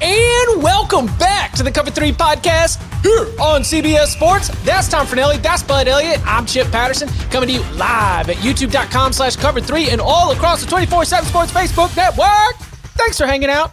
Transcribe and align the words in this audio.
And 0.00 0.62
welcome 0.62 1.06
back 1.18 1.52
to 1.54 1.64
the 1.64 1.72
Cover 1.72 1.90
3 1.90 2.12
podcast 2.12 2.80
here 3.02 3.26
on 3.40 3.62
CBS 3.62 4.06
Sports. 4.06 4.48
That's 4.64 4.86
Tom 4.88 5.08
Fornelli. 5.08 5.42
That's 5.42 5.64
Bud 5.64 5.88
Elliott. 5.88 6.20
I'm 6.24 6.46
Chip 6.46 6.68
Patterson 6.68 7.08
coming 7.30 7.48
to 7.48 7.54
you 7.56 7.62
live 7.74 8.28
at 8.28 8.36
youtube.com 8.36 9.12
slash 9.12 9.34
cover 9.34 9.60
3 9.60 9.90
and 9.90 10.00
all 10.00 10.30
across 10.30 10.64
the 10.64 10.70
24-7 10.70 11.24
Sports 11.24 11.50
Facebook 11.52 11.96
network. 11.96 12.56
Thanks 12.96 13.18
for 13.18 13.26
hanging 13.26 13.50
out. 13.50 13.72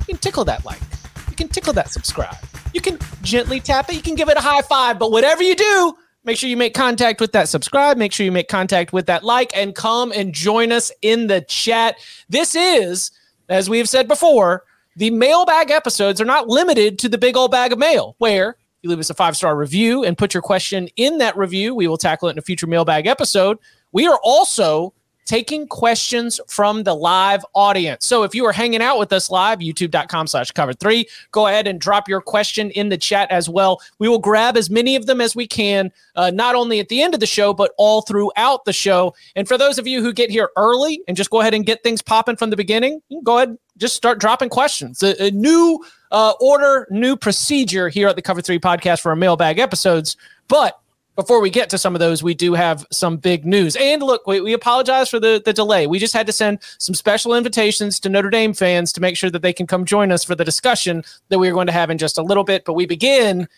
You 0.00 0.14
can 0.14 0.16
tickle 0.16 0.46
that 0.46 0.64
like. 0.64 0.80
You 1.28 1.36
can 1.36 1.48
tickle 1.48 1.74
that 1.74 1.90
subscribe. 1.90 2.36
You 2.72 2.80
can 2.80 2.98
gently 3.20 3.60
tap 3.60 3.90
it. 3.90 3.96
You 3.96 4.02
can 4.02 4.14
give 4.14 4.30
it 4.30 4.38
a 4.38 4.40
high 4.40 4.62
five. 4.62 4.98
But 4.98 5.10
whatever 5.10 5.42
you 5.42 5.54
do, 5.54 5.94
make 6.24 6.38
sure 6.38 6.48
you 6.48 6.56
make 6.56 6.72
contact 6.72 7.20
with 7.20 7.32
that 7.32 7.50
subscribe. 7.50 7.98
Make 7.98 8.14
sure 8.14 8.24
you 8.24 8.32
make 8.32 8.48
contact 8.48 8.94
with 8.94 9.06
that 9.06 9.24
like 9.24 9.54
and 9.54 9.74
come 9.74 10.10
and 10.12 10.32
join 10.32 10.72
us 10.72 10.90
in 11.02 11.26
the 11.26 11.42
chat. 11.42 11.96
This 12.30 12.54
is, 12.54 13.10
as 13.50 13.68
we 13.68 13.76
have 13.76 13.90
said 13.90 14.08
before, 14.08 14.64
the 14.96 15.10
mailbag 15.10 15.70
episodes 15.70 16.20
are 16.20 16.26
not 16.26 16.48
limited 16.48 16.98
to 17.00 17.08
the 17.08 17.18
big 17.18 17.36
old 17.36 17.50
bag 17.50 17.72
of 17.72 17.78
mail, 17.78 18.16
where 18.18 18.56
you 18.82 18.90
leave 18.90 18.98
us 18.98 19.10
a 19.10 19.14
five 19.14 19.36
star 19.36 19.56
review 19.56 20.04
and 20.04 20.16
put 20.16 20.34
your 20.34 20.42
question 20.42 20.88
in 20.96 21.18
that 21.18 21.36
review. 21.36 21.74
We 21.74 21.86
will 21.86 21.98
tackle 21.98 22.28
it 22.28 22.32
in 22.32 22.38
a 22.38 22.42
future 22.42 22.66
mailbag 22.66 23.06
episode. 23.06 23.58
We 23.92 24.06
are 24.06 24.18
also 24.22 24.94
taking 25.26 25.66
questions 25.66 26.40
from 26.46 26.84
the 26.84 26.94
live 26.94 27.44
audience. 27.52 28.06
So 28.06 28.22
if 28.22 28.34
you 28.34 28.46
are 28.46 28.52
hanging 28.52 28.80
out 28.80 28.98
with 28.98 29.12
us 29.12 29.28
live, 29.28 29.58
youtube.com 29.58 30.28
slash 30.28 30.52
cover 30.52 30.72
three, 30.72 31.08
go 31.32 31.48
ahead 31.48 31.66
and 31.66 31.80
drop 31.80 32.08
your 32.08 32.20
question 32.20 32.70
in 32.70 32.88
the 32.88 32.96
chat 32.96 33.28
as 33.30 33.48
well. 33.48 33.80
We 33.98 34.08
will 34.08 34.20
grab 34.20 34.56
as 34.56 34.70
many 34.70 34.94
of 34.94 35.06
them 35.06 35.20
as 35.20 35.34
we 35.34 35.46
can, 35.46 35.92
uh, 36.14 36.30
not 36.30 36.54
only 36.54 36.78
at 36.78 36.88
the 36.88 37.02
end 37.02 37.12
of 37.12 37.20
the 37.20 37.26
show, 37.26 37.52
but 37.52 37.72
all 37.76 38.02
throughout 38.02 38.64
the 38.64 38.72
show. 38.72 39.14
And 39.34 39.48
for 39.48 39.58
those 39.58 39.78
of 39.78 39.86
you 39.86 40.00
who 40.00 40.12
get 40.12 40.30
here 40.30 40.50
early 40.56 41.02
and 41.08 41.16
just 41.16 41.30
go 41.30 41.40
ahead 41.40 41.54
and 41.54 41.66
get 41.66 41.82
things 41.82 42.02
popping 42.02 42.36
from 42.36 42.50
the 42.50 42.56
beginning, 42.56 43.02
you 43.08 43.18
can 43.18 43.24
go 43.24 43.38
ahead 43.38 43.58
just 43.78 43.94
start 43.94 44.18
dropping 44.18 44.48
questions. 44.48 45.02
A, 45.02 45.26
a 45.26 45.30
new 45.30 45.84
uh, 46.10 46.32
order, 46.40 46.86
new 46.90 47.16
procedure 47.16 47.88
here 47.88 48.08
at 48.08 48.16
the 48.16 48.22
Cover 48.22 48.40
Three 48.40 48.58
podcast 48.58 49.00
for 49.00 49.10
our 49.10 49.16
mailbag 49.16 49.58
episodes. 49.58 50.16
But 50.48 50.78
before 51.16 51.40
we 51.40 51.48
get 51.48 51.70
to 51.70 51.78
some 51.78 51.94
of 51.94 51.98
those, 51.98 52.22
we 52.22 52.34
do 52.34 52.52
have 52.52 52.86
some 52.92 53.16
big 53.16 53.46
news. 53.46 53.74
And 53.76 54.02
look, 54.02 54.26
we, 54.26 54.40
we 54.42 54.52
apologize 54.52 55.08
for 55.08 55.18
the, 55.18 55.40
the 55.42 55.52
delay. 55.52 55.86
We 55.86 55.98
just 55.98 56.12
had 56.12 56.26
to 56.26 56.32
send 56.32 56.58
some 56.78 56.94
special 56.94 57.34
invitations 57.34 57.98
to 58.00 58.10
Notre 58.10 58.28
Dame 58.28 58.52
fans 58.52 58.92
to 58.92 59.00
make 59.00 59.16
sure 59.16 59.30
that 59.30 59.40
they 59.40 59.54
can 59.54 59.66
come 59.66 59.86
join 59.86 60.12
us 60.12 60.22
for 60.22 60.34
the 60.34 60.44
discussion 60.44 61.02
that 61.30 61.38
we 61.38 61.48
are 61.48 61.54
going 61.54 61.68
to 61.68 61.72
have 61.72 61.90
in 61.90 61.96
just 61.96 62.18
a 62.18 62.22
little 62.22 62.44
bit. 62.44 62.64
But 62.66 62.74
we 62.74 62.84
begin 62.84 63.48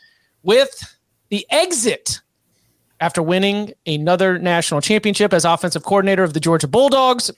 with 0.44 0.96
the 1.30 1.44
exit 1.50 2.20
after 3.00 3.22
winning 3.22 3.72
another 3.86 4.38
national 4.38 4.80
championship 4.80 5.32
as 5.32 5.44
offensive 5.44 5.82
coordinator 5.82 6.22
of 6.22 6.34
the 6.34 6.40
Georgia 6.40 6.68
Bulldogs. 6.68 7.30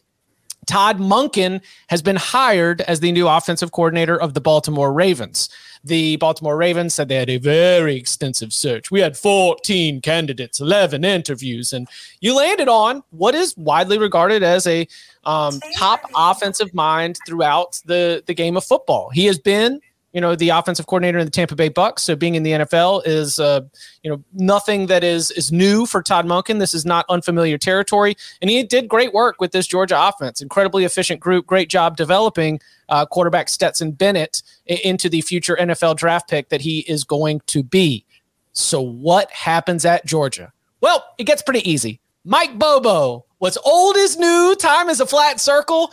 Todd 0.67 0.99
Monken 0.99 1.61
has 1.89 2.03
been 2.03 2.17
hired 2.17 2.81
as 2.83 3.01
the 3.01 3.13
new 3.13 3.29
offensive 3.29 3.73
coordinator 3.73 4.21
of 4.21 4.35
the 4.35 4.41
Baltimore 4.41 4.93
Ravens. 4.93 5.49
The 5.83 6.17
Baltimore 6.17 6.57
Ravens 6.57 6.95
said 6.95 7.09
they 7.09 7.17
had 7.17 7.31
a 7.31 7.39
very 7.39 7.97
extensive 7.97 8.53
search. 8.53 8.91
We 8.91 9.01
had 9.01 9.17
14 9.17 10.03
candidates, 10.03 10.61
11 10.61 11.05
interviews, 11.05 11.73
and 11.73 11.89
you 12.21 12.37
landed 12.37 12.69
on 12.69 13.03
what 13.11 13.35
is 13.35 13.57
widely 13.57 13.99
regarded 13.99 14.43
as 14.43 14.67
a 14.67 14.87
um, 15.25 15.59
top 15.77 16.03
offensive 16.15 16.75
mind 16.75 17.19
throughout 17.27 17.81
the, 17.87 18.23
the 18.27 18.35
game 18.35 18.57
of 18.57 18.65
football. 18.65 19.11
He 19.11 19.25
has 19.27 19.39
been 19.39 19.81
you 20.13 20.21
know 20.21 20.35
the 20.35 20.49
offensive 20.49 20.87
coordinator 20.87 21.19
in 21.19 21.25
the 21.25 21.31
Tampa 21.31 21.55
Bay 21.55 21.69
Bucks. 21.69 22.03
So 22.03 22.17
being 22.17 22.35
in 22.35 22.43
the 22.43 22.53
NFL 22.53 23.03
is 23.07 23.39
uh, 23.39 23.61
you 24.03 24.11
know 24.11 24.23
nothing 24.33 24.87
that 24.87 25.05
is 25.05 25.31
is 25.33 25.53
new 25.53 25.87
for 25.87 26.03
Todd 26.03 26.27
Monken. 26.27 26.59
This 26.59 26.75
is 26.75 26.85
not 26.85 27.07
unfamiliar 27.09 27.59
territory, 27.59 28.17
and 28.41 28.51
he 28.51 28.63
did 28.63 28.89
great 28.89 29.13
work 29.13 29.41
with 29.41 29.53
this 29.53 29.67
Georgia 29.67 29.97
offense. 30.01 30.41
Incredibly 30.41 30.85
efficient 30.85 31.21
group. 31.21 31.47
Great 31.47 31.69
job 31.69 31.97
developing 31.97 32.61
uh, 32.89 33.07
quarterback 33.07 33.49
Stetson 33.49 33.93
Bennett 33.93 34.43
into 34.67 35.09
the 35.09 35.21
future 35.21 35.57
NFL 35.57 35.97
draft 35.97 36.29
pick 36.29 36.49
that 36.49 36.61
he 36.61 36.81
is 36.81 37.05
going 37.05 37.41
to 37.47 37.63
be. 37.63 38.05
So 38.53 38.81
what 38.81 39.31
happens 39.31 39.85
at 39.85 40.05
Georgia? 40.05 40.53
Well, 40.81 41.05
it 41.19 41.25
gets 41.25 41.43
pretty 41.43 41.69
easy. 41.71 42.01
Mike 42.25 42.59
Bobo. 42.59 43.25
What's 43.39 43.57
old 43.65 43.97
is 43.97 44.19
new. 44.19 44.55
Time 44.59 44.91
is 44.91 45.01
a 45.01 45.07
flat 45.07 45.41
circle. 45.41 45.93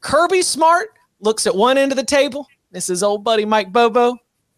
Kirby 0.00 0.42
Smart 0.42 0.90
looks 1.20 1.46
at 1.46 1.56
one 1.56 1.78
end 1.78 1.90
of 1.90 1.96
the 1.96 2.04
table 2.04 2.46
this 2.70 2.88
is 2.90 3.02
old 3.02 3.24
buddy 3.24 3.44
Mike 3.44 3.72
Bobo. 3.72 4.16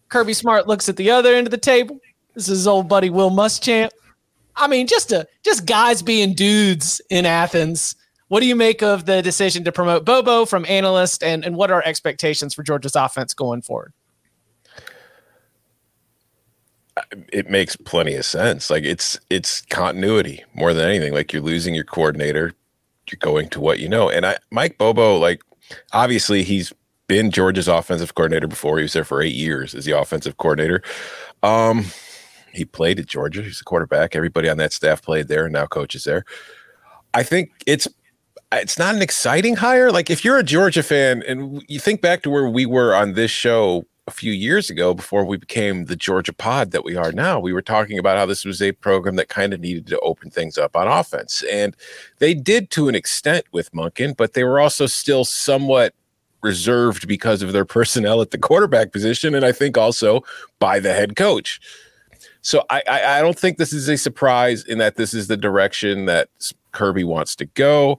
Kirby 0.08 0.32
Smart 0.32 0.66
looks 0.66 0.88
at 0.88 0.96
the 0.96 1.10
other 1.10 1.34
end 1.34 1.46
of 1.46 1.50
the 1.50 1.58
table. 1.58 2.00
This 2.34 2.48
is 2.48 2.66
old 2.66 2.88
buddy 2.88 3.10
Will 3.10 3.30
Muschamp. 3.30 3.90
I 4.56 4.66
mean, 4.66 4.86
just 4.86 5.12
a 5.12 5.26
just 5.44 5.66
guys 5.66 6.02
being 6.02 6.34
dudes 6.34 7.00
in 7.10 7.26
Athens. 7.26 7.94
What 8.28 8.40
do 8.40 8.46
you 8.46 8.56
make 8.56 8.82
of 8.82 9.06
the 9.06 9.22
decision 9.22 9.64
to 9.64 9.72
promote 9.72 10.04
Bobo 10.04 10.44
from 10.44 10.66
analyst, 10.66 11.22
and 11.22 11.44
and 11.44 11.56
what 11.56 11.70
are 11.70 11.82
expectations 11.84 12.54
for 12.54 12.62
Georgia's 12.62 12.96
offense 12.96 13.34
going 13.34 13.62
forward? 13.62 13.92
It 17.32 17.48
makes 17.48 17.76
plenty 17.76 18.14
of 18.14 18.24
sense. 18.24 18.70
Like 18.70 18.84
it's 18.84 19.18
it's 19.30 19.62
continuity 19.62 20.44
more 20.54 20.74
than 20.74 20.88
anything. 20.88 21.12
Like 21.12 21.32
you're 21.32 21.42
losing 21.42 21.74
your 21.74 21.84
coordinator, 21.84 22.52
you're 23.10 23.18
going 23.20 23.48
to 23.50 23.60
what 23.60 23.78
you 23.78 23.88
know. 23.88 24.10
And 24.10 24.26
I 24.26 24.38
Mike 24.50 24.76
Bobo, 24.78 25.18
like 25.18 25.42
obviously 25.92 26.42
he's 26.42 26.72
been 27.08 27.30
Georgia's 27.30 27.68
offensive 27.68 28.14
coordinator 28.14 28.46
before. 28.46 28.78
He 28.78 28.82
was 28.82 28.92
there 28.92 29.04
for 29.04 29.20
eight 29.20 29.34
years 29.34 29.74
as 29.74 29.84
the 29.84 29.98
offensive 29.98 30.36
coordinator. 30.36 30.82
Um, 31.42 31.86
he 32.52 32.64
played 32.64 33.00
at 33.00 33.06
Georgia. 33.06 33.42
He's 33.42 33.60
a 33.60 33.64
quarterback. 33.64 34.14
Everybody 34.14 34.48
on 34.48 34.58
that 34.58 34.72
staff 34.72 35.02
played 35.02 35.28
there 35.28 35.44
and 35.44 35.52
now 35.52 35.66
coaches 35.66 36.04
there. 36.04 36.24
I 37.14 37.22
think 37.22 37.50
it's 37.66 37.88
it's 38.52 38.78
not 38.78 38.94
an 38.94 39.02
exciting 39.02 39.56
hire. 39.56 39.90
Like 39.90 40.10
if 40.10 40.24
you're 40.24 40.38
a 40.38 40.42
Georgia 40.42 40.82
fan 40.82 41.22
and 41.26 41.62
you 41.68 41.78
think 41.80 42.00
back 42.00 42.22
to 42.22 42.30
where 42.30 42.48
we 42.48 42.64
were 42.64 42.94
on 42.94 43.14
this 43.14 43.30
show 43.30 43.84
a 44.06 44.10
few 44.10 44.32
years 44.32 44.70
ago 44.70 44.94
before 44.94 45.22
we 45.24 45.36
became 45.36 45.84
the 45.84 45.96
Georgia 45.96 46.32
pod 46.32 46.70
that 46.70 46.82
we 46.82 46.96
are 46.96 47.12
now, 47.12 47.38
we 47.38 47.52
were 47.52 47.60
talking 47.60 47.98
about 47.98 48.16
how 48.16 48.24
this 48.24 48.46
was 48.46 48.62
a 48.62 48.72
program 48.72 49.16
that 49.16 49.28
kind 49.28 49.52
of 49.52 49.60
needed 49.60 49.86
to 49.86 50.00
open 50.00 50.30
things 50.30 50.56
up 50.56 50.74
on 50.74 50.88
offense. 50.88 51.44
And 51.50 51.76
they 52.18 52.32
did 52.32 52.70
to 52.70 52.88
an 52.88 52.94
extent 52.94 53.44
with 53.52 53.70
Monken, 53.72 54.16
but 54.16 54.32
they 54.32 54.44
were 54.44 54.60
also 54.60 54.86
still 54.86 55.26
somewhat 55.26 55.94
reserved 56.42 57.08
because 57.08 57.42
of 57.42 57.52
their 57.52 57.64
personnel 57.76 58.20
at 58.20 58.30
the 58.30 58.38
quarterback 58.38 58.92
position, 58.92 59.34
and 59.34 59.44
I 59.44 59.52
think 59.52 59.76
also 59.76 60.22
by 60.58 60.80
the 60.80 60.92
head 60.92 61.16
coach. 61.16 61.60
So 62.40 62.64
I, 62.70 62.82
I, 62.88 63.18
I 63.18 63.20
don't 63.20 63.38
think 63.38 63.58
this 63.58 63.72
is 63.72 63.88
a 63.88 63.98
surprise 63.98 64.64
in 64.64 64.78
that 64.78 64.96
this 64.96 65.12
is 65.12 65.26
the 65.26 65.36
direction 65.36 66.06
that 66.06 66.28
Kirby 66.72 67.04
wants 67.04 67.36
to 67.36 67.46
go. 67.46 67.98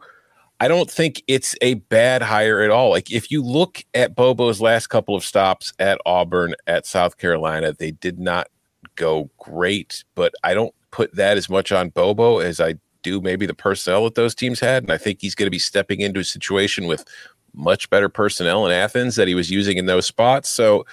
I 0.61 0.67
don't 0.67 0.91
think 0.91 1.23
it's 1.27 1.55
a 1.61 1.75
bad 1.75 2.21
hire 2.21 2.61
at 2.61 2.69
all. 2.69 2.89
Like 2.89 3.11
if 3.11 3.31
you 3.31 3.41
look 3.41 3.83
at 3.93 4.15
Bobo's 4.15 4.59
last 4.59 4.87
couple 4.87 5.15
of 5.15 5.23
stops 5.23 5.71
at 5.79 6.01
Auburn, 6.05 6.53
at 6.67 6.85
South 6.85 7.17
Carolina, 7.17 7.73
they 7.73 7.91
did 7.91 8.19
not 8.19 8.47
go 8.95 9.29
great, 9.37 10.03
but 10.15 10.33
I 10.43 10.53
don't 10.53 10.73
put 10.91 11.15
that 11.15 11.37
as 11.37 11.49
much 11.49 11.71
on 11.71 11.89
Bobo 11.89 12.39
as 12.39 12.59
I 12.59 12.75
do 13.03 13.21
maybe 13.21 13.45
the 13.45 13.53
personnel 13.53 14.03
that 14.03 14.15
those 14.15 14.35
teams 14.35 14.59
had. 14.59 14.83
And 14.83 14.91
I 14.91 14.97
think 14.97 15.19
he's 15.21 15.35
going 15.35 15.47
to 15.47 15.51
be 15.51 15.59
stepping 15.59 16.01
into 16.01 16.19
a 16.19 16.25
situation 16.25 16.87
with 16.87 17.05
much 17.53 17.89
better 17.89 18.09
personnel 18.09 18.65
in 18.65 18.71
Athens 18.71 19.15
that 19.15 19.27
he 19.27 19.35
was 19.35 19.49
using 19.49 19.77
in 19.77 19.85
those 19.85 20.05
spots. 20.05 20.49
So 20.49 20.85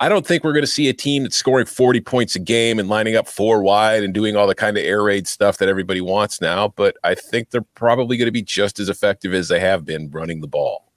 I 0.00 0.08
don't 0.08 0.26
think 0.26 0.42
we're 0.42 0.52
going 0.52 0.64
to 0.64 0.70
see 0.70 0.88
a 0.88 0.92
team 0.92 1.22
that's 1.22 1.36
scoring 1.36 1.66
40 1.66 2.00
points 2.00 2.34
a 2.34 2.40
game 2.40 2.78
and 2.78 2.88
lining 2.88 3.16
up 3.16 3.28
four 3.28 3.62
wide 3.62 4.02
and 4.02 4.12
doing 4.12 4.36
all 4.36 4.46
the 4.46 4.54
kind 4.54 4.76
of 4.76 4.84
air 4.84 5.02
raid 5.02 5.28
stuff 5.28 5.58
that 5.58 5.68
everybody 5.68 6.00
wants 6.00 6.40
now. 6.40 6.68
But 6.68 6.96
I 7.04 7.14
think 7.14 7.50
they're 7.50 7.62
probably 7.74 8.16
going 8.16 8.26
to 8.26 8.32
be 8.32 8.42
just 8.42 8.80
as 8.80 8.88
effective 8.88 9.32
as 9.32 9.48
they 9.48 9.60
have 9.60 9.84
been 9.84 10.10
running 10.10 10.40
the 10.40 10.48
ball. 10.48 10.90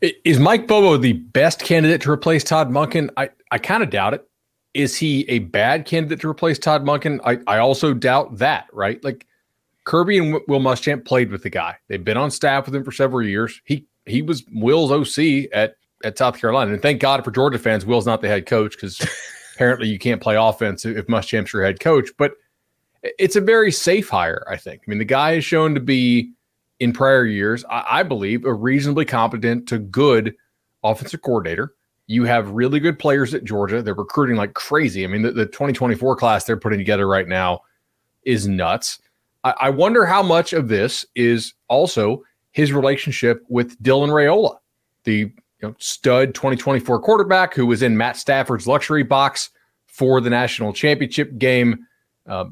Is 0.00 0.38
Mike 0.38 0.66
Bobo 0.66 0.96
the 0.96 1.12
best 1.12 1.60
candidate 1.60 2.00
to 2.02 2.10
replace 2.10 2.44
Todd 2.44 2.70
Monken? 2.70 3.10
I, 3.16 3.30
I 3.50 3.58
kind 3.58 3.82
of 3.82 3.90
doubt 3.90 4.14
it. 4.14 4.28
Is 4.72 4.96
he 4.96 5.28
a 5.28 5.38
bad 5.38 5.86
candidate 5.86 6.20
to 6.20 6.28
replace 6.28 6.58
Todd 6.58 6.84
Monken? 6.84 7.20
I, 7.24 7.38
I 7.46 7.58
also 7.58 7.94
doubt 7.94 8.38
that, 8.38 8.66
right? 8.72 9.02
Like 9.04 9.26
Kirby 9.84 10.18
and 10.18 10.40
Will 10.48 10.60
Muschamp 10.60 11.04
played 11.04 11.30
with 11.30 11.42
the 11.42 11.50
guy. 11.50 11.76
They've 11.88 12.02
been 12.02 12.16
on 12.16 12.30
staff 12.30 12.66
with 12.66 12.74
him 12.74 12.84
for 12.84 12.92
several 12.92 13.24
years. 13.26 13.60
He 13.64 13.86
he 14.06 14.22
was 14.22 14.44
Will's 14.52 14.90
OC 14.90 15.48
at 15.52 15.76
at 16.04 16.18
South 16.18 16.38
Carolina, 16.38 16.72
and 16.72 16.82
thank 16.82 17.00
God 17.00 17.24
for 17.24 17.30
Georgia 17.30 17.58
fans, 17.58 17.86
Will's 17.86 18.06
not 18.06 18.20
the 18.20 18.28
head 18.28 18.46
coach 18.46 18.72
because 18.72 19.00
apparently 19.54 19.88
you 19.88 19.98
can't 19.98 20.20
play 20.20 20.36
offense 20.36 20.84
if 20.84 21.06
Muschamp's 21.06 21.52
your 21.52 21.64
head 21.64 21.80
coach. 21.80 22.10
But 22.18 22.32
it's 23.18 23.36
a 23.36 23.40
very 23.40 23.72
safe 23.72 24.08
hire, 24.08 24.44
I 24.48 24.56
think. 24.56 24.82
I 24.86 24.90
mean, 24.90 24.98
the 24.98 25.04
guy 25.04 25.32
is 25.32 25.44
shown 25.44 25.74
to 25.74 25.80
be 25.80 26.32
in 26.80 26.92
prior 26.92 27.24
years, 27.24 27.64
I, 27.70 27.84
I 27.88 28.02
believe, 28.02 28.44
a 28.44 28.52
reasonably 28.52 29.04
competent 29.04 29.68
to 29.68 29.78
good 29.78 30.34
offensive 30.82 31.22
coordinator. 31.22 31.74
You 32.06 32.24
have 32.24 32.50
really 32.50 32.80
good 32.80 32.98
players 32.98 33.32
at 33.32 33.44
Georgia. 33.44 33.82
They're 33.82 33.94
recruiting 33.94 34.36
like 34.36 34.54
crazy. 34.54 35.04
I 35.04 35.06
mean, 35.06 35.22
the, 35.22 35.32
the 35.32 35.46
2024 35.46 36.16
class 36.16 36.44
they're 36.44 36.56
putting 36.56 36.78
together 36.78 37.08
right 37.08 37.28
now 37.28 37.62
is 38.24 38.46
nuts. 38.46 38.98
I, 39.42 39.54
I 39.60 39.70
wonder 39.70 40.04
how 40.04 40.22
much 40.22 40.52
of 40.52 40.68
this 40.68 41.06
is 41.14 41.54
also 41.68 42.22
his 42.54 42.72
relationship 42.72 43.44
with 43.48 43.80
Dylan 43.82 44.10
Raiola, 44.10 44.56
the 45.02 45.18
you 45.18 45.32
know, 45.60 45.74
stud 45.78 46.34
2024 46.34 47.00
quarterback 47.00 47.52
who 47.52 47.66
was 47.66 47.82
in 47.82 47.96
Matt 47.96 48.16
Stafford's 48.16 48.66
luxury 48.66 49.02
box 49.02 49.50
for 49.88 50.20
the 50.20 50.30
national 50.30 50.72
championship 50.72 51.36
game, 51.36 51.84
uh, 52.28 52.44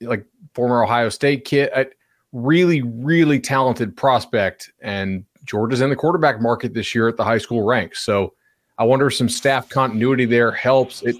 like 0.00 0.26
former 0.54 0.82
Ohio 0.82 1.08
State 1.08 1.44
kid, 1.44 1.70
a 1.74 1.86
really, 2.32 2.82
really 2.82 3.38
talented 3.38 3.96
prospect. 3.96 4.72
And 4.82 5.24
Georgia's 5.44 5.80
in 5.80 5.88
the 5.88 5.96
quarterback 5.96 6.42
market 6.42 6.74
this 6.74 6.92
year 6.92 7.06
at 7.06 7.16
the 7.16 7.24
high 7.24 7.38
school 7.38 7.62
ranks. 7.62 8.00
So 8.00 8.34
I 8.76 8.82
wonder 8.82 9.06
if 9.06 9.14
some 9.14 9.28
staff 9.28 9.68
continuity 9.68 10.24
there 10.24 10.50
helps. 10.50 11.02
It 11.02 11.14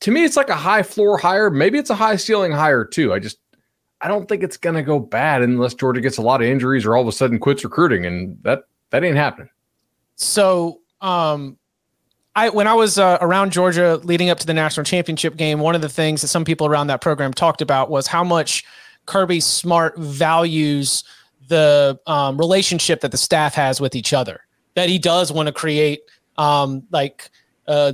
to 0.00 0.10
me, 0.10 0.24
it's 0.24 0.36
like 0.36 0.48
a 0.48 0.56
high 0.56 0.82
floor 0.82 1.18
hire. 1.18 1.50
Maybe 1.50 1.78
it's 1.78 1.90
a 1.90 1.94
high 1.94 2.16
ceiling 2.16 2.50
hire 2.50 2.84
too. 2.84 3.12
I 3.12 3.20
just 3.20 3.38
I 4.00 4.08
don't 4.08 4.28
think 4.28 4.42
it's 4.42 4.56
going 4.56 4.76
to 4.76 4.82
go 4.82 4.98
bad 4.98 5.42
unless 5.42 5.74
Georgia 5.74 6.00
gets 6.00 6.18
a 6.18 6.22
lot 6.22 6.42
of 6.42 6.48
injuries 6.48 6.84
or 6.84 6.96
all 6.96 7.02
of 7.02 7.08
a 7.08 7.12
sudden 7.12 7.38
quits 7.38 7.64
recruiting, 7.64 8.04
and 8.04 8.38
that 8.42 8.64
that 8.90 9.04
ain't 9.04 9.16
happening. 9.16 9.48
So, 10.16 10.80
um, 11.00 11.56
I 12.36 12.48
when 12.50 12.66
I 12.66 12.74
was 12.74 12.98
uh, 12.98 13.18
around 13.20 13.52
Georgia 13.52 13.96
leading 14.02 14.30
up 14.30 14.38
to 14.40 14.46
the 14.46 14.54
national 14.54 14.84
championship 14.84 15.36
game, 15.36 15.60
one 15.60 15.74
of 15.74 15.80
the 15.80 15.88
things 15.88 16.20
that 16.22 16.28
some 16.28 16.44
people 16.44 16.66
around 16.66 16.88
that 16.88 17.00
program 17.00 17.32
talked 17.32 17.62
about 17.62 17.90
was 17.90 18.06
how 18.06 18.24
much 18.24 18.64
Kirby 19.06 19.40
Smart 19.40 19.96
values 19.98 21.04
the 21.48 21.98
um, 22.06 22.38
relationship 22.38 23.00
that 23.00 23.10
the 23.10 23.16
staff 23.16 23.54
has 23.54 23.80
with 23.80 23.94
each 23.94 24.12
other. 24.12 24.40
That 24.74 24.88
he 24.88 24.98
does 24.98 25.30
want 25.32 25.46
to 25.46 25.52
create 25.52 26.02
um, 26.36 26.82
like 26.90 27.30
uh, 27.68 27.92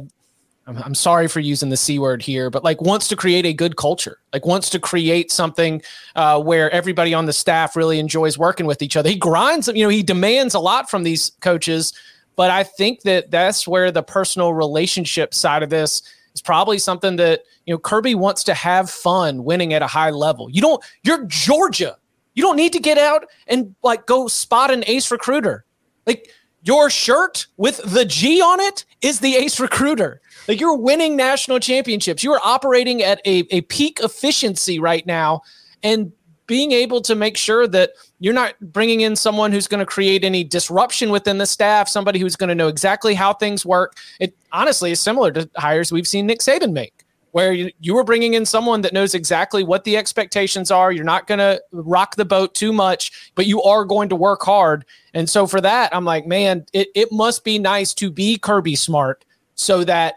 I'm, 0.71 0.83
I'm 0.85 0.95
sorry 0.95 1.27
for 1.27 1.41
using 1.41 1.69
the 1.69 1.77
c 1.77 1.99
word 1.99 2.23
here, 2.23 2.49
but 2.49 2.63
like 2.63 2.81
wants 2.81 3.09
to 3.09 3.17
create 3.17 3.45
a 3.45 3.53
good 3.53 3.77
culture, 3.77 4.19
like 4.33 4.47
wants 4.47 4.71
to 4.71 4.79
create 4.79 5.33
something 5.33 5.83
uh, 6.15 6.41
where 6.41 6.71
everybody 6.71 7.13
on 7.13 7.27
the 7.27 7.33
staff 7.33 7.75
really 7.75 7.99
enjoys 7.99 8.39
working 8.39 8.67
with 8.67 8.81
each 8.81 8.97
other. 8.97 9.09
He 9.09 9.17
grinds, 9.17 9.69
you 9.69 9.83
know, 9.83 9.89
he 9.89 10.03
demands 10.03 10.55
a 10.55 10.61
lot 10.61 10.89
from 10.89 11.03
these 11.03 11.33
coaches, 11.41 11.93
but 12.37 12.51
I 12.51 12.63
think 12.63 13.03
that 13.03 13.31
that's 13.31 13.67
where 13.67 13.91
the 13.91 14.03
personal 14.03 14.55
relationship 14.55 15.35
side 15.35 15.63
of 15.65 15.71
this 15.71 16.03
is 16.35 16.41
probably 16.41 16.79
something 16.79 17.17
that 17.17 17.43
you 17.67 17.75
know 17.75 17.79
Kirby 17.79 18.15
wants 18.15 18.45
to 18.45 18.55
have 18.55 18.89
fun 18.89 19.45
winning 19.45 19.75
at 19.75 19.83
a 19.83 19.89
high 19.89 20.11
level. 20.11 20.49
You 20.49 20.63
don't, 20.63 20.85
you're 21.03 21.25
Georgia. 21.27 21.97
You 22.35 22.45
don't 22.45 22.57
need 22.57 22.73
to 22.75 22.79
get 22.79 22.97
out 22.97 23.27
and 23.49 23.75
like 23.83 24.07
go 24.07 24.29
spot 24.29 24.71
an 24.71 24.85
ace 24.87 25.11
recruiter. 25.11 25.65
Like 26.07 26.31
your 26.63 26.91
shirt 26.91 27.47
with 27.57 27.81
the 27.85 28.05
G 28.05 28.41
on 28.41 28.61
it 28.61 28.85
is 29.01 29.21
the 29.21 29.37
ace 29.37 29.59
recruiter. 29.61 30.21
Like 30.49 30.61
you're 30.61 30.77
winning 30.77 31.17
national 31.17 31.61
championships. 31.61 32.23
You 32.23 32.33
are 32.33 32.41
operating 32.45 33.03
at 33.03 33.21
a, 33.25 33.47
a 33.51 33.63
peak 33.63 34.01
efficiency 34.03 34.79
right 34.79 35.07
now. 35.07 35.43
And 35.83 36.13
being 36.47 36.73
able 36.73 37.01
to 37.01 37.15
make 37.15 37.37
sure 37.37 37.69
that 37.69 37.93
you're 38.19 38.35
not 38.35 38.55
bringing 38.61 39.03
in 39.03 39.15
someone 39.15 39.53
who's 39.53 39.69
going 39.69 39.79
to 39.79 39.87
create 39.87 40.25
any 40.25 40.43
disruption 40.43 41.11
within 41.11 41.39
the 41.39 41.47
staff, 41.47 41.89
somebody 41.89 42.19
who's 42.19 42.35
going 42.35 42.49
to 42.49 42.55
know 42.57 42.67
exactly 42.67 43.15
how 43.15 43.33
things 43.33 43.65
work. 43.65 43.97
It 44.19 44.37
honestly 44.51 44.91
is 44.91 45.01
similar 45.01 45.31
to 45.31 45.49
hires 45.57 45.93
we've 45.93 46.09
seen 46.09 46.27
Nick 46.27 46.41
Saban 46.41 46.73
make 46.73 47.00
where 47.33 47.53
you, 47.53 47.71
you 47.81 47.95
were 47.95 48.05
bringing 48.05 48.35
in 48.35 48.45
someone 48.45 48.81
that 48.83 48.93
knows 48.93 49.15
exactly 49.15 49.63
what 49.63 49.85
the 49.85 49.97
expectations 49.97 50.71
are. 50.71 50.93
You're 50.93 51.05
not 51.05 51.27
going 51.27 51.39
to 51.39 51.63
rock 51.73 52.17
the 52.17 52.25
boat 52.25 52.55
too 52.55 52.73
much, 52.73 53.33
but 53.35 53.47
you 53.47 53.63
are 53.63 53.85
going 53.85 54.09
to 54.09 54.17
work 54.17 54.43
hard. 54.43 54.85
And 55.15 55.29
so 55.29 55.47
for 55.47 55.61
that, 55.61 55.95
I'm 55.95 56.05
like, 56.05 56.27
man, 56.27 56.67
it, 56.73 56.89
it 56.95 57.13
must 57.13 57.45
be 57.45 57.59
nice 57.59 57.95
to 57.95 58.11
be 58.11 58.39
Kirby 58.39 58.77
smart 58.77 59.25
so 59.55 59.85
that 59.85 60.17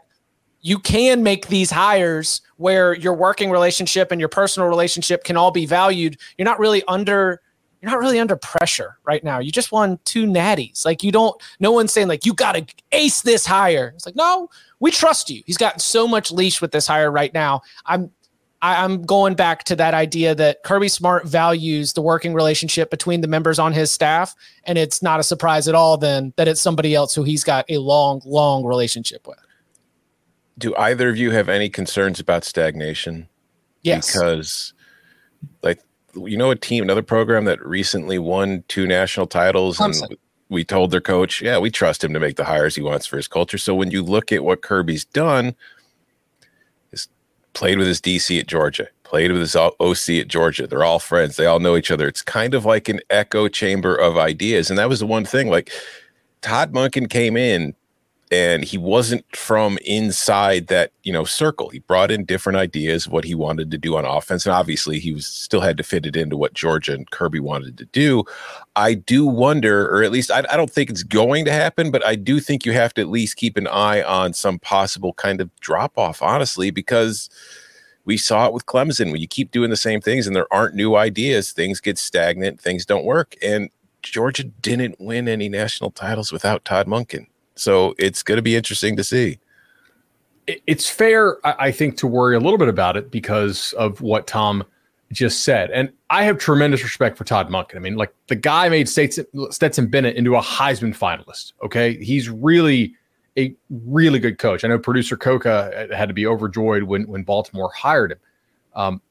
you 0.62 0.80
can 0.80 1.24
make 1.24 1.48
these 1.48 1.70
hires 1.70 2.42
where 2.58 2.94
your 2.94 3.14
working 3.14 3.52
relationship 3.52 4.12
and 4.12 4.20
your 4.20 4.30
personal 4.30 4.70
relationship 4.70 5.24
can 5.26 5.36
all 5.36 5.52
be 5.52 5.66
valued. 5.66 6.18
You're 6.38 6.46
not 6.46 6.60
really 6.60 6.84
under 6.88 7.42
you're 7.84 7.92
not 7.92 8.00
really 8.00 8.18
under 8.18 8.38
pressure 8.38 8.98
right 9.04 9.22
now. 9.26 9.40
You 9.40 9.52
just 9.52 9.74
won 9.74 10.00
two 10.06 10.26
natties. 10.26 10.86
Like 10.86 11.04
you 11.04 11.12
don't 11.12 11.36
no 11.60 11.74
one's 11.74 11.92
saying 11.92 12.08
like 12.08 12.26
you 12.26 12.34
got 12.34 12.54
to 12.54 12.66
ace 12.94 13.22
this 13.22 13.46
hire. 13.46 13.92
It's 13.94 14.06
like, 14.06 14.16
"No, 14.16 14.50
we 14.80 14.90
trust 14.90 15.30
you. 15.30 15.44
He's 15.46 15.58
gotten 15.58 15.82
so 15.82 16.08
much 16.08 16.32
leash 16.32 16.62
with 16.62 16.72
this 16.72 16.88
hire 16.88 17.12
right 17.12 17.34
now. 17.34 17.62
I'm 17.86 18.10
I'm 18.62 19.02
going 19.02 19.36
back 19.36 19.66
to 19.66 19.76
that 19.76 19.94
idea 19.94 20.34
that 20.36 20.64
Kirby 20.64 20.88
Smart 20.88 21.28
values 21.28 21.92
the 21.92 22.02
working 22.02 22.34
relationship 22.34 22.90
between 22.90 23.20
the 23.20 23.28
members 23.28 23.60
on 23.60 23.74
his 23.74 23.92
staff, 23.92 24.34
and 24.64 24.78
it's 24.78 25.04
not 25.04 25.20
a 25.20 25.24
surprise 25.24 25.68
at 25.68 25.76
all 25.76 25.98
then 25.98 26.32
that 26.38 26.48
it's 26.48 26.62
somebody 26.62 26.96
else 26.96 27.14
who 27.14 27.24
he's 27.24 27.44
got 27.44 27.66
a 27.68 27.80
long, 27.80 28.22
long 28.24 28.64
relationship 28.64 29.28
with. 29.28 29.40
Do 30.58 30.74
either 30.78 31.10
of 31.10 31.18
you 31.18 31.32
have 31.32 31.50
any 31.50 31.70
concerns 31.70 32.22
about 32.22 32.46
stagnation? 32.46 33.28
Yes, 33.82 34.14
because 34.14 34.74
like 35.62 35.82
you 36.16 36.38
know 36.38 36.52
a 36.52 36.56
team, 36.56 36.84
another 36.84 37.02
program 37.02 37.46
that 37.46 37.66
recently 37.66 38.20
won 38.20 38.64
two 38.68 38.88
national 38.88 39.28
titles 39.28 39.78
Clemson. 39.78 40.10
and 40.10 40.18
we 40.50 40.64
told 40.64 40.92
their 40.92 41.02
coach, 41.02 41.42
yeah, 41.42 41.58
we 41.58 41.72
trust 41.72 42.04
him 42.04 42.14
to 42.14 42.20
make 42.20 42.36
the 42.36 42.44
hires 42.44 42.76
he 42.76 42.82
wants 42.82 43.06
for 43.06 43.18
his 43.18 43.28
culture. 43.28 43.58
So 43.58 43.74
when 43.74 43.92
you 43.92 44.04
look 44.04 44.32
at 44.32 44.44
what 44.44 44.62
Kirby's 44.62 45.06
done, 45.06 45.56
is 46.92 47.08
played 47.54 47.78
with 47.78 47.88
his 47.88 48.00
DC 48.00 48.40
at 48.40 48.48
Georgia, 48.48 48.88
played 49.04 49.32
with 49.32 49.42
his 49.42 49.56
OC 49.56 50.10
at 50.10 50.28
Georgia. 50.28 50.68
They're 50.68 50.84
all 50.84 51.00
friends. 51.00 51.36
They 51.36 51.46
all 51.46 51.60
know 51.60 51.76
each 51.76 51.92
other. 51.92 52.08
It's 52.08 52.22
kind 52.22 52.54
of 52.54 52.66
like 52.66 52.88
an 52.88 53.00
echo 53.10 53.48
chamber 53.48 53.96
of 53.96 54.18
ideas. 54.18 54.70
And 54.70 54.78
that 54.78 54.90
was 54.90 55.00
the 55.00 55.08
one 55.08 55.26
thing. 55.26 55.50
Like 55.50 55.72
Todd 56.42 56.72
Monken 56.72 57.10
came 57.10 57.36
in 57.36 57.74
and 58.32 58.64
he 58.64 58.78
wasn't 58.78 59.24
from 59.36 59.78
inside 59.86 60.68
that 60.68 60.92
you 61.04 61.14
know 61.14 61.24
circle. 61.24 61.70
He 61.70 61.80
brought 61.80 62.12
in 62.12 62.26
different 62.26 62.58
ideas 62.58 63.08
what 63.08 63.26
he 63.26 63.36
wanted 63.36 63.70
to 63.72 63.78
do 63.78 63.96
on 63.96 64.06
offense 64.06 64.46
and 64.46 64.54
obviously 64.54 65.00
he 65.00 65.14
was 65.14 65.28
still 65.28 65.62
had 65.62 65.78
to 65.78 65.84
fit 65.84 66.06
it 66.06 66.16
into 66.16 66.38
what 66.38 66.54
georgia 66.54 66.94
and 66.94 67.10
kirby 67.12 67.40
wanted 67.40 67.78
to 67.78 67.86
do. 67.86 68.24
I 68.76 68.96
do 68.96 69.26
wonder 69.26 69.88
or 69.90 70.04
at 70.04 70.12
least 70.12 70.32
I, 70.32 70.44
I 70.50 70.58
don't 70.58 70.70
think 70.70 70.90
it's 70.90 71.04
going 71.04 71.46
to 71.46 71.52
happen 71.52 71.92
but 71.92 72.06
i 72.06 72.16
do 72.16 72.40
think 72.40 72.66
you 72.66 72.72
have 72.74 72.94
to 72.96 73.02
at 73.02 73.10
least 73.10 73.36
keep 73.36 73.58
an 73.58 73.68
eye 73.68 74.02
on 74.02 74.34
some 74.34 74.60
possible 74.60 75.14
kind 75.14 75.42
of 75.42 75.54
drop 75.60 75.98
off 75.98 76.22
honestly 76.22 76.72
because 76.72 77.30
we 78.06 78.18
saw 78.18 78.48
it 78.48 78.54
with 78.54 78.66
clemson. 78.66 79.12
When 79.12 79.22
you 79.22 79.28
keep 79.28 79.52
doing 79.52 79.70
the 79.70 79.78
same 79.78 80.02
things 80.02 80.28
and 80.28 80.36
there 80.36 80.52
aren't 80.52 80.76
new 80.76 80.96
ideas 80.96 81.52
things 81.52 81.80
get 81.80 81.98
stagnant 81.98 82.60
things 82.60 82.86
don't 82.86 83.06
work. 83.06 83.36
And 83.44 83.70
georgia 84.02 84.44
didn't 84.44 85.00
win 85.00 85.28
any 85.28 85.48
national 85.48 85.92
titles 85.92 86.32
without 86.32 86.66
todd 86.66 86.88
monken 86.88 87.28
so 87.56 87.94
it's 87.98 88.24
going 88.24 88.38
to 88.38 88.42
be 88.42 88.56
interesting 88.56 88.96
to 88.98 89.04
see. 89.04 89.40
It's 90.48 90.90
fair, 90.90 91.38
I 91.46 91.72
think, 91.72 91.98
to 91.98 92.08
worry 92.08 92.36
a 92.36 92.40
little 92.40 92.58
bit 92.58 92.68
about 92.68 92.98
it 92.98 93.10
because 93.12 93.74
of 93.74 94.02
what 94.02 94.28
Tom 94.28 94.64
just 95.14 95.46
said. 95.46 95.72
And 95.72 95.92
I 96.10 96.24
have 96.24 96.38
tremendous 96.38 96.84
respect 96.84 97.18
for 97.18 97.24
Todd 97.24 97.50
Monken. 97.50 97.78
I 97.78 97.80
mean, 97.80 97.96
like 97.96 98.14
the 98.28 98.36
guy 98.36 98.68
made 98.68 98.90
Stetson 98.90 99.88
Bennett 99.88 100.16
into 100.16 100.36
a 100.36 100.42
Heisman 100.42 100.98
finalist. 100.98 101.54
Okay. 101.64 101.96
He's 102.04 102.30
really 102.30 102.94
a 103.38 103.56
really 103.70 104.20
good 104.20 104.38
coach. 104.38 104.64
I 104.64 104.68
know 104.68 104.78
producer 104.78 105.16
Coca 105.16 105.88
had 105.96 106.08
to 106.08 106.14
be 106.14 106.28
overjoyed 106.28 106.84
when, 106.84 107.08
when 107.08 107.24
Baltimore 107.24 107.72
hired 107.74 108.12
him. 108.14 108.20
Um, 108.76 109.02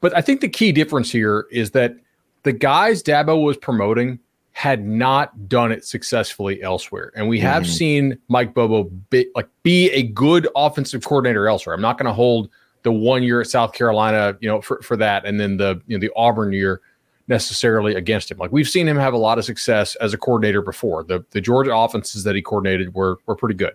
but 0.00 0.16
I 0.16 0.20
think 0.20 0.40
the 0.40 0.48
key 0.48 0.72
difference 0.72 1.10
here 1.10 1.46
is 1.50 1.72
that 1.72 1.96
the 2.44 2.52
guys 2.52 3.02
Dabo 3.02 3.44
was 3.44 3.56
promoting 3.56 4.18
had 4.52 4.86
not 4.86 5.48
done 5.48 5.72
it 5.72 5.84
successfully 5.84 6.62
elsewhere. 6.62 7.10
And 7.16 7.28
we 7.28 7.40
have 7.40 7.62
mm-hmm. 7.62 7.72
seen 7.72 8.18
Mike 8.28 8.54
Bobo 8.54 8.84
be, 9.10 9.26
like 9.34 9.48
be 9.62 9.90
a 9.90 10.02
good 10.02 10.46
offensive 10.54 11.04
coordinator 11.04 11.48
elsewhere. 11.48 11.74
I'm 11.74 11.80
not 11.80 11.98
going 11.98 12.06
to 12.06 12.12
hold 12.12 12.50
the 12.82 12.92
one 12.92 13.22
year 13.22 13.40
at 13.40 13.46
South 13.46 13.72
Carolina, 13.72 14.36
you 14.40 14.48
know, 14.48 14.60
for, 14.60 14.80
for 14.82 14.96
that, 14.96 15.24
and 15.24 15.40
then 15.40 15.56
the 15.56 15.80
you 15.86 15.96
know 15.96 16.00
the 16.00 16.12
Auburn 16.16 16.52
year 16.52 16.80
necessarily 17.28 17.94
against 17.94 18.30
him. 18.30 18.38
Like 18.38 18.52
we've 18.52 18.68
seen 18.68 18.86
him 18.86 18.96
have 18.96 19.14
a 19.14 19.18
lot 19.18 19.38
of 19.38 19.44
success 19.44 19.94
as 19.96 20.12
a 20.12 20.18
coordinator 20.18 20.62
before. 20.62 21.04
The 21.04 21.24
the 21.30 21.40
Georgia 21.40 21.74
offenses 21.74 22.24
that 22.24 22.34
he 22.34 22.42
coordinated 22.42 22.94
were 22.94 23.18
were 23.26 23.36
pretty 23.36 23.54
good. 23.54 23.74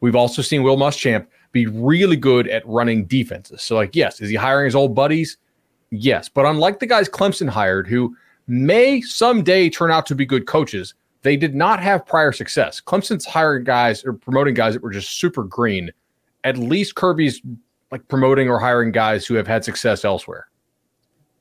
We've 0.00 0.16
also 0.16 0.42
seen 0.42 0.62
Will 0.62 0.76
Muschamp 0.76 1.26
be 1.52 1.66
really 1.66 2.16
good 2.16 2.48
at 2.48 2.66
running 2.66 3.06
defenses. 3.06 3.62
So 3.62 3.76
like, 3.76 3.94
yes, 3.96 4.20
is 4.20 4.28
he 4.28 4.36
hiring 4.36 4.66
his 4.66 4.74
old 4.74 4.94
buddies? 4.94 5.36
Yes, 5.90 6.28
but 6.28 6.46
unlike 6.46 6.80
the 6.80 6.86
guys 6.86 7.08
Clemson 7.08 7.48
hired, 7.48 7.86
who 7.86 8.16
may 8.46 9.00
someday 9.00 9.70
turn 9.70 9.90
out 9.90 10.06
to 10.06 10.14
be 10.14 10.26
good 10.26 10.46
coaches, 10.46 10.94
they 11.22 11.36
did 11.36 11.54
not 11.54 11.80
have 11.80 12.06
prior 12.06 12.32
success. 12.32 12.80
Clemson's 12.80 13.24
hiring 13.24 13.64
guys 13.64 14.04
or 14.04 14.12
promoting 14.12 14.54
guys 14.54 14.74
that 14.74 14.82
were 14.82 14.90
just 14.90 15.18
super 15.18 15.42
green. 15.42 15.90
At 16.44 16.58
least 16.58 16.94
Kirby's 16.94 17.40
like 17.90 18.06
promoting 18.08 18.48
or 18.48 18.58
hiring 18.58 18.92
guys 18.92 19.26
who 19.26 19.34
have 19.34 19.46
had 19.46 19.64
success 19.64 20.04
elsewhere. 20.04 20.48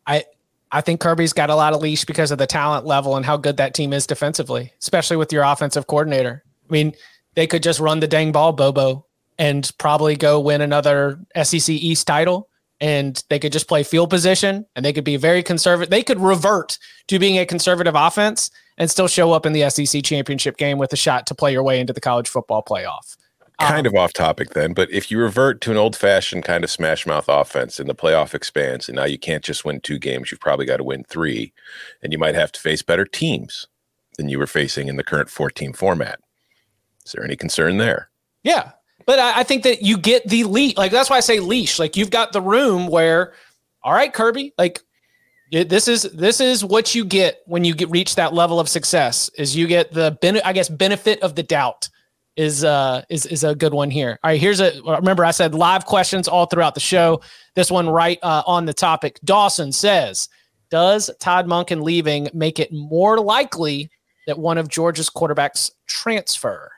I 0.08 0.24
I 0.72 0.82
think 0.82 1.02
Kirby's 1.02 1.34
got 1.34 1.50
a 1.50 1.56
lot 1.56 1.74
of 1.74 1.82
leash 1.82 2.06
because 2.06 2.32
of 2.32 2.40
the 2.40 2.48
talent 2.48 2.86
level 2.86 3.16
and 3.16 3.26
how 3.26 3.38
good 3.38 3.58
that 3.58 3.74
team 3.74 3.94
is 3.94 4.08
defensively, 4.08 4.74
especially 4.80 5.18
with 5.18 5.32
your 5.32 5.44
offensive 5.44 5.86
coordinator. 5.86 6.44
I 6.70 6.74
mean, 6.74 6.94
they 7.36 7.46
could 7.46 7.62
just 7.62 7.80
run 7.80 8.00
the 8.00 8.08
dang 8.08 8.32
ball, 8.32 8.54
Bobo, 8.54 9.06
and 9.38 9.70
probably 9.78 10.16
go 10.16 10.40
win 10.40 10.62
another 10.62 11.20
SEC 11.44 11.70
East 11.70 12.08
title. 12.08 12.50
And 12.84 13.24
they 13.30 13.40
could 13.40 13.54
just 13.54 13.70
play 13.70 13.82
field 13.82 14.10
position 14.10 14.66
and 14.75 14.84
they 14.84 14.92
could 14.92 15.06
be 15.06 15.16
very 15.16 15.42
conservative. 15.42 15.90
They 15.90 16.04
could 16.04 16.20
revert 16.20 16.78
to 17.08 17.18
being 17.18 17.40
a 17.40 17.46
conservative 17.46 17.96
offense 17.96 18.52
and 18.78 18.92
still 18.92 19.08
show 19.08 19.32
up 19.32 19.46
in 19.46 19.54
the 19.54 19.70
SEC 19.70 20.04
championship 20.04 20.58
game 20.58 20.78
with 20.78 20.92
a 20.92 20.98
shot 20.98 21.25
to 21.28 21.36
play 21.36 21.54
your 21.54 21.63
way 21.63 21.80
into 21.80 21.94
the 21.94 22.02
college 22.02 22.28
football 22.28 22.62
playoff. 22.62 23.16
Kind 23.58 23.88
um, 23.88 23.94
of 23.94 24.00
off 24.02 24.12
topic 24.12 24.50
then, 24.50 24.74
but 24.74 24.92
if 24.92 25.10
you 25.10 25.18
revert 25.18 25.62
to 25.62 25.72
an 25.72 25.78
old 25.78 25.96
fashioned 25.96 26.44
kind 26.44 26.66
of 26.66 26.70
smash 26.70 27.06
mouth 27.06 27.30
offense 27.30 27.80
and 27.80 27.88
the 27.88 27.96
playoff 27.96 28.34
expands, 28.34 28.90
and 28.90 28.98
now 28.98 29.06
you 29.06 29.18
can't 29.18 29.46
just 29.46 29.63
win 29.63 29.80
two 29.80 29.98
games, 29.98 30.30
you've 30.30 30.42
probably 30.42 30.66
got 30.66 30.78
to 30.78 30.84
win 30.84 31.06
three, 31.06 31.54
and 32.02 32.12
you 32.12 32.20
might 32.20 32.36
have 32.36 32.52
to 32.52 32.60
face 32.60 32.82
better 32.82 33.06
teams 33.06 33.68
than 34.18 34.28
you 34.28 34.40
were 34.40 34.48
facing 34.48 34.90
in 34.90 34.98
the 34.98 35.04
current 35.04 35.30
14 35.30 35.72
format. 35.72 36.20
Is 37.06 37.13
there 37.13 37.24
any 37.24 37.38
concern 37.38 37.78
there? 37.78 38.10
Yeah. 38.44 38.72
But 39.06 39.20
I, 39.20 39.40
I 39.40 39.44
think 39.44 39.64
that 39.64 39.82
you 39.82 39.98
get 39.98 40.28
the 40.28 40.44
leash. 40.44 40.78
Like, 40.78 40.92
that's 40.92 41.10
why 41.10 41.18
I 41.18 41.22
say 41.22 41.40
leash. 41.40 41.80
Like, 41.80 41.98
you've 41.98 42.10
got 42.10 42.32
the 42.34 42.42
room 42.42 42.88
where, 42.88 43.34
all 43.84 43.94
right, 43.94 44.14
Kirby, 44.14 44.54
like, 44.58 44.82
this 45.52 45.88
is 45.88 46.04
this 46.04 46.42
is 46.42 46.66
what 46.66 46.96
you 46.96 47.06
get 47.06 47.42
when 47.46 47.64
you 47.64 47.76
get 47.76 47.90
reach 47.92 48.16
that 48.16 48.34
level 48.34 48.60
of 48.60 48.68
success 48.68 49.30
is 49.38 49.56
you 49.56 49.68
get 49.68 49.92
the 49.92 50.18
ben- 50.20 50.42
I 50.44 50.52
guess 50.52 50.68
benefit 50.68 51.22
of 51.22 51.36
the 51.36 51.44
doubt 51.44 51.90
is 52.36 52.64
uh 52.64 53.04
is 53.10 53.28
is 53.28 53.44
a 53.44 53.54
good 53.54 53.74
one 53.74 53.92
here. 53.92 54.18
All 54.24 54.32
right, 54.32 54.42
here's 54.42 54.60
a 54.60 54.82
remember 54.84 55.24
I 55.24 55.32
said 55.32 55.54
live 55.54 55.86
questions 55.86 56.28
all 56.28 56.48
throughout 56.48 56.74
the 56.74 56.80
show. 56.80 57.22
This 57.56 57.70
one 57.70 57.88
right 57.88 58.18
uh, 58.24 58.42
on 58.48 58.66
the 58.66 58.74
topic. 58.74 59.20
Dawson 59.24 59.72
says, 59.72 60.28
"Does 60.72 61.12
Todd 61.20 61.46
Monken 61.46 61.84
leaving 61.84 62.30
make 62.34 62.60
it 62.60 62.72
more 62.72 63.20
likely 63.20 63.92
that 64.26 64.40
one 64.40 64.58
of 64.58 64.70
Georgia's 64.70 65.10
quarterbacks 65.10 65.70
transfer?" 65.86 66.73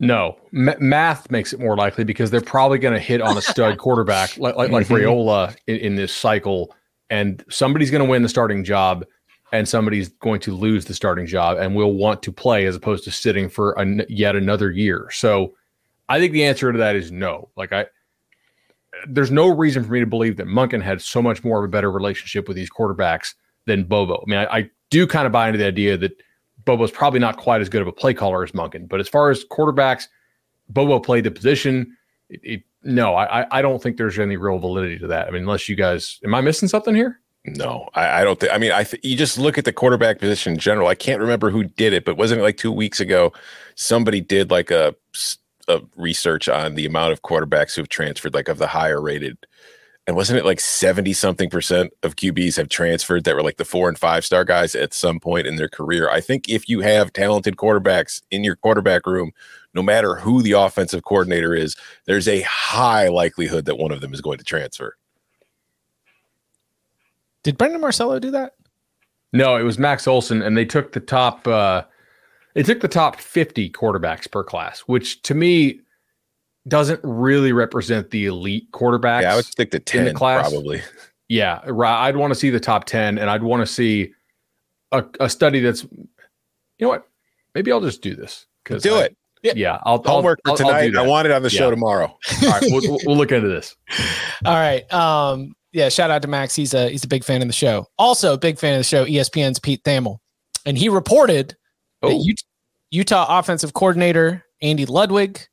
No, 0.00 0.38
M- 0.54 0.74
math 0.78 1.30
makes 1.30 1.52
it 1.52 1.58
more 1.58 1.76
likely 1.76 2.04
because 2.04 2.30
they're 2.30 2.40
probably 2.40 2.78
going 2.78 2.94
to 2.94 3.00
hit 3.00 3.20
on 3.20 3.36
a 3.36 3.42
stud 3.42 3.78
quarterback 3.78 4.36
like 4.38 4.54
like, 4.54 4.70
like 4.70 4.86
mm-hmm. 4.86 4.94
Raiola 4.94 5.56
in, 5.66 5.76
in, 5.76 5.96
this 5.96 6.14
cycle, 6.14 6.74
and 7.10 7.44
somebody's 7.48 7.90
going 7.90 8.04
to 8.04 8.08
win 8.08 8.22
the 8.22 8.28
starting 8.28 8.62
job, 8.62 9.04
and 9.52 9.68
somebody's 9.68 10.08
going 10.08 10.40
to 10.40 10.54
lose 10.54 10.84
the 10.84 10.94
starting 10.94 11.26
job, 11.26 11.58
and 11.58 11.74
will 11.74 11.94
want 11.94 12.22
to 12.22 12.32
play 12.32 12.66
as 12.66 12.76
opposed 12.76 13.04
to 13.04 13.10
sitting 13.10 13.48
for 13.48 13.72
a, 13.72 14.04
yet 14.08 14.36
another 14.36 14.70
year. 14.70 15.08
So, 15.12 15.54
I 16.08 16.20
think 16.20 16.32
the 16.32 16.44
answer 16.44 16.70
to 16.70 16.78
that 16.78 16.94
is 16.94 17.10
no. 17.10 17.48
Like 17.56 17.72
I, 17.72 17.86
there's 19.08 19.32
no 19.32 19.48
reason 19.48 19.84
for 19.84 19.92
me 19.92 20.00
to 20.00 20.06
believe 20.06 20.36
that 20.36 20.46
Monken 20.46 20.82
had 20.82 21.02
so 21.02 21.20
much 21.20 21.42
more 21.42 21.58
of 21.58 21.64
a 21.64 21.68
better 21.68 21.90
relationship 21.90 22.46
with 22.46 22.56
these 22.56 22.70
quarterbacks 22.70 23.34
than 23.66 23.84
Bobo. 23.84 24.24
I 24.26 24.30
mean, 24.30 24.38
I, 24.38 24.58
I 24.58 24.70
do 24.90 25.06
kind 25.06 25.26
of 25.26 25.32
buy 25.32 25.48
into 25.48 25.58
the 25.58 25.66
idea 25.66 25.96
that 25.96 26.22
Bobo's 26.68 26.90
probably 26.90 27.18
not 27.18 27.38
quite 27.38 27.62
as 27.62 27.70
good 27.70 27.80
of 27.80 27.88
a 27.88 27.92
play 27.92 28.12
caller 28.12 28.44
as 28.44 28.52
Monken. 28.52 28.86
But 28.86 29.00
as 29.00 29.08
far 29.08 29.30
as 29.30 29.42
quarterbacks, 29.42 30.06
Bobo 30.68 31.00
played 31.00 31.24
the 31.24 31.30
position. 31.30 31.96
It, 32.28 32.40
it, 32.44 32.62
no, 32.82 33.14
I, 33.14 33.46
I 33.50 33.62
don't 33.62 33.82
think 33.82 33.96
there's 33.96 34.18
any 34.18 34.36
real 34.36 34.58
validity 34.58 34.98
to 34.98 35.06
that. 35.06 35.28
I 35.28 35.30
mean, 35.30 35.44
unless 35.44 35.66
you 35.70 35.76
guys, 35.76 36.20
am 36.24 36.34
I 36.34 36.42
missing 36.42 36.68
something 36.68 36.94
here? 36.94 37.20
No, 37.46 37.88
I, 37.94 38.20
I 38.20 38.24
don't 38.24 38.38
think. 38.38 38.52
I 38.52 38.58
mean, 38.58 38.72
I 38.72 38.84
th- 38.84 39.02
you 39.02 39.16
just 39.16 39.38
look 39.38 39.56
at 39.56 39.64
the 39.64 39.72
quarterback 39.72 40.18
position 40.18 40.52
in 40.52 40.58
general. 40.58 40.88
I 40.88 40.94
can't 40.94 41.22
remember 41.22 41.48
who 41.48 41.64
did 41.64 41.94
it, 41.94 42.04
but 42.04 42.18
wasn't 42.18 42.40
it 42.40 42.44
like 42.44 42.58
two 42.58 42.70
weeks 42.70 43.00
ago? 43.00 43.32
Somebody 43.74 44.20
did 44.20 44.50
like 44.50 44.70
a, 44.70 44.94
a 45.68 45.80
research 45.96 46.50
on 46.50 46.74
the 46.74 46.84
amount 46.84 47.12
of 47.12 47.22
quarterbacks 47.22 47.74
who've 47.74 47.88
transferred, 47.88 48.34
like 48.34 48.48
of 48.48 48.58
the 48.58 48.66
higher 48.66 49.00
rated 49.00 49.38
and 50.08 50.16
wasn't 50.16 50.38
it 50.38 50.46
like 50.46 50.58
70 50.58 51.12
something 51.12 51.50
percent 51.50 51.92
of 52.02 52.16
QBs 52.16 52.56
have 52.56 52.70
transferred 52.70 53.24
that 53.24 53.34
were 53.34 53.42
like 53.42 53.58
the 53.58 53.64
four 53.66 53.90
and 53.90 53.98
five 53.98 54.24
star 54.24 54.42
guys 54.42 54.74
at 54.74 54.94
some 54.94 55.20
point 55.20 55.46
in 55.46 55.56
their 55.56 55.68
career? 55.68 56.08
I 56.08 56.22
think 56.22 56.48
if 56.48 56.66
you 56.66 56.80
have 56.80 57.12
talented 57.12 57.56
quarterbacks 57.56 58.22
in 58.30 58.42
your 58.42 58.56
quarterback 58.56 59.06
room, 59.06 59.32
no 59.74 59.82
matter 59.82 60.14
who 60.14 60.40
the 60.40 60.52
offensive 60.52 61.04
coordinator 61.04 61.54
is, 61.54 61.76
there's 62.06 62.26
a 62.26 62.40
high 62.40 63.08
likelihood 63.08 63.66
that 63.66 63.76
one 63.76 63.92
of 63.92 64.00
them 64.00 64.14
is 64.14 64.22
going 64.22 64.38
to 64.38 64.44
transfer. 64.44 64.96
Did 67.42 67.58
Brandon 67.58 67.82
Marcello 67.82 68.18
do 68.18 68.30
that? 68.30 68.54
No, 69.34 69.56
it 69.56 69.62
was 69.62 69.78
Max 69.78 70.08
Olson, 70.08 70.40
and 70.40 70.56
they 70.56 70.64
took 70.64 70.92
the 70.92 71.00
top. 71.00 71.46
uh 71.46 71.82
They 72.54 72.62
took 72.62 72.80
the 72.80 72.88
top 72.88 73.16
50 73.20 73.68
quarterbacks 73.72 74.30
per 74.30 74.42
class, 74.42 74.80
which 74.80 75.20
to 75.24 75.34
me 75.34 75.80
doesn't 76.68 77.00
really 77.02 77.52
represent 77.52 78.10
the 78.10 78.26
elite 78.26 78.70
quarterbacks. 78.72 79.22
Yeah, 79.22 79.32
I 79.32 79.36
would 79.36 79.44
stick 79.44 79.70
to 79.72 79.78
10 79.78 80.00
in 80.00 80.12
the 80.12 80.14
class. 80.14 80.50
probably. 80.50 80.82
Yeah, 81.28 81.60
right. 81.66 82.06
I'd 82.06 82.16
want 82.16 82.32
to 82.32 82.34
see 82.34 82.50
the 82.50 82.60
top 82.60 82.84
10 82.84 83.18
and 83.18 83.28
I'd 83.28 83.42
want 83.42 83.60
to 83.60 83.66
see 83.66 84.12
a, 84.92 85.04
a 85.20 85.28
study 85.28 85.60
that's, 85.60 85.84
you 85.84 86.08
know 86.80 86.88
what? 86.88 87.08
Maybe 87.54 87.70
I'll 87.70 87.80
just 87.80 88.02
do 88.02 88.14
this. 88.14 88.46
Cause 88.64 88.82
do 88.82 88.94
I, 88.94 89.04
it. 89.04 89.16
Yeah, 89.42 89.52
yeah 89.56 89.78
I'll, 89.84 90.02
homework 90.02 90.40
I'll, 90.44 90.52
work 90.52 90.58
for 90.58 90.64
tonight. 90.64 90.96
I 90.96 91.06
want 91.06 91.26
it 91.26 91.32
on 91.32 91.42
the 91.42 91.50
yeah. 91.50 91.58
show 91.58 91.70
tomorrow. 91.70 92.06
All 92.42 92.48
right, 92.48 92.62
we'll, 92.66 92.98
we'll 93.04 93.16
look 93.16 93.32
into 93.32 93.48
this. 93.48 93.76
All 94.44 94.54
right. 94.54 94.90
Um, 94.92 95.54
yeah, 95.72 95.88
shout 95.88 96.10
out 96.10 96.22
to 96.22 96.28
Max. 96.28 96.54
He's 96.54 96.74
a 96.74 96.88
he's 96.88 97.04
a 97.04 97.08
big 97.08 97.24
fan 97.24 97.42
of 97.42 97.48
the 97.48 97.52
show. 97.52 97.86
Also, 97.98 98.32
a 98.32 98.38
big 98.38 98.58
fan 98.58 98.74
of 98.74 98.80
the 98.80 98.84
show. 98.84 99.04
ESPN's 99.04 99.58
Pete 99.58 99.84
Thamel, 99.84 100.18
and 100.64 100.78
he 100.78 100.88
reported 100.88 101.56
oh. 102.02 102.08
that 102.08 102.42
Utah 102.90 103.38
offensive 103.38 103.74
coordinator 103.74 104.44
Andy 104.62 104.86
Ludwig 104.86 105.46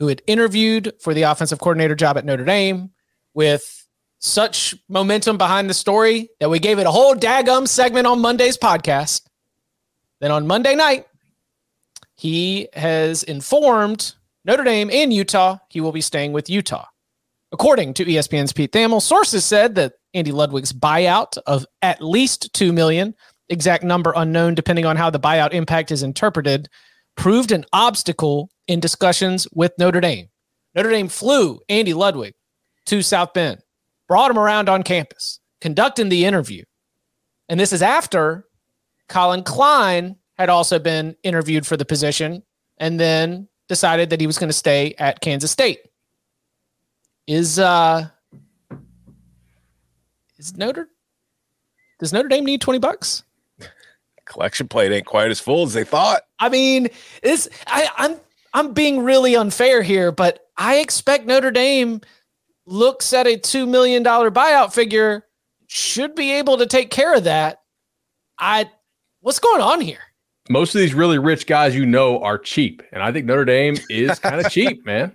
who 0.00 0.08
had 0.08 0.22
interviewed 0.26 0.92
for 0.98 1.14
the 1.14 1.22
offensive 1.22 1.60
coordinator 1.60 1.94
job 1.94 2.16
at 2.16 2.24
Notre 2.24 2.44
Dame 2.44 2.90
with 3.34 3.86
such 4.18 4.74
momentum 4.88 5.38
behind 5.38 5.70
the 5.70 5.74
story 5.74 6.30
that 6.40 6.50
we 6.50 6.58
gave 6.58 6.78
it 6.78 6.86
a 6.86 6.90
whole 6.90 7.14
dagum 7.14 7.68
segment 7.68 8.06
on 8.06 8.20
Monday's 8.20 8.58
podcast. 8.58 9.22
Then 10.20 10.30
on 10.30 10.46
Monday 10.46 10.74
night, 10.74 11.06
he 12.16 12.68
has 12.72 13.22
informed 13.22 14.14
Notre 14.44 14.64
Dame 14.64 14.90
and 14.90 15.12
Utah 15.12 15.58
he 15.68 15.80
will 15.80 15.92
be 15.92 16.00
staying 16.00 16.32
with 16.32 16.50
Utah. 16.50 16.86
According 17.52 17.94
to 17.94 18.04
ESPN's 18.04 18.52
Pete 18.52 18.72
Thamel, 18.72 19.02
sources 19.02 19.44
said 19.44 19.74
that 19.74 19.94
Andy 20.14 20.32
Ludwig's 20.32 20.72
buyout 20.72 21.36
of 21.46 21.66
at 21.82 22.00
least 22.00 22.52
two 22.54 22.72
million, 22.72 23.14
exact 23.48 23.84
number 23.84 24.12
unknown 24.16 24.54
depending 24.54 24.86
on 24.86 24.96
how 24.96 25.10
the 25.10 25.20
buyout 25.20 25.52
impact 25.52 25.90
is 25.90 26.02
interpreted, 26.02 26.68
proved 27.16 27.52
an 27.52 27.64
obstacle 27.72 28.50
in 28.70 28.78
discussions 28.78 29.48
with 29.52 29.72
Notre 29.80 30.00
Dame. 30.00 30.28
Notre 30.76 30.90
Dame 30.90 31.08
flew 31.08 31.58
Andy 31.68 31.92
Ludwig 31.92 32.34
to 32.86 33.02
South 33.02 33.34
Bend, 33.34 33.60
brought 34.06 34.30
him 34.30 34.38
around 34.38 34.68
on 34.68 34.84
campus, 34.84 35.40
conducting 35.60 36.08
the 36.08 36.24
interview. 36.24 36.62
And 37.48 37.58
this 37.58 37.72
is 37.72 37.82
after 37.82 38.46
Collin 39.08 39.42
Klein 39.42 40.14
had 40.38 40.50
also 40.50 40.78
been 40.78 41.16
interviewed 41.24 41.66
for 41.66 41.76
the 41.76 41.84
position 41.84 42.44
and 42.78 43.00
then 43.00 43.48
decided 43.68 44.08
that 44.10 44.20
he 44.20 44.28
was 44.28 44.38
going 44.38 44.48
to 44.48 44.54
stay 44.54 44.94
at 44.98 45.20
Kansas 45.20 45.50
State. 45.50 45.80
Is 47.26 47.58
uh 47.58 48.06
is 50.38 50.56
Notre 50.56 50.88
does 51.98 52.12
Notre 52.12 52.28
Dame 52.28 52.44
need 52.44 52.60
20 52.60 52.78
bucks? 52.78 53.24
Collection 54.26 54.68
plate 54.68 54.92
ain't 54.92 55.06
quite 55.06 55.32
as 55.32 55.40
full 55.40 55.64
as 55.64 55.72
they 55.72 55.84
thought. 55.84 56.22
I 56.38 56.48
mean, 56.48 56.88
this 57.20 57.48
I, 57.66 57.88
I'm 57.96 58.16
I'm 58.52 58.72
being 58.72 59.02
really 59.02 59.36
unfair 59.36 59.82
here, 59.82 60.12
but 60.12 60.40
I 60.56 60.78
expect 60.78 61.26
Notre 61.26 61.50
Dame 61.50 62.00
looks 62.66 63.12
at 63.12 63.26
a 63.26 63.38
$2 63.38 63.68
million 63.68 64.02
buyout 64.02 64.72
figure, 64.72 65.26
should 65.66 66.14
be 66.14 66.32
able 66.32 66.56
to 66.58 66.66
take 66.66 66.90
care 66.90 67.14
of 67.14 67.24
that. 67.24 67.60
I, 68.38 68.70
what's 69.20 69.38
going 69.38 69.60
on 69.60 69.80
here? 69.80 70.00
Most 70.48 70.74
of 70.74 70.80
these 70.80 70.94
really 70.94 71.18
rich 71.18 71.46
guys 71.46 71.76
you 71.76 71.86
know 71.86 72.20
are 72.22 72.38
cheap. 72.38 72.82
And 72.92 73.02
I 73.02 73.12
think 73.12 73.26
Notre 73.26 73.44
Dame 73.44 73.76
is 73.88 74.18
kind 74.18 74.44
of 74.44 74.50
cheap, 74.52 74.84
man. 74.84 75.12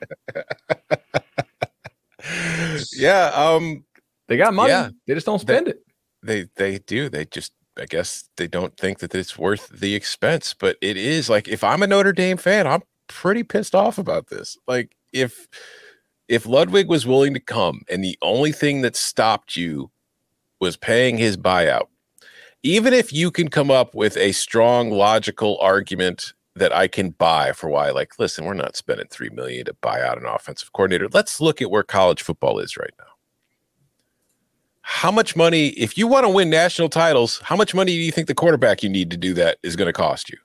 Yeah. 2.95 3.31
Um, 3.35 3.83
they 4.27 4.37
got 4.37 4.53
money. 4.53 4.69
Yeah. 4.69 4.89
They 5.07 5.13
just 5.13 5.25
don't 5.25 5.39
spend 5.39 5.67
they, 5.67 5.71
it. 5.71 5.79
They, 6.23 6.47
they 6.55 6.77
do. 6.79 7.09
They 7.09 7.25
just 7.25 7.51
I 7.77 7.85
guess 7.85 8.29
they 8.37 8.47
don't 8.47 8.75
think 8.77 8.99
that 8.99 9.13
it's 9.13 9.37
worth 9.37 9.67
the 9.67 9.95
expense, 9.95 10.53
but 10.53 10.77
it 10.81 10.97
is. 10.97 11.29
Like 11.29 11.47
if 11.47 11.63
I'm 11.63 11.83
a 11.83 11.87
Notre 11.87 12.13
Dame 12.13 12.37
fan, 12.37 12.67
I'm 12.67 12.83
pretty 13.07 13.43
pissed 13.43 13.75
off 13.75 13.97
about 13.97 14.27
this. 14.27 14.57
Like 14.67 14.95
if 15.13 15.47
if 16.27 16.45
Ludwig 16.45 16.88
was 16.88 17.05
willing 17.05 17.33
to 17.33 17.39
come 17.39 17.81
and 17.89 18.03
the 18.03 18.17
only 18.21 18.51
thing 18.51 18.81
that 18.81 18.95
stopped 18.95 19.55
you 19.55 19.91
was 20.59 20.75
paying 20.75 21.17
his 21.17 21.38
buyout, 21.38 21.88
even 22.63 22.93
if 22.93 23.13
you 23.13 23.29
can 23.29 23.47
come 23.47 23.69
up 23.69 23.93
with 23.93 24.17
a 24.17 24.31
strong 24.31 24.89
logical 24.89 25.57
argument 25.59 26.33
that 26.55 26.74
I 26.74 26.88
can 26.88 27.09
buy 27.12 27.51
for 27.51 27.69
why, 27.69 27.91
like, 27.91 28.17
listen, 28.17 28.45
we're 28.45 28.53
not 28.53 28.75
spending 28.75 29.07
three 29.07 29.29
million 29.29 29.65
to 29.65 29.74
buy 29.74 30.01
out 30.01 30.17
an 30.17 30.25
offensive 30.25 30.71
coordinator. 30.74 31.07
Let's 31.12 31.41
look 31.41 31.62
at 31.62 31.69
where 31.69 31.83
college 31.83 32.21
football 32.21 32.59
is 32.59 32.77
right 32.77 32.93
now. 32.97 33.05
How 34.81 35.12
much 35.12 35.35
money, 35.35 35.69
if 35.69 35.97
you 35.97 36.07
want 36.07 36.25
to 36.25 36.29
win 36.29 36.50
national 36.50 36.89
titles, 36.89 37.39
how 37.39 37.55
much 37.55 37.74
money 37.74 37.91
do 37.91 38.00
you 38.00 38.12
think 38.12 38.27
the 38.27 38.35
quarterback 38.35 38.83
you 38.83 38.89
need 38.89 39.12
to 39.12 39.17
do 39.17 39.33
that 39.33 39.57
is 39.63 39.75
going 39.75 39.88
to 39.88 39.93
cost 39.93 40.29
you? 40.29 40.38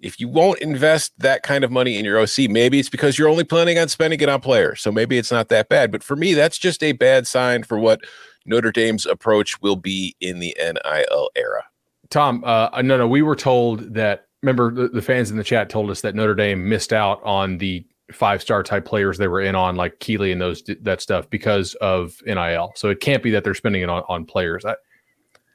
If 0.00 0.18
you 0.18 0.28
won't 0.28 0.60
invest 0.60 1.12
that 1.18 1.42
kind 1.42 1.64
of 1.64 1.70
money 1.70 1.98
in 1.98 2.04
your 2.04 2.18
OC, 2.18 2.50
maybe 2.50 2.78
it's 2.78 2.88
because 2.88 3.18
you're 3.18 3.28
only 3.28 3.44
planning 3.44 3.78
on 3.78 3.88
spending 3.88 4.20
it 4.20 4.28
on 4.28 4.40
players. 4.40 4.80
So 4.80 4.90
maybe 4.90 5.18
it's 5.18 5.30
not 5.30 5.48
that 5.48 5.68
bad. 5.68 5.92
But 5.92 6.02
for 6.02 6.16
me, 6.16 6.34
that's 6.34 6.58
just 6.58 6.82
a 6.82 6.92
bad 6.92 7.26
sign 7.26 7.62
for 7.62 7.78
what 7.78 8.00
Notre 8.46 8.72
Dame's 8.72 9.06
approach 9.06 9.60
will 9.60 9.76
be 9.76 10.16
in 10.20 10.38
the 10.38 10.56
NIL 10.58 11.30
era. 11.36 11.64
Tom, 12.10 12.42
uh, 12.44 12.68
no, 12.82 12.98
no, 12.98 13.06
we 13.06 13.22
were 13.22 13.36
told 13.36 13.94
that. 13.94 14.26
Remember, 14.42 14.72
the, 14.72 14.88
the 14.88 15.02
fans 15.02 15.30
in 15.30 15.36
the 15.36 15.44
chat 15.44 15.68
told 15.68 15.90
us 15.90 16.00
that 16.00 16.14
Notre 16.14 16.34
Dame 16.34 16.66
missed 16.66 16.94
out 16.94 17.22
on 17.24 17.58
the 17.58 17.84
five 18.10 18.40
star 18.40 18.62
type 18.62 18.84
players 18.84 19.18
they 19.18 19.28
were 19.28 19.42
in 19.42 19.54
on, 19.54 19.76
like 19.76 20.00
Keeley 20.00 20.32
and 20.32 20.40
those 20.40 20.62
that 20.80 21.02
stuff, 21.02 21.28
because 21.28 21.74
of 21.74 22.20
NIL. 22.24 22.72
So 22.74 22.88
it 22.88 23.00
can't 23.00 23.22
be 23.22 23.30
that 23.32 23.44
they're 23.44 23.54
spending 23.54 23.82
it 23.82 23.90
on, 23.90 24.02
on 24.08 24.24
players. 24.24 24.64
I, 24.64 24.76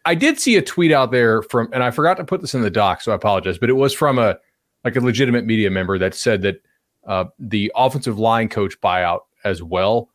I 0.06 0.16
did 0.16 0.40
see 0.40 0.56
a 0.56 0.62
tweet 0.62 0.92
out 0.92 1.12
there 1.12 1.42
from, 1.42 1.68
and 1.74 1.84
I 1.84 1.92
forgot 1.92 2.18
to 2.18 2.24
put 2.24 2.42
this 2.42 2.54
in 2.54 2.62
the 2.62 2.70
doc, 2.70 3.02
so 3.02 3.12
I 3.12 3.16
apologize, 3.16 3.58
but 3.58 3.70
it 3.70 3.74
was 3.74 3.94
from 3.94 4.20
a 4.20 4.38
like 4.84 4.96
a 4.96 5.02
legitimate 5.02 5.46
media 5.46 5.72
member 5.72 5.98
that 5.98 6.14
said 6.14 6.44
that 6.44 6.62
uh, 7.08 7.26
the 7.40 7.72
offensive 7.76 8.20
line 8.20 8.48
coach 8.48 8.80
buyout 8.82 9.22
as 9.44 9.64
well 9.64 10.10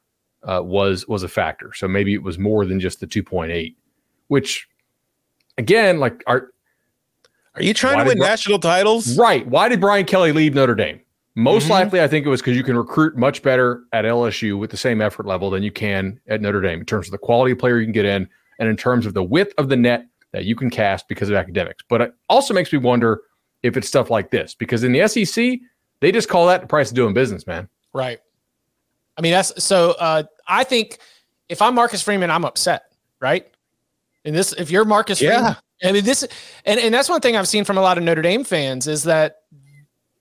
uh, 0.44 0.60
was 0.62 1.06
was 1.08 1.22
a 1.22 1.28
factor. 1.28 1.72
So 1.74 1.88
maybe 1.88 2.14
it 2.14 2.22
was 2.22 2.38
more 2.38 2.64
than 2.64 2.78
just 2.78 3.00
the 3.00 3.06
two 3.06 3.22
point 3.22 3.50
eight, 3.50 3.76
which 4.28 4.68
again, 5.58 5.98
like 5.98 6.22
are 6.26 6.50
are 7.56 7.62
you 7.62 7.74
trying 7.74 7.98
to 7.98 8.04
win 8.04 8.18
national 8.18 8.60
titles? 8.60 9.18
Right. 9.18 9.46
Why 9.46 9.68
did 9.68 9.80
Brian 9.80 10.06
Kelly 10.06 10.32
leave 10.32 10.54
Notre 10.54 10.76
Dame? 10.76 11.00
Most 11.34 11.64
mm-hmm. 11.64 11.72
likely, 11.72 12.00
I 12.00 12.08
think 12.08 12.26
it 12.26 12.28
was 12.28 12.40
because 12.40 12.56
you 12.56 12.64
can 12.64 12.76
recruit 12.76 13.16
much 13.16 13.42
better 13.42 13.82
at 13.92 14.04
LSU 14.04 14.58
with 14.58 14.70
the 14.70 14.76
same 14.76 15.00
effort 15.00 15.26
level 15.26 15.50
than 15.50 15.62
you 15.62 15.72
can 15.72 16.20
at 16.28 16.40
Notre 16.40 16.60
Dame 16.60 16.80
in 16.80 16.86
terms 16.86 17.06
of 17.06 17.12
the 17.12 17.18
quality 17.18 17.52
of 17.52 17.58
player 17.58 17.78
you 17.78 17.86
can 17.86 17.92
get 17.92 18.04
in 18.04 18.28
and 18.60 18.68
in 18.68 18.76
terms 18.76 19.06
of 19.06 19.14
the 19.14 19.22
width 19.22 19.52
of 19.58 19.68
the 19.68 19.76
net 19.76 20.06
that 20.32 20.44
you 20.44 20.54
can 20.54 20.70
cast 20.70 21.08
because 21.08 21.28
of 21.28 21.34
academics. 21.34 21.82
But 21.88 22.00
it 22.00 22.14
also 22.28 22.54
makes 22.54 22.72
me 22.72 22.78
wonder 22.78 23.22
if 23.64 23.76
it's 23.76 23.88
stuff 23.88 24.10
like 24.10 24.30
this 24.30 24.54
because 24.54 24.84
in 24.84 24.92
the 24.92 25.08
SEC, 25.08 25.58
they 26.00 26.12
just 26.12 26.28
call 26.28 26.46
that 26.46 26.60
the 26.60 26.66
price 26.68 26.90
of 26.90 26.94
doing 26.94 27.12
business, 27.12 27.46
man. 27.46 27.68
Right. 27.92 28.20
I 29.16 29.22
mean, 29.22 29.32
that's 29.32 29.62
so. 29.62 29.92
Uh, 29.98 30.22
I 30.46 30.62
think 30.64 30.98
if 31.48 31.60
I'm 31.60 31.74
Marcus 31.74 32.00
Freeman, 32.00 32.30
I'm 32.30 32.44
upset, 32.44 32.84
right? 33.18 33.46
And 34.24 34.34
this, 34.34 34.52
if 34.52 34.70
you're 34.70 34.84
Marcus, 34.84 35.20
yeah. 35.20 35.36
Freeman, 35.36 35.56
I 35.82 35.92
mean, 35.92 36.04
this, 36.04 36.26
and, 36.64 36.78
and 36.78 36.94
that's 36.94 37.08
one 37.08 37.20
thing 37.20 37.36
I've 37.36 37.48
seen 37.48 37.64
from 37.64 37.78
a 37.78 37.80
lot 37.80 37.98
of 37.98 38.04
Notre 38.04 38.22
Dame 38.22 38.44
fans 38.44 38.86
is 38.86 39.02
that 39.04 39.42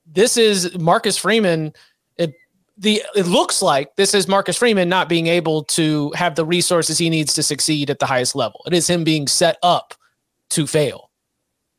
this 0.06 0.38
is 0.38 0.78
Marcus 0.78 1.18
Freeman. 1.18 1.74
The 2.80 3.04
it 3.16 3.28
looks 3.28 3.62
like 3.62 3.96
this 3.98 4.14
is 4.14 4.28
Marcus 4.28 4.58
Freeman 4.58 4.88
not 4.88 5.10
being 5.10 5.28
able 5.28 5.66
to 5.66 6.12
have 6.16 6.36
the 6.36 6.46
resources 6.46 6.98
he 6.98 7.10
needs 7.10 7.34
to 7.34 7.44
succeed 7.44 7.90
at 7.90 8.00
the 8.00 8.06
highest 8.06 8.36
level. 8.36 8.62
It 8.66 8.74
is 8.74 8.90
him 8.90 9.04
being 9.04 9.28
set 9.28 9.58
up 9.62 9.94
to 10.52 10.66
fail. 10.66 11.10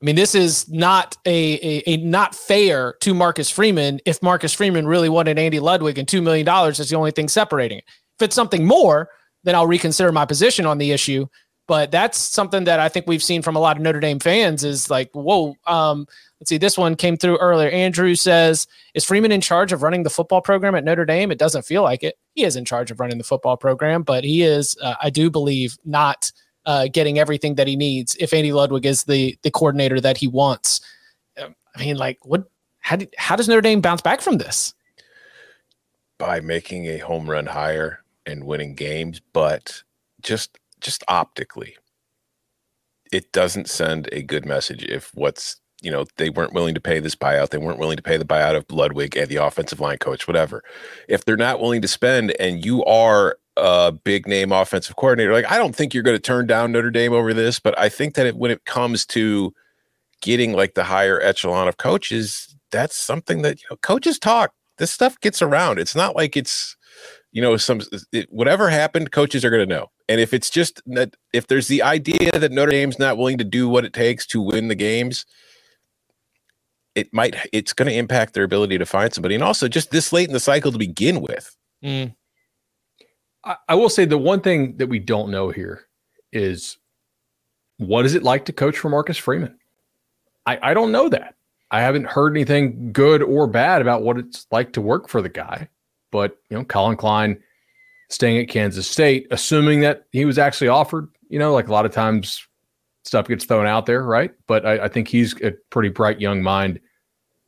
I 0.00 0.07
mean, 0.07 0.16
this 0.16 0.35
is 0.35 0.69
not 0.71 1.16
a, 1.26 1.54
a, 1.54 1.83
a 1.87 1.97
not 1.99 2.35
fair 2.35 2.95
to 3.00 3.12
Marcus 3.12 3.50
Freeman 3.50 4.00
if 4.07 4.23
Marcus 4.23 4.52
Freeman 4.52 4.87
really 4.87 5.11
wanted 5.11 5.38
Andy 5.38 5.61
Ludwig 5.61 5.99
and 5.99 6.09
$2 6.09 6.23
million 6.23 6.49
is 6.71 6.88
the 6.88 6.97
only 6.97 7.11
thing 7.11 7.28
separating 7.28 7.78
it. 7.78 7.85
If 8.19 8.25
it's 8.25 8.34
something 8.34 8.67
more, 8.67 9.10
then 9.45 9.54
I'll 9.54 9.67
reconsider 9.67 10.10
my 10.13 10.25
position 10.25 10.65
on 10.65 10.78
the 10.78 10.93
issue. 10.93 11.26
But 11.71 11.93
that's 11.93 12.19
something 12.19 12.65
that 12.65 12.80
I 12.80 12.89
think 12.89 13.06
we've 13.06 13.23
seen 13.23 13.43
from 13.43 13.54
a 13.54 13.61
lot 13.61 13.76
of 13.76 13.83
Notre 13.85 14.00
Dame 14.00 14.19
fans 14.19 14.65
is 14.65 14.91
like, 14.91 15.09
whoa. 15.13 15.54
Um, 15.69 16.09
let's 16.41 16.49
see, 16.49 16.59
this 16.59 16.76
one 16.76 16.97
came 16.97 17.17
through 17.17 17.39
earlier. 17.39 17.71
Andrew 17.71 18.17
says, 18.17 18.67
Is 18.95 19.04
Freeman 19.04 19.30
in 19.30 19.41
charge 19.41 19.71
of 19.71 19.85
running 19.85 20.02
the 20.02 20.11
football 20.11 20.41
program 20.41 20.75
at 20.75 20.83
Notre 20.83 21.04
Dame? 21.04 21.30
It 21.30 21.39
doesn't 21.39 21.65
feel 21.65 21.85
like 21.85 22.02
it. 22.02 22.19
He 22.35 22.43
is 22.43 22.56
in 22.56 22.65
charge 22.65 22.91
of 22.91 22.99
running 22.99 23.19
the 23.19 23.25
football 23.25 23.56
program, 23.56 24.02
but 24.02 24.25
he 24.25 24.43
is, 24.43 24.76
uh, 24.83 24.97
I 25.00 25.11
do 25.11 25.30
believe, 25.30 25.78
not 25.85 26.33
uh, 26.67 26.89
getting 26.93 27.21
everything 27.21 27.54
that 27.54 27.69
he 27.69 27.76
needs 27.76 28.17
if 28.19 28.35
Andy 28.35 28.50
Ludwig 28.50 28.85
is 28.85 29.04
the 29.04 29.39
the 29.43 29.52
coordinator 29.52 30.00
that 30.00 30.17
he 30.17 30.26
wants. 30.26 30.80
Um, 31.41 31.54
I 31.76 31.85
mean, 31.85 31.99
like, 31.99 32.19
what? 32.25 32.50
How, 32.80 32.99
how 33.17 33.37
does 33.37 33.49
Notre 33.49 33.61
Dame 33.61 33.80
bounce 33.80 34.02
back 34.02 34.23
from 34.23 34.39
this? 34.39 34.75
By 36.19 36.41
making 36.41 36.87
a 36.87 36.99
home 36.99 37.30
run 37.30 37.47
hire 37.47 38.02
and 38.26 38.43
winning 38.43 38.75
games, 38.75 39.21
but 39.33 39.85
just 40.21 40.59
just 40.80 41.04
optically, 41.08 41.76
it 43.12 43.32
doesn't 43.32 43.69
send 43.69 44.08
a 44.12 44.23
good 44.23 44.45
message 44.45 44.84
if 44.84 45.10
what's 45.14 45.60
you 45.82 45.90
know 45.90 46.04
they 46.16 46.28
weren't 46.30 46.52
willing 46.52 46.75
to 46.75 46.80
pay 46.80 47.00
this 47.00 47.16
buyout 47.16 47.49
they 47.49 47.58
weren't 47.58 47.78
willing 47.78 47.97
to 47.97 48.02
pay 48.02 48.19
the 48.19 48.25
buyout 48.25 48.54
of 48.54 48.71
ludwig 48.71 49.16
and 49.16 49.30
the 49.30 49.36
offensive 49.36 49.80
line 49.80 49.97
coach 49.97 50.28
whatever. 50.28 50.62
If 51.08 51.25
they're 51.25 51.36
not 51.36 51.60
willing 51.60 51.80
to 51.82 51.88
spend 51.88 52.34
and 52.38 52.64
you 52.64 52.84
are 52.84 53.38
a 53.56 53.90
big 53.90 54.28
name 54.28 54.52
offensive 54.52 54.97
coordinator 54.97 55.32
like 55.32 55.50
i 55.50 55.58
don't 55.58 55.75
think 55.75 55.93
you're 55.93 56.02
going 56.02 56.16
to 56.16 56.23
turn 56.23 56.47
down 56.47 56.71
notre 56.71 56.90
dame 56.90 57.12
over 57.12 57.34
this 57.34 57.58
but 57.58 57.76
i 57.78 57.88
think 57.88 58.14
that 58.14 58.26
it, 58.26 58.36
when 58.36 58.50
it 58.50 58.64
comes 58.64 59.04
to 59.04 59.52
getting 60.23 60.52
like 60.52 60.75
the 60.75 60.84
higher 60.84 61.21
echelon 61.21 61.66
of 61.66 61.76
coaches 61.76 62.50
that's 62.71 62.97
something 62.97 63.43
that 63.43 63.60
you 63.60 63.66
know 63.71 63.76
coaches 63.76 64.19
talk. 64.19 64.52
This 64.78 64.90
stuff 64.90 65.21
gets 65.21 65.43
around. 65.43 65.78
It's 65.78 65.95
not 65.95 66.16
like 66.16 66.36
it's 66.36 66.76
you 67.32 67.40
know 67.40 67.56
some 67.56 67.80
it, 68.12 68.26
whatever 68.30 68.69
happened 68.69 69.12
coaches 69.12 69.45
are 69.45 69.50
going 69.50 69.66
to 69.66 69.75
know 69.75 69.90
and 70.10 70.21
if 70.21 70.34
it's 70.34 70.50
just 70.50 70.82
that 70.86 71.14
if 71.32 71.47
there's 71.47 71.69
the 71.69 71.84
idea 71.84 72.32
that 72.32 72.50
Notre 72.50 72.73
Dame's 72.73 72.99
not 72.99 73.16
willing 73.16 73.38
to 73.38 73.45
do 73.45 73.69
what 73.69 73.84
it 73.84 73.93
takes 73.93 74.26
to 74.26 74.43
win 74.43 74.66
the 74.66 74.75
games, 74.75 75.25
it 76.97 77.14
might 77.14 77.36
it's 77.52 77.73
going 77.73 77.88
to 77.88 77.95
impact 77.95 78.34
their 78.34 78.43
ability 78.43 78.76
to 78.76 78.86
find 78.86 79.14
somebody. 79.14 79.36
And 79.36 79.45
also 79.45 79.69
just 79.69 79.93
this 79.93 80.12
late 80.12 80.26
in 80.26 80.32
the 80.32 80.40
cycle 80.40 80.73
to 80.73 80.78
begin 80.78 81.21
with. 81.21 81.56
Mm. 81.84 82.16
I, 83.45 83.56
I 83.69 83.75
will 83.76 83.88
say 83.88 84.04
the 84.04 84.19
one 84.19 84.40
thing 84.40 84.78
that 84.78 84.88
we 84.88 84.99
don't 84.99 85.30
know 85.30 85.50
here 85.50 85.86
is 86.32 86.76
what 87.76 88.04
is 88.04 88.16
it 88.16 88.25
like 88.25 88.47
to 88.47 88.52
coach 88.52 88.76
for 88.76 88.88
Marcus 88.88 89.16
Freeman? 89.16 89.56
I, 90.45 90.58
I 90.60 90.75
don't 90.75 90.90
know 90.90 91.08
that. 91.08 91.36
I 91.71 91.82
haven't 91.82 92.08
heard 92.08 92.32
anything 92.32 92.90
good 92.93 93.23
or 93.23 93.47
bad 93.47 93.80
about 93.80 94.02
what 94.02 94.19
it's 94.19 94.49
like 94.50 94.73
to 94.73 94.80
work 94.80 95.08
for 95.08 95.23
the 95.23 95.28
guy. 95.28 95.69
But 96.11 96.37
you 96.49 96.57
know, 96.57 96.65
Collin 96.65 96.97
Klein 96.97 97.41
staying 98.09 98.39
at 98.39 98.49
Kansas 98.49 98.89
State, 98.89 99.27
assuming 99.31 99.81
that 99.81 100.05
he 100.13 100.25
was 100.25 100.39
actually 100.39 100.69
offered. 100.69 101.09
You 101.29 101.39
know, 101.39 101.53
like 101.53 101.69
a 101.69 101.73
lot 101.73 101.87
of 101.87 101.93
times 101.93 102.47
stuff 103.05 103.29
gets 103.29 103.45
thrown 103.45 103.67
out 103.67 103.87
there, 103.87 104.03
right? 104.03 104.33
But 104.47 104.67
I, 104.67 104.85
I 104.85 104.89
think 104.89 105.09
he's 105.09 105.41
a 105.43 105.53
pretty 105.71 105.89
bright 105.89 106.21
young 106.21 106.43
mind 106.43 106.81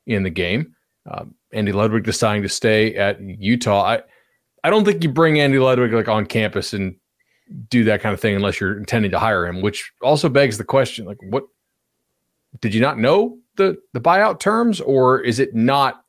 in 0.06 0.22
the 0.22 0.30
game. 0.30 0.74
Um, 1.10 1.34
Andy 1.52 1.72
Ludwig 1.72 2.04
deciding 2.04 2.42
to 2.42 2.48
stay 2.48 2.94
at 2.94 3.20
Utah. 3.20 3.82
I, 3.82 4.02
I 4.64 4.70
don't 4.70 4.84
think 4.84 5.02
you 5.02 5.10
bring 5.10 5.40
Andy 5.40 5.58
Ludwig 5.58 5.92
like 5.92 6.08
on 6.08 6.26
campus 6.26 6.72
and 6.72 6.96
do 7.68 7.84
that 7.84 8.00
kind 8.00 8.14
of 8.14 8.20
thing 8.20 8.34
unless 8.34 8.60
you're 8.60 8.78
intending 8.78 9.10
to 9.10 9.18
hire 9.18 9.46
him, 9.46 9.60
which 9.60 9.92
also 10.00 10.28
begs 10.28 10.58
the 10.58 10.64
question: 10.64 11.04
like, 11.04 11.18
what 11.22 11.44
did 12.60 12.72
you 12.72 12.80
not 12.80 12.98
know 12.98 13.38
the 13.56 13.76
the 13.92 14.00
buyout 14.00 14.40
terms, 14.40 14.80
or 14.80 15.20
is 15.20 15.38
it 15.38 15.54
not 15.54 16.01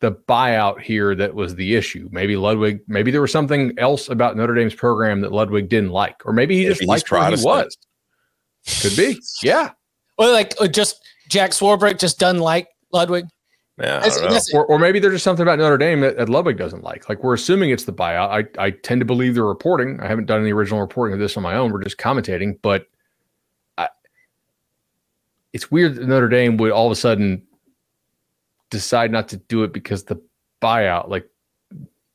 the 0.00 0.12
buyout 0.12 0.80
here 0.80 1.14
that 1.14 1.34
was 1.34 1.54
the 1.56 1.74
issue. 1.74 2.08
Maybe 2.12 2.36
Ludwig, 2.36 2.80
maybe 2.86 3.10
there 3.10 3.20
was 3.20 3.32
something 3.32 3.72
else 3.78 4.08
about 4.08 4.36
Notre 4.36 4.54
Dame's 4.54 4.74
program 4.74 5.20
that 5.22 5.32
Ludwig 5.32 5.68
didn't 5.68 5.90
like, 5.90 6.24
or 6.24 6.32
maybe 6.32 6.56
he 6.56 6.64
just 6.64 6.84
liked 6.84 7.10
where 7.10 7.28
he 7.30 7.42
was. 7.42 7.76
Could 8.80 8.96
be, 8.96 9.20
yeah. 9.42 9.70
Or 10.16 10.28
like 10.28 10.54
or 10.60 10.68
just 10.68 11.00
Jack 11.28 11.50
Swarbrick 11.50 11.98
just 11.98 12.18
doesn't 12.18 12.40
like 12.40 12.68
Ludwig. 12.92 13.26
Yeah, 13.80 14.04
or, 14.54 14.66
or, 14.66 14.78
maybe 14.80 14.98
there's 14.98 15.14
just 15.14 15.22
something 15.22 15.44
about 15.44 15.60
Notre 15.60 15.78
Dame 15.78 16.00
that, 16.00 16.16
that, 16.16 16.28
Ludwig 16.28 16.58
doesn't 16.58 16.82
like. 16.82 17.08
Like 17.08 17.22
we're 17.22 17.34
assuming 17.34 17.70
it's 17.70 17.84
the 17.84 17.92
buyout. 17.92 18.28
I, 18.58 18.64
I 18.66 18.70
tend 18.72 19.00
to 19.00 19.04
believe 19.04 19.36
the 19.36 19.44
reporting. 19.44 20.00
I 20.00 20.08
haven't 20.08 20.26
done 20.26 20.40
any 20.40 20.52
original 20.52 20.80
reporting 20.80 21.14
of 21.14 21.20
this 21.20 21.36
on 21.36 21.44
my 21.44 21.54
own. 21.54 21.70
We're 21.70 21.84
just 21.84 21.96
commentating, 21.96 22.58
but 22.60 22.86
I, 23.76 23.88
it's 25.52 25.70
weird 25.70 25.94
that 25.94 26.08
Notre 26.08 26.28
Dame 26.28 26.56
would 26.56 26.72
all 26.72 26.86
of 26.86 26.92
a 26.92 26.96
sudden 26.96 27.46
decide 28.70 29.10
not 29.10 29.28
to 29.28 29.36
do 29.36 29.64
it 29.64 29.72
because 29.72 30.04
the 30.04 30.20
buyout, 30.62 31.08
like 31.08 31.28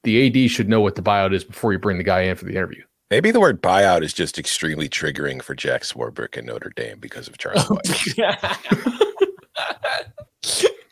the 0.04 0.46
AD 0.46 0.52
should 0.52 0.70
know 0.70 0.82
what 0.82 0.96
the 0.96 1.02
buyout 1.02 1.34
is 1.34 1.44
before 1.44 1.74
you 1.74 1.80
bring 1.80 1.98
the 1.98 2.04
guy 2.04 2.22
in 2.22 2.36
for 2.36 2.46
the 2.46 2.52
interview. 2.52 2.84
Maybe 3.10 3.32
the 3.32 3.40
word 3.40 3.62
buyout 3.62 4.02
is 4.02 4.14
just 4.14 4.40
extremely 4.40 4.90
triggering 4.90 5.42
for 5.42 5.54
Jack 5.54 5.84
Swarbrick 5.84 6.38
and 6.38 6.48
Notre 6.48 6.72
Dame 6.76 7.00
because 7.00 7.28
of 7.28 7.38
Charlie 7.38 7.62
Weis. 7.62 8.18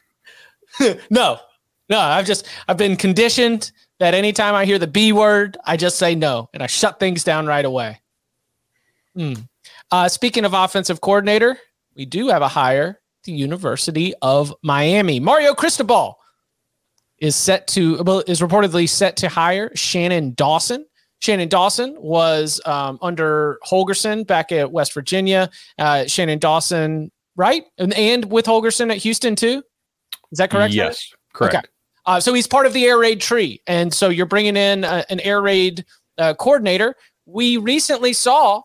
no, 1.10 1.40
no, 1.90 2.00
I've 2.00 2.26
just 2.26 2.48
I've 2.68 2.78
been 2.78 2.96
conditioned 2.96 3.72
that 4.00 4.14
anytime 4.14 4.56
I 4.56 4.66
hear 4.66 4.80
the 4.80 4.88
B 4.88 5.12
word, 5.12 5.58
I 5.66 5.78
just 5.78 5.98
say 5.98 6.16
no 6.16 6.50
and 6.54 6.64
I 6.64 6.68
shut 6.68 7.00
things 7.00 7.24
down 7.24 7.46
right 7.46 7.66
away. 7.66 8.00
Mm. 9.18 9.48
Uh, 9.92 10.08
speaking 10.08 10.46
of 10.46 10.54
offensive 10.54 11.02
coordinator, 11.02 11.58
we 11.96 12.06
do 12.06 12.30
have 12.30 12.42
a 12.42 12.48
hire 12.48 13.00
the 13.24 13.32
University 13.32 14.14
of 14.22 14.54
Miami. 14.64 15.20
Mario 15.20 15.54
Cristobal 15.54 16.18
is 17.20 17.36
set 17.36 17.68
to 17.68 18.24
is 18.28 18.42
reportedly 18.42 18.90
set 18.90 19.16
to 19.18 19.30
hire 19.30 19.72
Shannon 19.76 20.34
Dawson. 20.34 20.86
Shannon 21.20 21.50
Dawson 21.50 21.96
was 22.00 22.60
um, 22.66 22.98
under 23.02 23.60
Holgorsen 23.64 24.26
back 24.26 24.52
at 24.52 24.72
West 24.72 24.94
Virginia. 24.94 25.50
Uh, 25.78 26.06
Shannon 26.08 26.40
Dawson, 26.40 27.12
right, 27.36 27.64
and, 27.78 27.94
and 27.94 28.26
with 28.32 28.46
Holgorsen 28.46 28.92
at 28.92 28.98
Houston 28.98 29.36
too. 29.36 29.62
Is 30.32 30.40
that 30.40 30.50
correct? 30.50 30.74
Yes, 30.74 31.14
correct. 31.34 31.56
Okay. 31.56 31.66
Uh, 32.08 32.20
so 32.20 32.34
he's 32.34 32.48
part 32.48 32.66
of 32.66 32.74
the 32.74 32.86
air 32.86 32.98
raid 32.98 33.22
tree, 33.22 33.62
and 33.68 33.94
so 33.94 34.10
you're 34.10 34.26
bringing 34.26 34.58
in 34.58 34.84
uh, 34.84 35.04
an 35.12 35.20
air 35.20 35.42
raid 35.42 35.86
uh, 36.18 36.34
coordinator. 36.34 36.96
We 37.28 37.58
recently 37.58 38.14
saw 38.14 38.64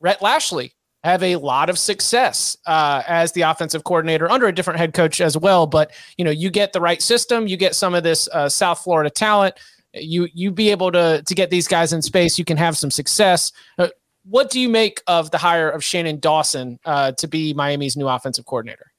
Rhett 0.00 0.22
Lashlee 0.22 0.72
have 1.04 1.22
a 1.22 1.36
lot 1.36 1.70
of 1.70 1.78
success 1.78 2.56
uh, 2.66 3.02
as 3.06 3.32
the 3.32 3.42
offensive 3.42 3.84
coordinator 3.84 4.30
under 4.30 4.46
a 4.46 4.52
different 4.52 4.78
head 4.78 4.92
coach 4.92 5.20
as 5.20 5.36
well. 5.36 5.66
But 5.66 5.92
you 6.16 6.24
know, 6.24 6.30
you 6.30 6.50
get 6.50 6.72
the 6.72 6.80
right 6.80 7.00
system, 7.00 7.46
you 7.46 7.56
get 7.56 7.74
some 7.74 7.94
of 7.94 8.02
this 8.02 8.28
uh, 8.28 8.48
South 8.48 8.80
Florida 8.80 9.10
talent. 9.10 9.54
You 9.94 10.28
you 10.34 10.50
be 10.50 10.70
able 10.70 10.92
to 10.92 11.22
to 11.24 11.34
get 11.34 11.50
these 11.50 11.66
guys 11.66 11.92
in 11.92 12.02
space. 12.02 12.38
You 12.38 12.44
can 12.44 12.56
have 12.56 12.76
some 12.76 12.90
success. 12.90 13.52
Uh, 13.78 13.88
what 14.24 14.50
do 14.50 14.60
you 14.60 14.68
make 14.68 15.02
of 15.06 15.30
the 15.30 15.38
hire 15.38 15.70
of 15.70 15.82
Shannon 15.82 16.20
Dawson 16.20 16.78
uh, 16.84 17.12
to 17.12 17.26
be 17.26 17.54
Miami's 17.54 17.96
new 17.96 18.06
offensive 18.06 18.44
coordinator? 18.44 18.92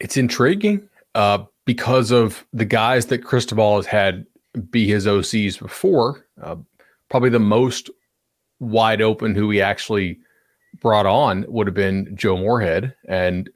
It's 0.00 0.16
intriguing 0.16 0.88
uh, 1.16 1.44
because 1.64 2.12
of 2.12 2.46
the 2.52 2.64
guys 2.64 3.06
that 3.06 3.24
Cristobal 3.24 3.76
has 3.76 3.86
had 3.86 4.24
be 4.70 4.86
his 4.86 5.06
OCs 5.06 5.58
before. 5.58 6.24
Uh, 6.40 6.56
probably 7.10 7.30
the 7.30 7.38
most 7.38 7.90
wide 8.60 9.00
open 9.02 9.34
who 9.34 9.50
he 9.50 9.60
actually 9.60 10.18
brought 10.80 11.06
on 11.06 11.44
would 11.48 11.66
have 11.66 11.74
been 11.74 12.14
Joe 12.16 12.36
Moorhead. 12.36 12.94
And 13.08 13.50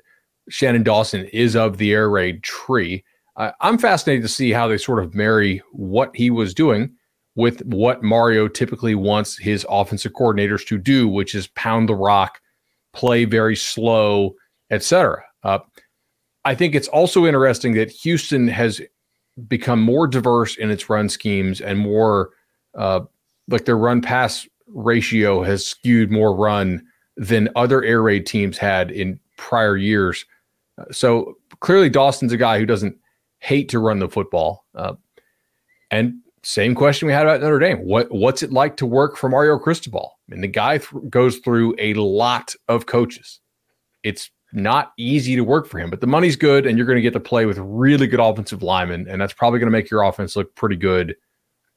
Shannon 0.49 0.83
Dawson 0.83 1.27
is 1.27 1.55
of 1.57 1.79
the 1.79 1.93
air 1.93 2.11
raid 2.11 2.43
tree. 2.43 3.05
Uh, 3.37 3.53
I'm 3.61 3.79
fascinated 3.79 4.23
to 4.23 4.29
see 4.29 4.51
how 4.51 4.69
they 4.69 4.79
sort 4.79 5.03
of 5.03 5.15
marry 5.15 5.63
what 5.73 6.15
he 6.15 6.31
was 6.31 6.53
doing 6.55 6.91
with 7.35 7.65
what 7.65 8.03
Mario 8.03 8.47
typically 8.47 8.95
wants 8.95 9.39
his 9.39 9.67
offensive 9.71 10.13
coordinators 10.13 10.67
to 10.67 10.77
do, 10.77 11.09
which 11.09 11.35
is 11.35 11.47
pound 11.49 11.89
the 11.89 11.95
rock, 11.95 12.41
play 12.93 13.25
very 13.25 13.57
slow, 13.57 14.35
etc. 14.71 15.23
Uh, 15.43 15.61
I 16.45 16.55
think 16.55 16.75
it's 16.75 16.89
also 16.89 17.25
interesting 17.25 17.73
that 17.75 17.91
Houston 17.91 18.49
has 18.49 18.83
become 19.49 19.81
more 19.81 20.07
diverse 20.07 20.57
in 20.57 20.71
its 20.71 20.91
run 20.91 21.09
schemes 21.09 21.61
and 21.61 21.79
more 21.79 22.31
uh, 22.77 23.01
like 23.49 23.65
their 23.65 23.79
run 23.79 24.03
pass 24.03 24.47
ratio 24.75 25.43
has 25.43 25.67
skewed 25.67 26.11
more 26.11 26.35
run 26.35 26.85
than 27.17 27.49
other 27.57 27.83
air 27.85 28.03
raid 28.03 28.27
teams 28.27 28.59
had 28.59 28.91
in 28.91 29.19
prior 29.37 29.77
years. 29.77 30.25
So 30.91 31.37
clearly, 31.61 31.91
Dawson's 31.91 32.33
a 32.33 32.37
guy 32.37 32.59
who 32.59 32.67
doesn't 32.67 32.97
hate 33.39 33.69
to 33.71 33.79
run 33.79 33.99
the 33.99 34.09
football. 34.09 34.65
Uh, 34.75 34.95
and 35.91 36.15
same 36.43 36.75
question 36.75 37.07
we 37.07 37.13
had 37.13 37.27
about 37.27 37.41
Notre 37.41 37.59
Dame. 37.59 37.79
What 37.85 38.11
what's 38.11 38.43
it 38.43 38.53
like 38.53 38.77
to 38.79 38.87
work 38.87 39.17
for 39.17 39.29
Mario 39.29 39.59
Cristobal? 39.59 40.19
I 40.29 40.33
mean, 40.33 40.41
the 40.41 40.49
guy 40.49 40.79
th- 40.79 41.11
goes 41.11 41.39
through 41.39 41.75
a 41.79 41.95
lot 41.95 42.55
of 42.69 42.87
coaches. 42.87 43.41
It's 44.03 44.31
not 44.53 44.93
easy 44.99 45.37
to 45.37 45.45
work 45.45 45.67
for 45.67 45.79
him, 45.79 45.89
but 45.91 46.01
the 46.01 46.07
money's 46.07 46.37
good, 46.37 46.67
and 46.67 46.77
you're 46.77 46.87
going 46.87 46.97
to 46.97 47.03
get 47.03 47.13
to 47.13 47.21
play 47.21 47.47
with 47.47 47.59
really 47.59 48.07
good 48.07 48.21
offensive 48.21 48.63
linemen, 48.63 49.07
and 49.09 49.21
that's 49.21 49.33
probably 49.33 49.59
going 49.59 49.69
to 49.69 49.77
make 49.77 49.91
your 49.91 50.03
offense 50.03 50.35
look 50.35 50.55
pretty 50.55 50.77
good 50.77 51.15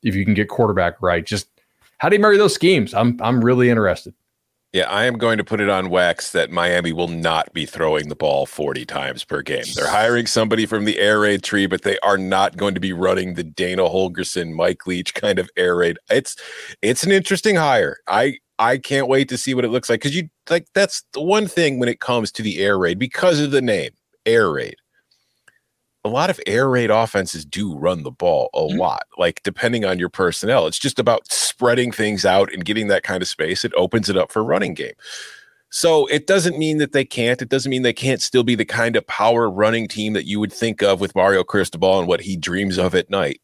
if 0.01 0.15
you 0.15 0.25
can 0.25 0.34
get 0.34 0.49
quarterback 0.49 1.01
right. 1.01 1.25
Just 1.25 1.47
how 1.97 2.10
do 2.10 2.15
you 2.15 2.21
marry 2.21 2.38
those 2.38 2.53
schemes? 2.53 2.93
I'm 2.93 3.17
I'm 3.21 3.43
really 3.43 3.69
interested. 3.69 4.13
Yeah, 4.75 4.89
I 4.89 5.05
am 5.05 5.17
going 5.17 5.38
to 5.38 5.43
put 5.45 5.62
it 5.62 5.69
on 5.69 5.89
wax 5.89 6.34
that 6.34 6.51
Miami 6.51 6.91
will 6.91 7.08
not 7.08 7.53
be 7.53 7.65
throwing 7.65 8.10
the 8.10 8.15
ball 8.15 8.45
40 8.45 8.86
times 8.86 9.23
per 9.23 9.41
game. 9.41 9.63
They're 9.73 9.89
hiring 9.89 10.25
somebody 10.25 10.65
from 10.65 10.84
the 10.84 10.99
air 10.99 11.21
raid 11.21 11.43
tree, 11.43 11.65
but 11.65 11.84
they 11.84 11.97
are 11.99 12.17
not 12.17 12.58
going 12.58 12.73
to 12.73 12.81
be 12.81 12.91
running 12.91 13.36
the 13.36 13.43
Dana 13.43 13.84
Holgorsen, 13.84 14.51
Mike 14.51 14.86
Leach 14.86 15.13
kind 15.13 15.39
of 15.39 15.49
air 15.55 15.77
raid. 15.77 15.97
It's 16.10 16.36
it's 16.81 17.03
an 17.03 17.13
interesting 17.13 17.55
hire. 17.55 17.99
I 18.08 18.39
I 18.60 18.77
can't 18.77 19.08
wait 19.08 19.29
to 19.29 19.38
see 19.38 19.53
what 19.53 19.63
it 19.63 19.69
looks 19.69 19.89
like 19.89 20.01
because 20.01 20.15
you 20.15 20.27
like 20.49 20.67
that's 20.73 21.03
the 21.13 21.21
one 21.21 21.47
thing 21.47 21.79
when 21.79 21.88
it 21.88 22.01
comes 22.01 22.29
to 22.34 22.41
the 22.41 22.60
air 22.60 22.77
raid 22.77 22.99
because 22.99 23.39
of 23.39 23.51
the 23.51 23.62
name 23.62 23.91
air 24.25 24.51
raid 24.51 24.75
a 26.06 26.08
lot 26.08 26.30
of 26.30 26.39
air 26.46 26.70
raid 26.70 26.91
offenses 26.91 27.44
do 27.44 27.76
run 27.76 28.04
the 28.04 28.12
ball 28.12 28.50
a 28.54 28.60
mm-hmm. 28.60 28.78
lot, 28.78 29.04
like 29.18 29.41
depending 29.44 29.84
on 29.84 29.98
your 29.98 30.08
personnel. 30.08 30.68
It's 30.68 30.78
just 30.78 31.00
about 31.00 31.30
spreading 31.32 31.91
things 31.91 32.26
out 32.26 32.54
and 32.54 32.63
getting 32.63 32.88
that 32.88 33.02
kind 33.02 33.24
of 33.24 33.28
space. 33.28 33.65
It 33.65 33.74
opens 33.76 34.08
it 34.08 34.15
up 34.15 34.32
for 34.32 34.44
running 34.44 34.76
game. 34.76 34.94
So 35.72 36.06
it 36.06 36.28
doesn't 36.28 36.60
mean 36.60 36.78
that 36.78 36.91
they 36.91 37.06
can't. 37.06 37.41
It 37.41 37.50
doesn't 37.50 37.72
mean 37.72 37.82
they 37.82 37.91
can't 37.91 38.22
still 38.22 38.44
be 38.44 38.54
the 38.54 38.63
kind 38.63 38.96
of 38.96 39.06
power 39.08 39.50
running 39.50 39.88
team 39.88 40.13
that 40.13 40.26
you 40.26 40.39
would 40.39 40.54
think 40.54 40.84
of 40.84 41.02
with 41.02 41.15
Mario 41.15 41.44
Cristobal 41.44 42.00
and 42.00 42.08
what 42.08 42.22
he 42.22 42.38
dreams 42.38 42.78
of 42.78 42.94
at 42.94 43.10
night. 43.10 43.41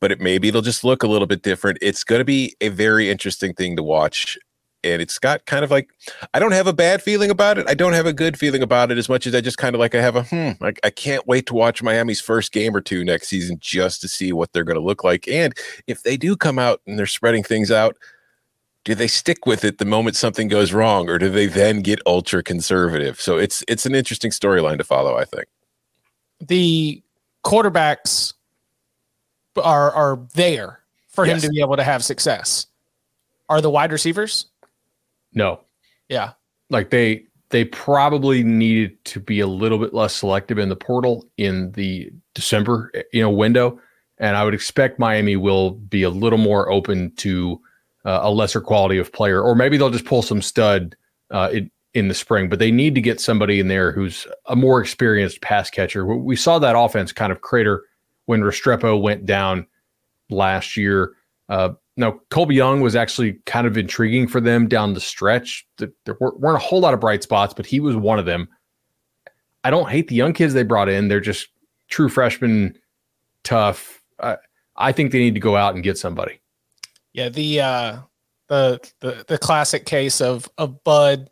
But 0.00 0.12
it 0.12 0.20
maybe 0.20 0.48
it'll 0.48 0.62
just 0.62 0.84
look 0.84 1.02
a 1.02 1.08
little 1.08 1.26
bit 1.26 1.42
different. 1.42 1.78
It's 1.82 2.04
going 2.04 2.20
to 2.20 2.24
be 2.24 2.54
a 2.60 2.68
very 2.68 3.10
interesting 3.10 3.52
thing 3.52 3.76
to 3.76 3.82
watch 3.82 4.38
and 4.82 5.02
it's 5.02 5.18
got 5.18 5.46
kind 5.46 5.64
of 5.64 5.70
like 5.70 5.90
I 6.34 6.38
don't 6.38 6.52
have 6.52 6.66
a 6.66 6.72
bad 6.72 7.02
feeling 7.02 7.30
about 7.30 7.58
it. 7.58 7.68
I 7.68 7.74
don't 7.74 7.92
have 7.92 8.06
a 8.06 8.12
good 8.12 8.38
feeling 8.38 8.62
about 8.62 8.90
it 8.90 8.98
as 8.98 9.08
much 9.08 9.26
as 9.26 9.34
I 9.34 9.40
just 9.40 9.58
kind 9.58 9.74
of 9.74 9.80
like 9.80 9.94
I 9.94 10.00
have 10.00 10.16
a 10.16 10.22
hmm. 10.22 10.50
Like 10.60 10.80
I 10.84 10.90
can't 10.90 11.26
wait 11.26 11.46
to 11.46 11.54
watch 11.54 11.82
Miami's 11.82 12.20
first 12.20 12.52
game 12.52 12.74
or 12.74 12.80
two 12.80 13.04
next 13.04 13.28
season 13.28 13.58
just 13.60 14.00
to 14.02 14.08
see 14.08 14.32
what 14.32 14.52
they're 14.52 14.64
going 14.64 14.78
to 14.78 14.84
look 14.84 15.04
like. 15.04 15.28
And 15.28 15.54
if 15.86 16.02
they 16.02 16.16
do 16.16 16.36
come 16.36 16.58
out 16.58 16.80
and 16.86 16.98
they're 16.98 17.06
spreading 17.06 17.42
things 17.42 17.70
out, 17.70 17.96
do 18.84 18.94
they 18.94 19.06
stick 19.06 19.46
with 19.46 19.64
it 19.64 19.78
the 19.78 19.84
moment 19.84 20.16
something 20.16 20.48
goes 20.48 20.72
wrong, 20.72 21.08
or 21.08 21.18
do 21.18 21.28
they 21.28 21.46
then 21.46 21.82
get 21.82 22.00
ultra 22.06 22.42
conservative? 22.42 23.20
So 23.20 23.36
it's 23.36 23.62
it's 23.68 23.86
an 23.86 23.94
interesting 23.94 24.30
storyline 24.30 24.78
to 24.78 24.84
follow. 24.84 25.16
I 25.16 25.24
think 25.24 25.46
the 26.40 27.02
quarterbacks 27.44 28.34
are 29.62 29.92
are 29.92 30.18
there 30.34 30.80
for 31.08 31.26
yes. 31.26 31.36
him 31.36 31.48
to 31.48 31.54
be 31.54 31.60
able 31.60 31.76
to 31.76 31.84
have 31.84 32.02
success. 32.04 32.66
Are 33.48 33.60
the 33.60 33.70
wide 33.70 33.92
receivers? 33.92 34.46
No. 35.32 35.60
Yeah. 36.08 36.32
Like 36.70 36.90
they 36.90 37.24
they 37.50 37.64
probably 37.64 38.42
needed 38.44 39.04
to 39.04 39.20
be 39.20 39.40
a 39.40 39.46
little 39.46 39.78
bit 39.78 39.92
less 39.92 40.14
selective 40.14 40.58
in 40.58 40.68
the 40.68 40.76
portal 40.76 41.28
in 41.36 41.72
the 41.72 42.10
December 42.34 42.92
you 43.12 43.22
know 43.22 43.30
window, 43.30 43.80
and 44.18 44.36
I 44.36 44.44
would 44.44 44.54
expect 44.54 44.98
Miami 44.98 45.36
will 45.36 45.72
be 45.72 46.02
a 46.02 46.10
little 46.10 46.38
more 46.38 46.70
open 46.70 47.12
to 47.16 47.60
uh, 48.04 48.20
a 48.22 48.30
lesser 48.30 48.60
quality 48.60 48.98
of 48.98 49.12
player, 49.12 49.42
or 49.42 49.54
maybe 49.54 49.76
they'll 49.76 49.90
just 49.90 50.04
pull 50.04 50.22
some 50.22 50.40
stud 50.40 50.96
uh, 51.30 51.50
in, 51.52 51.70
in 51.94 52.08
the 52.08 52.14
spring. 52.14 52.48
But 52.48 52.60
they 52.60 52.70
need 52.70 52.94
to 52.94 53.00
get 53.00 53.20
somebody 53.20 53.60
in 53.60 53.68
there 53.68 53.92
who's 53.92 54.26
a 54.46 54.56
more 54.56 54.80
experienced 54.80 55.40
pass 55.42 55.70
catcher. 55.70 56.06
We 56.06 56.36
saw 56.36 56.58
that 56.60 56.78
offense 56.78 57.12
kind 57.12 57.32
of 57.32 57.40
crater 57.40 57.84
when 58.26 58.42
Restrepo 58.42 59.00
went 59.00 59.26
down 59.26 59.66
last 60.30 60.76
year. 60.76 61.14
Uh, 61.48 61.70
now, 62.00 62.18
Colbie 62.30 62.54
Young 62.54 62.80
was 62.80 62.96
actually 62.96 63.34
kind 63.44 63.66
of 63.66 63.76
intriguing 63.76 64.26
for 64.26 64.40
them 64.40 64.66
down 64.66 64.94
the 64.94 65.00
stretch. 65.00 65.66
There 65.76 66.16
weren't 66.18 66.56
a 66.56 66.58
whole 66.58 66.80
lot 66.80 66.94
of 66.94 67.00
bright 67.00 67.22
spots, 67.22 67.54
but 67.54 67.66
he 67.66 67.78
was 67.78 67.94
one 67.94 68.18
of 68.18 68.24
them. 68.24 68.48
I 69.62 69.70
don't 69.70 69.88
hate 69.88 70.08
the 70.08 70.14
young 70.14 70.32
kids 70.32 70.54
they 70.54 70.62
brought 70.62 70.88
in. 70.88 71.08
They're 71.08 71.20
just 71.20 71.48
true 71.88 72.08
freshmen, 72.08 72.76
tough. 73.44 74.02
Uh, 74.18 74.36
I 74.76 74.92
think 74.92 75.12
they 75.12 75.18
need 75.18 75.34
to 75.34 75.40
go 75.40 75.56
out 75.56 75.74
and 75.74 75.84
get 75.84 75.98
somebody. 75.98 76.40
Yeah, 77.12 77.28
the 77.28 77.60
uh, 77.60 77.98
the 78.48 78.80
the 79.00 79.24
the 79.28 79.38
classic 79.38 79.84
case 79.84 80.22
of 80.22 80.48
of 80.56 80.82
Bud 80.82 81.28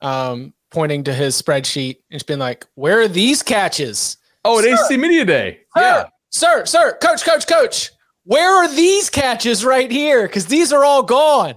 um, 0.00 0.52
pointing 0.72 1.04
to 1.04 1.14
his 1.14 1.40
spreadsheet 1.40 1.98
and 2.10 2.18
just 2.18 2.26
being 2.26 2.40
like, 2.40 2.66
"Where 2.74 3.00
are 3.00 3.08
these 3.08 3.44
catches?" 3.44 4.16
Oh, 4.44 4.58
at 4.58 4.64
AC 4.64 4.96
Media 4.96 5.24
Day. 5.24 5.60
Sir, 5.76 5.80
yeah, 5.80 6.08
sir, 6.30 6.66
sir, 6.66 6.98
coach, 7.00 7.24
coach, 7.24 7.46
coach 7.46 7.90
where 8.30 8.54
are 8.54 8.72
these 8.72 9.10
catches 9.10 9.64
right 9.64 9.90
here? 9.90 10.28
Because 10.28 10.46
these 10.46 10.72
are 10.72 10.84
all 10.84 11.02
gone. 11.02 11.56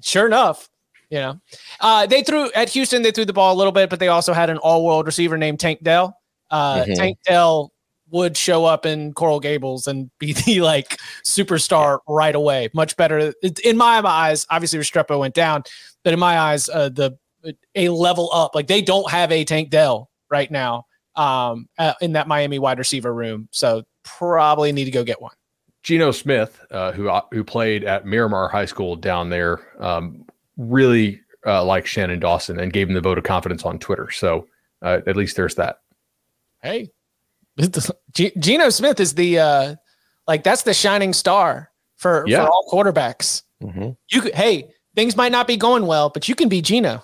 Sure 0.00 0.26
enough, 0.26 0.68
you 1.10 1.18
know, 1.18 1.40
uh, 1.78 2.06
they 2.06 2.24
threw 2.24 2.50
at 2.56 2.68
Houston. 2.70 3.02
They 3.02 3.12
threw 3.12 3.24
the 3.24 3.32
ball 3.32 3.54
a 3.54 3.56
little 3.56 3.70
bit, 3.70 3.88
but 3.88 4.00
they 4.00 4.08
also 4.08 4.32
had 4.32 4.50
an 4.50 4.58
all-world 4.58 5.06
receiver 5.06 5.38
named 5.38 5.60
Tank 5.60 5.80
Dell. 5.84 6.18
Uh, 6.50 6.82
mm-hmm. 6.82 6.94
Tank 6.94 7.18
Dell 7.24 7.72
would 8.10 8.36
show 8.36 8.64
up 8.64 8.84
in 8.84 9.12
Coral 9.12 9.38
Gables 9.38 9.86
and 9.86 10.10
be 10.18 10.32
the 10.46 10.60
like 10.60 10.98
superstar 11.24 12.00
right 12.08 12.34
away. 12.34 12.68
Much 12.74 12.96
better 12.96 13.32
in 13.62 13.76
my 13.76 14.02
eyes. 14.04 14.44
Obviously, 14.50 14.80
Restrepo 14.80 15.20
went 15.20 15.34
down, 15.34 15.62
but 16.02 16.12
in 16.12 16.18
my 16.18 16.36
eyes, 16.36 16.68
uh, 16.68 16.88
the 16.88 17.16
a 17.76 17.90
level 17.90 18.28
up. 18.32 18.56
Like 18.56 18.66
they 18.66 18.82
don't 18.82 19.08
have 19.08 19.30
a 19.30 19.44
Tank 19.44 19.70
Dell 19.70 20.10
right 20.32 20.50
now 20.50 20.86
um, 21.14 21.68
uh, 21.78 21.94
in 22.00 22.14
that 22.14 22.26
Miami 22.26 22.58
wide 22.58 22.80
receiver 22.80 23.14
room, 23.14 23.48
so 23.52 23.84
probably 24.02 24.72
need 24.72 24.86
to 24.86 24.90
go 24.90 25.04
get 25.04 25.22
one. 25.22 25.34
Geno 25.82 26.10
Smith, 26.12 26.64
uh, 26.70 26.92
who 26.92 27.08
uh, 27.08 27.22
who 27.32 27.42
played 27.44 27.84
at 27.84 28.06
Miramar 28.06 28.48
High 28.48 28.66
School 28.66 28.96
down 28.96 29.30
there, 29.30 29.60
um, 29.82 30.24
really 30.56 31.20
uh, 31.44 31.64
liked 31.64 31.88
Shannon 31.88 32.20
Dawson 32.20 32.60
and 32.60 32.72
gave 32.72 32.88
him 32.88 32.94
the 32.94 33.00
vote 33.00 33.18
of 33.18 33.24
confidence 33.24 33.64
on 33.64 33.78
Twitter. 33.78 34.10
So 34.10 34.46
uh, 34.80 35.00
at 35.06 35.16
least 35.16 35.36
there's 35.36 35.56
that. 35.56 35.80
Hey, 36.62 36.90
G- 38.12 38.32
Geno 38.38 38.70
Smith 38.70 39.00
is 39.00 39.14
the 39.14 39.38
uh, 39.38 39.74
like 40.28 40.44
that's 40.44 40.62
the 40.62 40.74
shining 40.74 41.12
star 41.12 41.70
for, 41.96 42.24
yeah. 42.26 42.44
for 42.44 42.50
all 42.50 42.68
quarterbacks. 42.70 43.42
Mm-hmm. 43.62 43.90
You 44.08 44.20
could, 44.20 44.34
hey, 44.34 44.68
things 44.94 45.16
might 45.16 45.32
not 45.32 45.46
be 45.46 45.56
going 45.56 45.86
well, 45.86 46.10
but 46.10 46.28
you 46.28 46.34
can 46.34 46.48
be 46.48 46.62
Geno. 46.62 47.02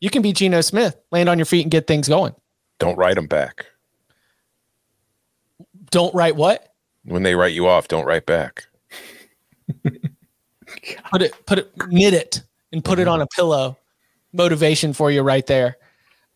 You 0.00 0.10
can 0.10 0.22
be 0.22 0.32
Geno 0.32 0.60
Smith, 0.60 0.96
land 1.10 1.28
on 1.28 1.38
your 1.38 1.46
feet 1.46 1.62
and 1.62 1.70
get 1.70 1.86
things 1.86 2.08
going. 2.08 2.34
Don't 2.78 2.96
write 2.96 3.16
them 3.16 3.26
back. 3.26 3.66
Don't 5.90 6.14
write 6.14 6.36
what? 6.36 6.67
When 7.08 7.22
they 7.22 7.34
write 7.34 7.54
you 7.54 7.66
off, 7.66 7.88
don't 7.88 8.04
write 8.04 8.26
back. 8.26 8.66
put 9.84 11.22
it, 11.22 11.46
put 11.46 11.58
it, 11.58 11.72
knit 11.88 12.12
it, 12.12 12.42
and 12.70 12.84
put 12.84 12.98
it 12.98 13.08
on 13.08 13.22
a 13.22 13.26
pillow. 13.28 13.78
Motivation 14.34 14.92
for 14.92 15.10
you 15.10 15.22
right 15.22 15.46
there. 15.46 15.78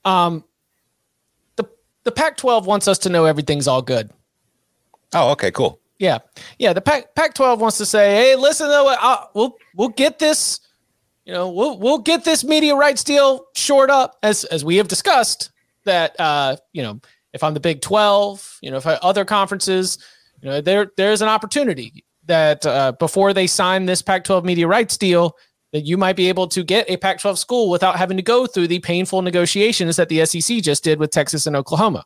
Um, 0.07 0.45
the 1.57 1.69
the 2.05 2.13
Pac-12 2.13 2.65
wants 2.65 2.89
us 2.89 2.99
to 3.01 3.11
know 3.11 3.27
everything's 3.27 3.69
all 3.69 3.83
good. 3.83 4.11
Oh, 5.13 5.31
okay, 5.33 5.51
cool. 5.51 5.79
Yeah, 5.99 6.19
yeah. 6.59 6.73
The 6.73 6.81
Pac 6.81 7.15
Pac-12 7.15 7.59
wants 7.59 7.77
to 7.79 7.87
say, 7.87 8.15
"Hey, 8.15 8.35
listen, 8.35 8.69
though, 8.69 8.89
uh, 8.89 9.27
we'll 9.35 9.57
we'll 9.77 9.91
get 9.91 10.19
this, 10.19 10.61
you 11.27 11.35
know, 11.35 11.51
we'll 11.51 11.79
we'll 11.79 11.99
get 11.99 12.25
this 12.25 12.45
media 12.45 12.75
rights 12.75 13.05
deal 13.05 13.45
short 13.55 13.91
up 13.91 14.17
as 14.23 14.45
as 14.45 14.65
we 14.65 14.77
have 14.77 14.89
discussed. 14.89 15.51
That 15.85 16.19
uh, 16.19 16.57
you 16.73 16.83
know, 16.83 16.99
if 17.35 17.43
I'm 17.43 17.55
the 17.55 17.61
Big 17.61 17.83
12, 17.83 18.59
you 18.63 18.71
know, 18.71 18.79
if 18.79 18.87
I, 18.87 18.95
other 18.95 19.25
conferences, 19.25 19.99
you 20.43 20.51
know, 20.51 20.61
there 20.61 20.91
there's 20.97 21.23
an 21.23 21.29
opportunity 21.29 22.05
that 22.27 22.67
uh, 22.67 22.93
before 22.93 23.33
they 23.33 23.47
sign 23.47 23.87
this 23.87 24.03
Pac-12 24.03 24.45
media 24.45 24.67
rights 24.67 24.97
deal, 24.97 25.37
that 25.73 25.83
you 25.83 25.97
might 25.97 26.17
be 26.17 26.29
able 26.29 26.47
to 26.49 26.63
get 26.63 26.89
a 26.91 26.97
Pac-12 26.97 27.39
school 27.39 27.71
without 27.71 27.97
having 27.97 28.17
to 28.17 28.23
go 28.23 28.47
through 28.47 28.69
the 28.69 28.79
painful 28.81 29.23
negotiations 29.23 29.97
that 29.97 30.09
the 30.09 30.25
SEC 30.27 30.63
just 30.63 30.85
did 30.85 30.99
with 30.99 31.11
Texas 31.11 31.47
and 31.47 31.57
Oklahoma. 31.57 32.05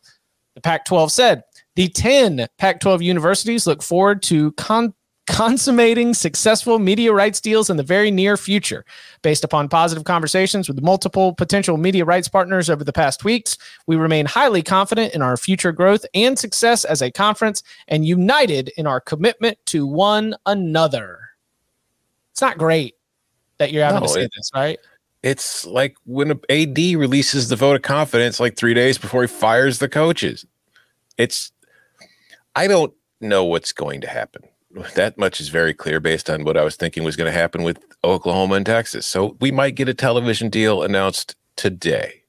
The 0.55 0.61
Pac-12 0.61 1.11
said 1.11 1.43
the 1.75 1.89
10 1.89 2.47
Pac 2.59 2.81
12 2.81 3.03
universities 3.03 3.67
look 3.67 3.83
forward 3.83 4.23
to 4.25 4.53
con- 4.53 4.95
consummating 5.27 6.15
successful 6.15 6.79
media 6.79 7.13
rights 7.13 7.41
deals 7.41 7.69
in 7.69 7.77
the 7.77 7.83
very 7.83 8.11
near 8.11 8.37
future. 8.37 8.85
Based 9.23 9.45
upon 9.45 9.69
positive 9.69 10.05
conversations 10.05 10.69
with 10.69 10.83
multiple 10.83 11.35
potential 11.35 11.77
media 11.77 12.05
rights 12.05 12.29
partners 12.29 12.71
over 12.71 12.85
the 12.85 12.93
past 12.93 13.25
weeks, 13.25 13.59
we 13.87 13.97
remain 13.97 14.27
highly 14.27 14.63
confident 14.63 15.15
in 15.15 15.23
our 15.23 15.37
future 15.37 15.73
growth 15.73 16.07
and 16.15 16.39
success 16.39 16.85
as 16.85 17.03
a 17.03 17.11
conference 17.11 17.63
and 17.89 18.07
united 18.07 18.71
in 18.77 18.87
our 18.87 19.01
commitment 19.01 19.59
to 19.67 19.87
one 19.87 20.35
another. 20.47 21.19
It's 22.33 22.41
not 22.41 22.59
great 22.59 22.95
that 23.59 23.73
you're 23.73 23.85
having 23.85 24.01
no, 24.01 24.07
to 24.07 24.13
say 24.13 24.23
it, 24.23 24.33
this, 24.37 24.51
right? 24.55 24.79
It's 25.23 25.67
like 25.67 25.97
when 26.05 26.31
an 26.31 26.41
AD 26.51 26.79
releases 26.79 27.49
the 27.49 27.57
vote 27.57 27.77
of 27.77 27.83
confidence 27.83 28.39
like 28.39 28.57
three 28.57 28.75
days 28.75 28.99
before 28.99 29.23
he 29.23 29.29
fires 29.29 29.79
the 29.79 29.89
coaches. 29.89 30.47
It's 31.19 31.51
I 32.55 32.67
don't 32.69 32.93
know 33.21 33.45
what's 33.45 33.73
going 33.73 34.03
to 34.03 34.07
happen. 34.07 34.43
That 34.95 35.17
much 35.17 35.41
is 35.41 35.49
very 35.49 35.73
clear 35.73 36.01
based 36.01 36.29
on 36.29 36.45
what 36.45 36.57
I 36.57 36.63
was 36.63 36.77
thinking 36.77 37.03
was 37.03 37.17
going 37.17 37.33
to 37.33 37.39
happen 37.39 37.63
with 37.63 37.79
Oklahoma 38.05 38.57
and 38.57 38.67
Texas. 38.67 39.07
So 39.07 39.37
we 39.41 39.51
might 39.51 39.75
get 39.75 39.89
a 39.89 39.95
television 39.95 40.51
deal 40.51 40.83
announced 40.83 41.35
today. 41.57 42.23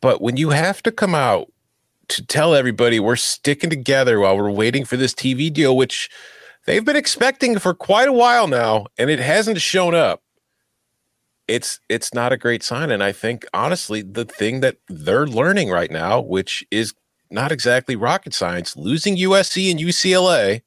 But 0.00 0.20
when 0.20 0.36
you 0.36 0.50
have 0.50 0.82
to 0.82 0.92
come 0.92 1.14
out 1.14 1.50
to 2.08 2.24
tell 2.24 2.54
everybody 2.54 3.00
we're 3.00 3.16
sticking 3.16 3.70
together 3.70 4.20
while 4.20 4.36
we're 4.36 4.50
waiting 4.50 4.84
for 4.84 4.96
this 4.96 5.14
TV 5.14 5.52
deal, 5.52 5.76
which 5.76 6.10
they've 6.66 6.84
been 6.84 6.96
expecting 6.96 7.58
for 7.58 7.74
quite 7.74 8.08
a 8.08 8.12
while 8.12 8.46
now, 8.46 8.86
and 8.98 9.10
it 9.10 9.18
hasn't 9.18 9.60
shown 9.60 9.94
up. 9.94 10.22
It's 11.46 11.80
it's 11.88 12.12
not 12.12 12.32
a 12.32 12.36
great 12.36 12.62
sign. 12.62 12.90
And 12.90 13.02
I 13.02 13.12
think 13.12 13.46
honestly, 13.54 14.02
the 14.02 14.26
thing 14.26 14.60
that 14.60 14.76
they're 14.88 15.26
learning 15.26 15.70
right 15.70 15.90
now, 15.90 16.20
which 16.20 16.64
is 16.70 16.92
not 17.30 17.52
exactly 17.52 17.96
rocket 17.96 18.34
science. 18.34 18.76
Losing 18.76 19.16
USC 19.16 19.70
and 19.70 19.80
UCLA 19.80 20.62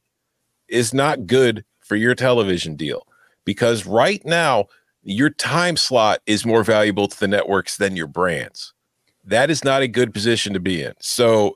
is 0.71 0.93
not 0.93 1.27
good 1.27 1.63
for 1.79 1.95
your 1.95 2.15
television 2.15 2.75
deal 2.75 3.05
because 3.45 3.85
right 3.85 4.25
now 4.25 4.65
your 5.03 5.29
time 5.29 5.77
slot 5.77 6.19
is 6.25 6.45
more 6.45 6.63
valuable 6.63 7.07
to 7.07 7.19
the 7.19 7.27
networks 7.27 7.77
than 7.77 7.95
your 7.95 8.07
brands. 8.07 8.73
That 9.23 9.49
is 9.49 9.63
not 9.63 9.81
a 9.81 9.87
good 9.87 10.13
position 10.13 10.53
to 10.53 10.59
be 10.59 10.81
in. 10.81 10.93
So 10.99 11.55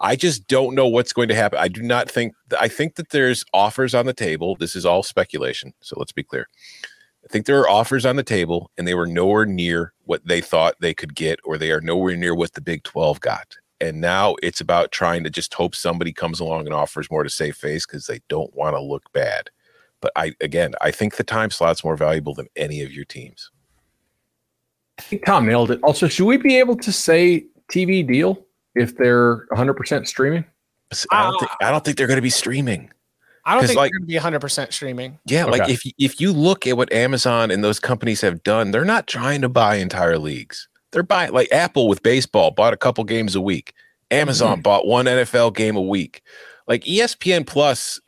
I 0.00 0.16
just 0.16 0.46
don't 0.48 0.74
know 0.74 0.86
what's 0.86 1.12
going 1.12 1.28
to 1.28 1.34
happen. 1.34 1.58
I 1.58 1.68
do 1.68 1.82
not 1.82 2.10
think 2.10 2.34
I 2.60 2.68
think 2.68 2.96
that 2.96 3.10
there's 3.10 3.44
offers 3.54 3.94
on 3.94 4.06
the 4.06 4.12
table. 4.12 4.56
This 4.56 4.76
is 4.76 4.84
all 4.84 5.02
speculation. 5.02 5.72
So 5.80 5.96
let's 5.98 6.12
be 6.12 6.22
clear. 6.22 6.48
I 7.24 7.28
think 7.28 7.46
there 7.46 7.58
are 7.60 7.68
offers 7.68 8.06
on 8.06 8.16
the 8.16 8.22
table 8.22 8.70
and 8.76 8.86
they 8.86 8.94
were 8.94 9.06
nowhere 9.06 9.46
near 9.46 9.92
what 10.04 10.26
they 10.26 10.40
thought 10.40 10.76
they 10.80 10.94
could 10.94 11.14
get 11.14 11.40
or 11.44 11.58
they 11.58 11.72
are 11.72 11.80
nowhere 11.80 12.16
near 12.16 12.34
what 12.34 12.52
the 12.52 12.60
Big 12.60 12.84
12 12.84 13.20
got 13.20 13.56
and 13.80 14.00
now 14.00 14.36
it's 14.42 14.60
about 14.60 14.92
trying 14.92 15.24
to 15.24 15.30
just 15.30 15.54
hope 15.54 15.74
somebody 15.74 16.12
comes 16.12 16.40
along 16.40 16.66
and 16.66 16.74
offers 16.74 17.10
more 17.10 17.22
to 17.22 17.30
save 17.30 17.56
face 17.56 17.86
because 17.86 18.06
they 18.06 18.20
don't 18.28 18.54
want 18.54 18.74
to 18.74 18.80
look 18.80 19.12
bad. 19.12 19.50
But 20.00 20.12
I 20.16 20.34
again, 20.40 20.74
I 20.80 20.90
think 20.90 21.16
the 21.16 21.24
time 21.24 21.50
slot's 21.50 21.84
more 21.84 21.96
valuable 21.96 22.34
than 22.34 22.48
any 22.56 22.82
of 22.82 22.92
your 22.92 23.04
teams. 23.04 23.50
I 24.98 25.02
think 25.02 25.24
Tom 25.26 25.46
nailed 25.46 25.70
it. 25.70 25.80
Also, 25.82 26.08
should 26.08 26.26
we 26.26 26.36
be 26.36 26.58
able 26.58 26.76
to 26.76 26.92
say 26.92 27.46
TV 27.70 28.06
deal 28.06 28.46
if 28.74 28.96
they're 28.96 29.46
100% 29.48 30.06
streaming? 30.06 30.44
I 31.12 31.24
don't, 31.24 31.34
uh, 31.34 31.38
think, 31.38 31.50
I 31.60 31.70
don't 31.70 31.84
think 31.84 31.98
they're 31.98 32.06
going 32.06 32.16
to 32.16 32.22
be 32.22 32.30
streaming. 32.30 32.90
I 33.44 33.54
don't 33.54 33.66
think 33.66 33.76
like, 33.76 33.92
they're 33.92 34.00
going 34.00 34.08
to 34.08 34.38
be 34.38 34.38
100% 34.48 34.72
streaming. 34.72 35.18
Yeah, 35.26 35.44
okay. 35.46 35.58
like 35.58 35.70
if 35.70 35.82
if 35.98 36.20
you 36.20 36.32
look 36.32 36.66
at 36.66 36.76
what 36.76 36.92
Amazon 36.92 37.50
and 37.50 37.62
those 37.62 37.78
companies 37.78 38.20
have 38.22 38.42
done, 38.42 38.70
they're 38.70 38.84
not 38.84 39.06
trying 39.06 39.40
to 39.42 39.48
buy 39.48 39.76
entire 39.76 40.18
leagues. 40.18 40.68
They're 40.92 41.02
buying 41.02 41.32
like 41.32 41.50
Apple 41.52 41.88
with 41.88 42.02
baseball 42.02 42.50
bought 42.50 42.72
a 42.72 42.76
couple 42.76 43.04
games 43.04 43.34
a 43.34 43.40
week. 43.40 43.72
Amazon 44.10 44.54
mm-hmm. 44.54 44.62
bought 44.62 44.86
one 44.86 45.06
NFL 45.06 45.54
game 45.54 45.76
a 45.76 45.82
week. 45.82 46.22
Like 46.68 46.84
ESPN 46.84 47.46
Plus 47.46 48.00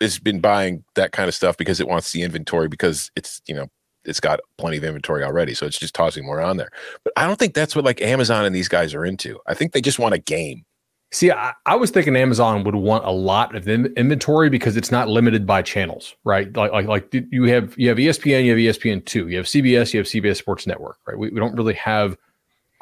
has 0.00 0.18
been 0.18 0.40
buying 0.40 0.84
that 0.94 1.12
kind 1.12 1.28
of 1.28 1.34
stuff 1.34 1.56
because 1.56 1.80
it 1.80 1.88
wants 1.88 2.12
the 2.12 2.22
inventory 2.22 2.68
because 2.68 3.10
it's, 3.16 3.40
you 3.48 3.54
know, 3.54 3.66
it's 4.04 4.20
got 4.20 4.40
plenty 4.56 4.76
of 4.76 4.84
inventory 4.84 5.24
already. 5.24 5.54
So 5.54 5.66
it's 5.66 5.78
just 5.78 5.94
tossing 5.94 6.24
more 6.24 6.40
on 6.40 6.56
there. 6.56 6.70
But 7.04 7.12
I 7.16 7.26
don't 7.26 7.38
think 7.38 7.54
that's 7.54 7.74
what 7.74 7.84
like 7.84 8.00
Amazon 8.00 8.44
and 8.44 8.54
these 8.54 8.68
guys 8.68 8.94
are 8.94 9.04
into. 9.04 9.38
I 9.46 9.54
think 9.54 9.72
they 9.72 9.80
just 9.80 9.98
want 9.98 10.14
a 10.14 10.18
game. 10.18 10.64
See, 11.10 11.30
I, 11.30 11.54
I, 11.64 11.74
was 11.74 11.90
thinking 11.90 12.16
Amazon 12.16 12.64
would 12.64 12.74
want 12.74 13.06
a 13.06 13.10
lot 13.10 13.54
of 13.54 13.66
inventory 13.66 14.50
because 14.50 14.76
it's 14.76 14.90
not 14.90 15.08
limited 15.08 15.46
by 15.46 15.62
channels, 15.62 16.14
right? 16.22 16.54
Like, 16.54 16.70
like, 16.70 16.86
like 16.86 17.14
you 17.30 17.44
have 17.44 17.74
you 17.78 17.88
have 17.88 17.96
ESPN, 17.96 18.44
you 18.44 18.50
have 18.50 18.76
ESPN 18.76 19.04
two, 19.06 19.28
you 19.28 19.38
have 19.38 19.46
CBS, 19.46 19.94
you 19.94 20.00
have 20.00 20.06
CBS 20.06 20.36
Sports 20.36 20.66
Network, 20.66 20.98
right? 21.06 21.16
We, 21.16 21.30
we 21.30 21.40
don't 21.40 21.56
really 21.56 21.74
have 21.74 22.18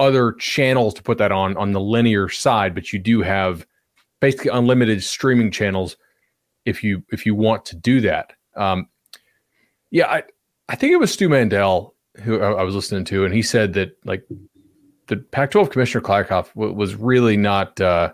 other 0.01 0.33
channels 0.33 0.93
to 0.95 1.05
put 1.05 1.19
that 1.19 1.31
on 1.31 1.57
on 1.57 1.71
the 1.71 1.81
linear 1.81 2.29
side, 2.29 2.75
but 2.75 2.93
you 2.93 2.99
do 2.99 3.23
have 3.23 3.65
basically 4.21 4.51
unlimited 4.51 5.05
streaming 5.05 5.53
channels 5.53 5.97
if 6.65 6.83
you 6.83 7.05
if 7.13 7.27
you 7.27 7.35
want 7.37 7.65
to 7.67 7.77
do 7.77 8.01
that. 8.01 8.33
Um, 8.57 8.89
yeah, 9.93 10.09
I 10.09 10.25
I 10.69 10.75
think 10.75 10.93
it 10.93 10.97
was 10.97 11.13
Stu 11.13 11.29
Mandel 11.29 11.95
who 12.23 12.41
I, 12.41 12.53
I 12.53 12.63
was 12.65 12.75
listening 12.75 13.05
to, 13.05 13.25
and 13.25 13.33
he 13.33 13.43
said 13.43 13.75
that 13.75 13.97
like 14.05 14.25
the 15.09 15.17
Pac-12 15.17 15.71
Commissioner 15.71 16.03
Kliavkoff 16.03 16.53
w- 16.55 16.73
was 16.73 16.95
really 16.95 17.37
not 17.37 17.81
uh, 17.81 18.13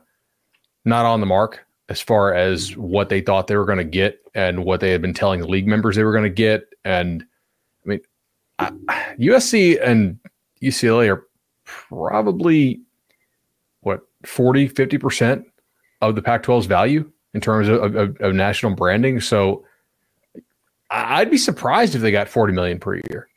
not 0.84 1.06
on 1.06 1.20
the 1.20 1.26
mark 1.26 1.66
as 1.88 2.00
far 2.00 2.34
as 2.34 2.76
what 2.76 3.08
they 3.08 3.20
thought 3.20 3.46
they 3.46 3.56
were 3.56 3.64
going 3.64 3.78
to 3.78 3.84
get 3.84 4.20
and 4.34 4.64
what 4.64 4.80
they 4.80 4.90
had 4.90 5.02
been 5.02 5.14
telling 5.14 5.40
the 5.40 5.46
league 5.46 5.66
members 5.66 5.96
they 5.96 6.04
were 6.04 6.12
going 6.12 6.24
to 6.24 6.30
get. 6.30 6.68
And 6.84 7.24
I 7.84 7.88
mean, 7.88 8.00
I, 8.58 8.70
USC 9.18 9.82
and 9.84 10.18
UCLA 10.62 11.14
are 11.14 11.26
probably 11.64 12.80
what 13.80 14.02
40, 14.24 14.68
50% 14.68 15.44
of 16.00 16.14
the 16.14 16.22
Pac 16.22 16.42
12's 16.44 16.66
value 16.66 17.10
in 17.34 17.40
terms 17.40 17.68
of, 17.68 17.94
of, 17.94 18.16
of 18.20 18.34
national 18.34 18.74
branding. 18.74 19.20
So 19.20 19.64
I'd 20.90 21.30
be 21.30 21.38
surprised 21.38 21.94
if 21.94 22.02
they 22.02 22.12
got 22.12 22.28
40 22.28 22.52
million 22.52 22.78
per 22.78 22.96
year. 22.96 23.28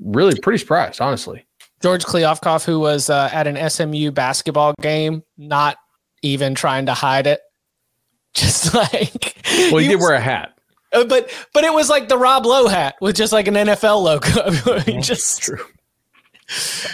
Really 0.00 0.38
pretty 0.38 0.58
surprised, 0.58 1.00
honestly. 1.00 1.46
George 1.84 2.06
Kliavkoff, 2.06 2.64
who 2.64 2.80
was 2.80 3.10
uh, 3.10 3.28
at 3.30 3.46
an 3.46 3.68
SMU 3.68 4.10
basketball 4.10 4.72
game, 4.80 5.22
not 5.36 5.76
even 6.22 6.54
trying 6.54 6.86
to 6.86 6.94
hide 6.94 7.26
it. 7.26 7.42
Just 8.34 8.72
like 8.72 9.36
well, 9.70 9.76
he, 9.76 9.82
he 9.82 9.88
did 9.88 9.96
was, 9.96 10.04
wear 10.04 10.14
a 10.14 10.20
hat, 10.20 10.58
uh, 10.94 11.04
but 11.04 11.30
but 11.52 11.62
it 11.62 11.74
was 11.74 11.90
like 11.90 12.08
the 12.08 12.16
Rob 12.16 12.46
Lowe 12.46 12.68
hat 12.68 12.94
with 13.02 13.16
just 13.16 13.34
like 13.34 13.46
an 13.46 13.54
NFL 13.54 14.02
logo. 14.02 14.80
just 15.00 15.42
true. 15.42 15.64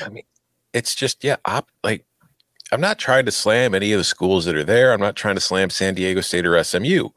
I 0.05 0.09
mean, 0.09 0.24
it's 0.74 0.94
just 0.94 1.22
yeah, 1.22 1.37
op, 1.46 1.70
like 1.83 2.05
I'm 2.72 2.81
not 2.81 2.98
trying 2.98 3.24
to 3.26 3.31
slam 3.31 3.74
any 3.74 3.92
of 3.92 3.98
the 3.98 4.05
schools 4.05 4.44
that 4.44 4.57
are 4.57 4.64
there. 4.64 4.92
I'm 4.92 5.00
not 5.00 5.16
trying 5.16 5.37
to 5.37 5.40
slam 5.40 5.70
San 5.70 5.94
Diego 5.94 6.20
State 6.20 6.44
or 6.44 6.62
SMU. 6.62 7.11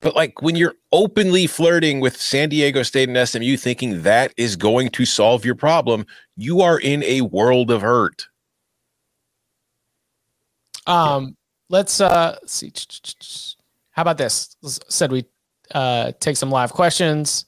But 0.00 0.16
like 0.16 0.40
when 0.40 0.56
you're 0.56 0.74
openly 0.92 1.46
flirting 1.46 2.00
with 2.00 2.16
San 2.16 2.48
Diego 2.48 2.82
State 2.82 3.08
and 3.08 3.28
SMU 3.28 3.56
thinking 3.56 4.02
that 4.02 4.32
is 4.36 4.56
going 4.56 4.88
to 4.90 5.04
solve 5.04 5.44
your 5.44 5.54
problem, 5.54 6.06
you 6.36 6.62
are 6.62 6.78
in 6.78 7.02
a 7.04 7.20
world 7.20 7.70
of 7.70 7.82
hurt. 7.82 8.28
Um, 10.86 11.36
let's 11.68 12.00
uh 12.00 12.38
see. 12.46 12.72
How 13.90 14.02
about 14.02 14.16
this? 14.16 14.56
Said 14.88 15.12
we 15.12 15.26
uh 15.74 16.12
take 16.20 16.36
some 16.36 16.50
live 16.50 16.72
questions. 16.72 17.44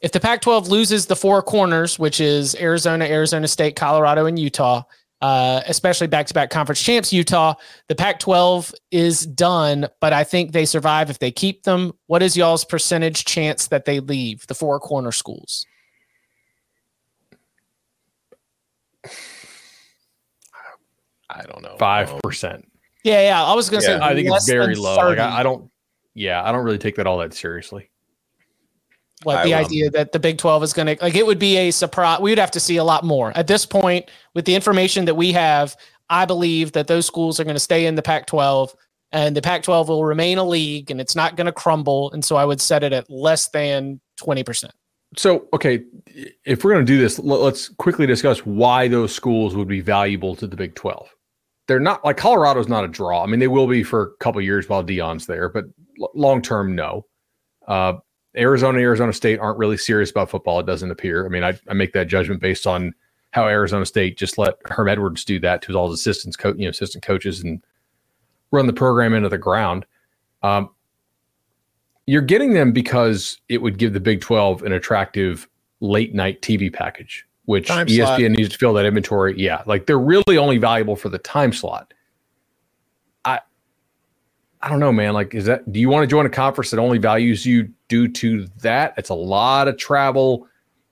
If 0.00 0.12
the 0.12 0.20
Pac 0.20 0.40
12 0.40 0.68
loses 0.68 1.06
the 1.06 1.16
four 1.16 1.42
corners, 1.42 1.98
which 1.98 2.20
is 2.20 2.54
Arizona, 2.56 3.04
Arizona 3.04 3.46
State, 3.46 3.76
Colorado, 3.76 4.26
and 4.26 4.38
Utah, 4.38 4.82
uh, 5.20 5.60
especially 5.66 6.06
back 6.06 6.26
to 6.26 6.34
back 6.34 6.50
conference 6.50 6.82
champs, 6.82 7.12
Utah. 7.12 7.54
The 7.88 7.94
Pac 7.94 8.20
12 8.20 8.74
is 8.90 9.26
done, 9.26 9.88
but 10.00 10.12
I 10.12 10.24
think 10.24 10.52
they 10.52 10.64
survive 10.64 11.10
if 11.10 11.18
they 11.18 11.30
keep 11.30 11.64
them. 11.64 11.92
What 12.06 12.22
is 12.22 12.36
y'all's 12.36 12.64
percentage 12.64 13.24
chance 13.24 13.68
that 13.68 13.84
they 13.84 14.00
leave 14.00 14.46
the 14.46 14.54
four 14.54 14.80
corner 14.80 15.12
schools? 15.12 15.66
I 21.28 21.42
don't 21.44 21.62
know. 21.62 21.76
5%. 21.78 22.54
Um, 22.54 22.62
yeah, 23.04 23.22
yeah. 23.22 23.44
I 23.44 23.54
was 23.54 23.70
going 23.70 23.82
to 23.82 23.88
yeah, 23.88 23.98
say, 23.98 24.04
I 24.04 24.14
think 24.14 24.28
it's 24.28 24.48
very 24.48 24.74
low. 24.74 24.96
Like, 24.96 25.18
I, 25.18 25.40
I 25.40 25.42
don't, 25.42 25.70
yeah, 26.14 26.42
I 26.42 26.50
don't 26.52 26.64
really 26.64 26.78
take 26.78 26.96
that 26.96 27.06
all 27.06 27.18
that 27.18 27.34
seriously 27.34 27.89
what 29.22 29.44
the 29.44 29.54
I, 29.54 29.60
um, 29.60 29.64
idea 29.66 29.90
that 29.90 30.12
the 30.12 30.18
Big 30.18 30.38
12 30.38 30.62
is 30.62 30.72
going 30.72 30.96
to 30.96 31.02
like 31.02 31.14
it 31.14 31.26
would 31.26 31.38
be 31.38 31.56
a 31.56 31.70
surprise. 31.70 32.20
We 32.20 32.30
would 32.30 32.38
have 32.38 32.50
to 32.52 32.60
see 32.60 32.76
a 32.76 32.84
lot 32.84 33.04
more 33.04 33.36
at 33.36 33.46
this 33.46 33.66
point 33.66 34.10
with 34.34 34.44
the 34.44 34.54
information 34.54 35.04
that 35.04 35.14
we 35.14 35.32
have. 35.32 35.76
I 36.08 36.24
believe 36.24 36.72
that 36.72 36.88
those 36.88 37.06
schools 37.06 37.38
are 37.38 37.44
going 37.44 37.54
to 37.54 37.60
stay 37.60 37.86
in 37.86 37.94
the 37.94 38.02
Pac 38.02 38.26
12 38.26 38.74
and 39.12 39.36
the 39.36 39.42
Pac 39.42 39.62
12 39.62 39.88
will 39.88 40.04
remain 40.04 40.38
a 40.38 40.44
league 40.44 40.90
and 40.90 41.00
it's 41.00 41.14
not 41.14 41.36
going 41.36 41.46
to 41.46 41.52
crumble. 41.52 42.10
And 42.12 42.24
so 42.24 42.36
I 42.36 42.44
would 42.44 42.60
set 42.60 42.82
it 42.82 42.92
at 42.92 43.08
less 43.10 43.48
than 43.48 44.00
20%. 44.20 44.70
So, 45.16 45.48
okay, 45.52 45.82
if 46.44 46.62
we're 46.64 46.72
going 46.72 46.86
to 46.86 46.92
do 46.92 46.98
this, 46.98 47.18
let's 47.18 47.68
quickly 47.68 48.06
discuss 48.06 48.40
why 48.46 48.86
those 48.86 49.12
schools 49.12 49.56
would 49.56 49.66
be 49.66 49.80
valuable 49.80 50.36
to 50.36 50.46
the 50.46 50.56
Big 50.56 50.74
12. 50.76 51.08
They're 51.66 51.80
not 51.80 52.04
like 52.04 52.16
Colorado's 52.16 52.68
not 52.68 52.84
a 52.84 52.88
draw. 52.88 53.22
I 53.22 53.26
mean, 53.26 53.40
they 53.40 53.48
will 53.48 53.66
be 53.66 53.82
for 53.82 54.02
a 54.02 54.24
couple 54.24 54.40
years 54.40 54.68
while 54.68 54.84
Deion's 54.84 55.26
there, 55.26 55.48
but 55.48 55.64
long 56.14 56.42
term, 56.42 56.74
no. 56.74 57.06
Uh, 57.66 57.94
Arizona, 58.36 58.78
Arizona 58.78 59.12
State 59.12 59.38
aren't 59.38 59.58
really 59.58 59.76
serious 59.76 60.10
about 60.10 60.30
football. 60.30 60.60
It 60.60 60.66
doesn't 60.66 60.90
appear. 60.90 61.26
I 61.26 61.28
mean, 61.28 61.42
I, 61.42 61.58
I 61.68 61.74
make 61.74 61.92
that 61.94 62.06
judgment 62.06 62.40
based 62.40 62.66
on 62.66 62.94
how 63.32 63.46
Arizona 63.46 63.86
State 63.86 64.16
just 64.16 64.38
let 64.38 64.56
Herm 64.66 64.88
Edwards 64.88 65.24
do 65.24 65.38
that 65.40 65.62
to 65.62 65.74
all 65.74 65.90
his 65.90 66.00
assistants, 66.00 66.36
co- 66.36 66.54
you 66.54 66.64
know, 66.64 66.70
assistant 66.70 67.04
coaches, 67.04 67.42
and 67.42 67.62
run 68.50 68.66
the 68.66 68.72
program 68.72 69.14
into 69.14 69.28
the 69.28 69.38
ground. 69.38 69.86
Um, 70.42 70.70
you're 72.06 72.22
getting 72.22 72.54
them 72.54 72.72
because 72.72 73.40
it 73.48 73.62
would 73.62 73.78
give 73.78 73.92
the 73.92 74.00
Big 74.00 74.20
12 74.20 74.62
an 74.62 74.72
attractive 74.72 75.48
late 75.80 76.14
night 76.14 76.42
TV 76.42 76.72
package, 76.72 77.26
which 77.44 77.68
Time 77.68 77.86
ESPN 77.86 78.06
slot. 78.06 78.20
needs 78.20 78.48
to 78.50 78.58
fill 78.58 78.72
that 78.74 78.84
inventory. 78.84 79.34
Yeah, 79.36 79.62
like 79.66 79.86
they're 79.86 79.98
really 79.98 80.36
only 80.36 80.58
valuable 80.58 80.96
for 80.96 81.08
the 81.08 81.18
time 81.18 81.52
slot. 81.52 81.92
I 84.62 84.66
I 84.66 84.68
don't 84.68 84.80
know, 84.80 84.92
man. 84.92 85.14
Like, 85.14 85.34
is 85.34 85.46
that 85.46 85.70
do 85.72 85.80
you 85.80 85.88
want 85.88 86.02
to 86.02 86.06
join 86.06 86.26
a 86.26 86.30
conference 86.30 86.70
that 86.70 86.78
only 86.78 86.98
values 86.98 87.46
you 87.46 87.70
due 87.88 88.08
to 88.08 88.46
that? 88.60 88.94
It's 88.96 89.10
a 89.10 89.14
lot 89.14 89.68
of 89.68 89.76
travel. 89.76 90.46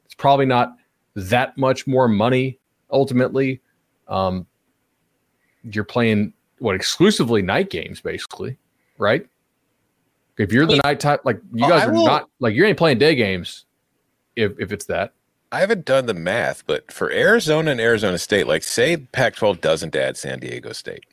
It's 0.05 0.15
probably 0.15 0.47
not 0.47 0.77
that 1.15 1.57
much 1.59 1.87
more 1.87 2.09
money 2.09 2.59
ultimately. 2.91 3.61
Um, 4.09 4.47
you're 5.65 5.85
playing 5.85 6.33
what 6.59 6.75
exclusively 6.75 7.43
night 7.43 7.71
games, 7.71 8.01
basically, 8.01 8.57
right? 8.97 9.27
If 10.39 10.53
you're 10.53 10.67
the 10.67 10.81
night 10.85 11.01
type, 11.01 11.25
like 11.25 11.41
you 11.53 11.69
guys 11.69 11.83
I 11.83 11.87
are 11.87 11.93
will- 11.93 12.07
not 12.07 12.29
like 12.39 12.55
you 12.55 12.65
ain't 12.65 12.79
playing 12.79 12.99
day 12.99 13.15
games. 13.15 13.67
If 14.37 14.59
if 14.61 14.71
it's 14.73 14.85
that, 14.87 15.13
I 15.51 15.61
haven't 15.61 15.85
done 15.85 16.07
the 16.07 16.15
math, 16.15 16.65
but 16.67 16.93
for 16.93 17.11
Arizona 17.11 17.73
and 17.73 17.81
Arizona 17.81 18.19
State, 18.19 18.47
like 18.47 18.63
say 18.63 18.97
Pac-12 18.97 19.61
doesn't 19.61 19.97
add 19.97 20.17
San 20.17 20.39
Diego 20.39 20.73
State, 20.73 21.05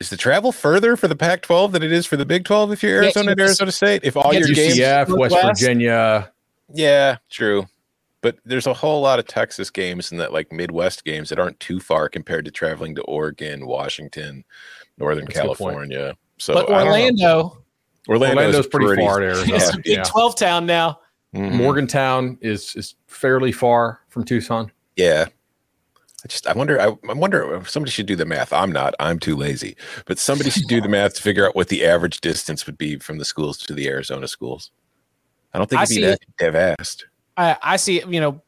is 0.00 0.10
the 0.10 0.16
travel 0.16 0.50
further 0.50 0.96
for 0.96 1.08
the 1.08 1.16
Pac-12 1.16 1.72
than 1.72 1.82
it 1.82 1.92
is 1.92 2.06
for 2.06 2.16
the 2.16 2.24
Big 2.26 2.44
12 2.44 2.72
if 2.72 2.82
you're 2.82 2.96
Yeah, 2.96 3.04
Arizona 3.04 3.30
and 3.32 3.40
Arizona 3.40 3.70
State? 3.72 4.00
If 4.04 4.16
all 4.16 4.32
you 4.32 4.40
your 4.40 4.48
get 4.48 4.56
games, 4.56 4.78
UCF, 4.78 5.18
West 5.18 5.32
Northwest? 5.34 5.60
Virginia, 5.60 6.32
yeah, 6.72 7.16
true. 7.30 7.66
But 8.22 8.36
there's 8.44 8.66
a 8.66 8.74
whole 8.74 9.00
lot 9.00 9.18
of 9.18 9.26
Texas 9.26 9.70
games 9.70 10.10
and 10.12 10.20
that 10.20 10.32
like 10.32 10.52
Midwest 10.52 11.04
games 11.04 11.28
that 11.30 11.38
aren't 11.38 11.58
too 11.60 11.80
far 11.80 12.08
compared 12.08 12.44
to 12.46 12.50
traveling 12.50 12.94
to 12.96 13.02
Oregon, 13.02 13.66
Washington, 13.66 14.44
Northern 14.98 15.24
That's 15.26 15.38
a 15.38 15.42
good 15.42 15.46
point. 15.48 15.58
California. 15.58 16.16
So 16.38 16.54
but 16.54 16.70
I. 16.70 16.84
Orlando 16.84 17.62
Orlando's, 18.08 18.36
Orlando's 18.36 18.66
pretty 18.66 19.02
far 19.02 19.20
to 19.20 19.26
Arizona. 19.26 19.56
is 19.56 19.68
a 19.74 19.76
Big 19.78 19.86
Yeah. 19.86 20.02
12 20.04 20.36
town 20.36 20.66
now. 20.66 21.00
Mhm. 21.34 21.52
Morgantown 21.52 22.36
is 22.40 22.74
is 22.76 22.94
fairly 23.06 23.52
far 23.52 24.00
from 24.08 24.24
Tucson. 24.24 24.70
Yeah. 24.96 25.26
I 26.24 26.28
just 26.28 26.46
I 26.46 26.52
wonder 26.52 26.80
I, 26.80 26.88
I 27.08 27.12
wonder 27.14 27.54
if 27.54 27.70
somebody 27.70 27.90
should 27.90 28.06
do 28.06 28.16
the 28.16 28.26
math. 28.26 28.52
I'm 28.52 28.72
not. 28.72 28.94
I'm 29.00 29.18
too 29.18 29.36
lazy. 29.36 29.76
But 30.06 30.18
somebody 30.18 30.50
should 30.50 30.68
do 30.68 30.80
the 30.80 30.88
math 30.90 31.14
to 31.14 31.22
figure 31.22 31.46
out 31.46 31.56
what 31.56 31.68
the 31.68 31.84
average 31.84 32.20
distance 32.20 32.66
would 32.66 32.76
be 32.78 32.98
from 32.98 33.18
the 33.18 33.24
schools 33.24 33.58
to 33.58 33.74
the 33.74 33.88
Arizona 33.88 34.28
schools. 34.28 34.70
I 35.52 35.58
don't 35.58 35.68
think 35.68 35.80
I 35.80 35.84
it'd 35.84 35.94
see 35.94 36.00
be 36.00 36.16
that 36.38 36.52
vast. 36.52 37.06
I, 37.36 37.56
I 37.62 37.76
see, 37.76 38.02
you 38.06 38.20
know, 38.20 38.42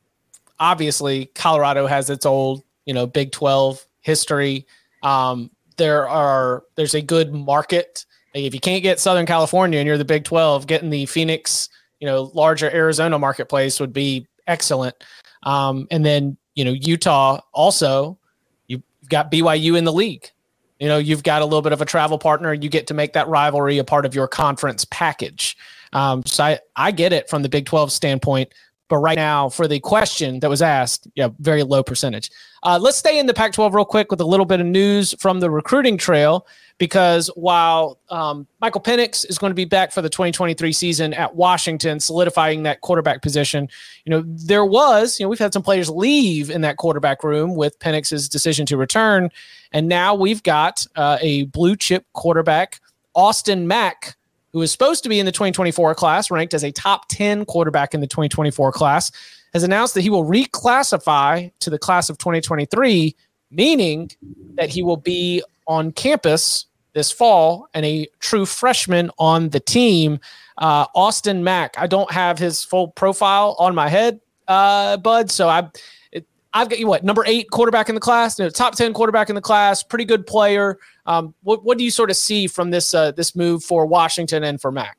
obviously 0.60 1.26
Colorado 1.34 1.86
has 1.86 2.10
its 2.10 2.26
old, 2.26 2.62
you 2.84 2.94
know, 2.94 3.06
Big 3.06 3.32
12 3.32 3.84
history. 4.00 4.66
Um, 5.02 5.50
there 5.76 6.08
are, 6.08 6.64
there's 6.76 6.94
a 6.94 7.02
good 7.02 7.32
market. 7.32 8.04
Like, 8.34 8.44
if 8.44 8.54
you 8.54 8.60
can't 8.60 8.82
get 8.82 9.00
Southern 9.00 9.26
California 9.26 9.78
and 9.78 9.86
you're 9.86 9.98
the 9.98 10.04
Big 10.04 10.24
12, 10.24 10.66
getting 10.66 10.90
the 10.90 11.06
Phoenix, 11.06 11.68
you 12.00 12.06
know, 12.06 12.30
larger 12.34 12.70
Arizona 12.70 13.18
marketplace 13.18 13.80
would 13.80 13.92
be 13.92 14.26
excellent. 14.46 14.94
Um, 15.42 15.86
and 15.90 16.04
then, 16.04 16.36
you 16.54 16.64
know, 16.64 16.72
Utah 16.72 17.40
also, 17.52 18.18
you've 18.66 18.82
got 19.08 19.30
BYU 19.30 19.76
in 19.76 19.84
the 19.84 19.92
league. 19.92 20.30
You 20.78 20.88
know, 20.88 20.98
you've 20.98 21.22
got 21.22 21.42
a 21.42 21.44
little 21.44 21.62
bit 21.62 21.72
of 21.72 21.80
a 21.80 21.84
travel 21.84 22.18
partner. 22.18 22.52
You 22.52 22.68
get 22.68 22.88
to 22.88 22.94
make 22.94 23.12
that 23.12 23.28
rivalry 23.28 23.78
a 23.78 23.84
part 23.84 24.04
of 24.04 24.14
your 24.14 24.26
conference 24.26 24.84
package. 24.90 25.56
Um, 25.92 26.22
so 26.26 26.44
I, 26.44 26.58
I 26.74 26.90
get 26.90 27.12
it 27.12 27.28
from 27.28 27.42
the 27.42 27.48
Big 27.48 27.66
12 27.66 27.92
standpoint. 27.92 28.52
But 28.88 28.98
right 28.98 29.16
now, 29.16 29.48
for 29.48 29.66
the 29.66 29.80
question 29.80 30.40
that 30.40 30.50
was 30.50 30.60
asked, 30.60 31.08
yeah, 31.14 31.28
very 31.38 31.62
low 31.62 31.82
percentage. 31.82 32.30
Uh, 32.62 32.78
let's 32.80 32.98
stay 32.98 33.18
in 33.18 33.26
the 33.26 33.32
Pac 33.32 33.52
12 33.52 33.74
real 33.74 33.84
quick 33.84 34.10
with 34.10 34.20
a 34.20 34.26
little 34.26 34.44
bit 34.44 34.60
of 34.60 34.66
news 34.66 35.14
from 35.18 35.40
the 35.40 35.50
recruiting 35.50 35.96
trail. 35.96 36.46
Because 36.78 37.28
while 37.36 37.98
um, 38.08 38.46
Michael 38.60 38.80
Penix 38.80 39.28
is 39.28 39.38
going 39.38 39.50
to 39.50 39.54
be 39.54 39.64
back 39.64 39.92
for 39.92 40.02
the 40.02 40.08
2023 40.08 40.72
season 40.72 41.14
at 41.14 41.34
Washington, 41.34 42.00
solidifying 42.00 42.64
that 42.64 42.80
quarterback 42.80 43.22
position, 43.22 43.68
you 44.04 44.10
know, 44.10 44.24
there 44.26 44.64
was, 44.64 45.20
you 45.20 45.24
know, 45.24 45.30
we've 45.30 45.38
had 45.38 45.52
some 45.52 45.62
players 45.62 45.88
leave 45.88 46.50
in 46.50 46.60
that 46.62 46.78
quarterback 46.78 47.22
room 47.22 47.54
with 47.54 47.78
Penix's 47.78 48.28
decision 48.28 48.66
to 48.66 48.76
return. 48.76 49.30
And 49.72 49.88
now 49.88 50.14
we've 50.14 50.42
got 50.42 50.84
uh, 50.96 51.18
a 51.20 51.44
blue 51.44 51.76
chip 51.76 52.04
quarterback, 52.14 52.80
Austin 53.14 53.68
Mack, 53.68 54.16
who 54.52 54.60
is 54.60 54.70
supposed 54.70 55.02
to 55.02 55.08
be 55.08 55.18
in 55.18 55.26
the 55.26 55.32
2024 55.32 55.94
class, 55.94 56.30
ranked 56.30 56.54
as 56.54 56.62
a 56.64 56.72
top 56.72 57.08
10 57.08 57.44
quarterback 57.46 57.94
in 57.94 58.00
the 58.00 58.06
2024 58.06 58.72
class, 58.72 59.10
has 59.52 59.62
announced 59.62 59.94
that 59.94 60.02
he 60.02 60.10
will 60.10 60.24
reclassify 60.24 61.50
to 61.60 61.70
the 61.70 61.78
class 61.78 62.10
of 62.10 62.18
2023, 62.18 63.14
meaning 63.50 64.10
that 64.54 64.68
he 64.68 64.82
will 64.82 64.96
be 64.96 65.42
on 65.66 65.92
campus 65.92 66.66
this 66.94 67.10
fall 67.10 67.68
and 67.74 67.84
a 67.86 68.06
true 68.20 68.46
freshman 68.46 69.10
on 69.18 69.48
the 69.50 69.60
team. 69.60 70.20
Uh, 70.58 70.86
Austin 70.94 71.42
Mack, 71.42 71.74
I 71.78 71.86
don't 71.86 72.10
have 72.10 72.38
his 72.38 72.62
full 72.62 72.88
profile 72.88 73.56
on 73.58 73.74
my 73.74 73.88
head, 73.88 74.20
uh, 74.48 74.98
bud. 74.98 75.30
So 75.30 75.48
I, 75.48 75.68
it, 76.12 76.26
I've 76.52 76.68
got 76.68 76.78
you 76.78 76.86
what 76.86 77.04
number 77.04 77.24
eight 77.26 77.50
quarterback 77.50 77.88
in 77.88 77.94
the 77.94 78.00
class, 78.00 78.38
no, 78.38 78.48
top 78.50 78.74
ten 78.74 78.92
quarterback 78.92 79.28
in 79.28 79.34
the 79.34 79.40
class, 79.40 79.82
pretty 79.82 80.04
good 80.04 80.26
player. 80.26 80.78
Um, 81.06 81.34
what 81.42 81.64
what 81.64 81.78
do 81.78 81.84
you 81.84 81.90
sort 81.90 82.10
of 82.10 82.16
see 82.16 82.46
from 82.46 82.70
this 82.70 82.94
uh, 82.94 83.12
this 83.12 83.34
move 83.34 83.64
for 83.64 83.86
Washington 83.86 84.44
and 84.44 84.60
for 84.60 84.70
Mack? 84.70 84.98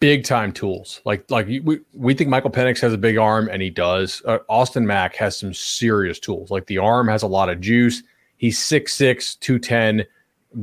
Big 0.00 0.24
time 0.24 0.50
tools. 0.50 1.00
Like 1.04 1.30
like 1.30 1.46
we 1.46 1.80
we 1.92 2.14
think 2.14 2.30
Michael 2.30 2.50
Penix 2.50 2.80
has 2.80 2.92
a 2.92 2.98
big 2.98 3.18
arm, 3.18 3.48
and 3.52 3.62
he 3.62 3.70
does. 3.70 4.22
Uh, 4.24 4.38
Austin 4.48 4.86
Mack 4.86 5.14
has 5.16 5.36
some 5.36 5.54
serious 5.54 6.18
tools. 6.18 6.50
Like 6.50 6.66
the 6.66 6.78
arm 6.78 7.06
has 7.06 7.22
a 7.22 7.28
lot 7.28 7.50
of 7.50 7.60
juice. 7.60 8.02
He's 8.42 8.58
6'6", 8.58 9.38
210, 9.38 10.04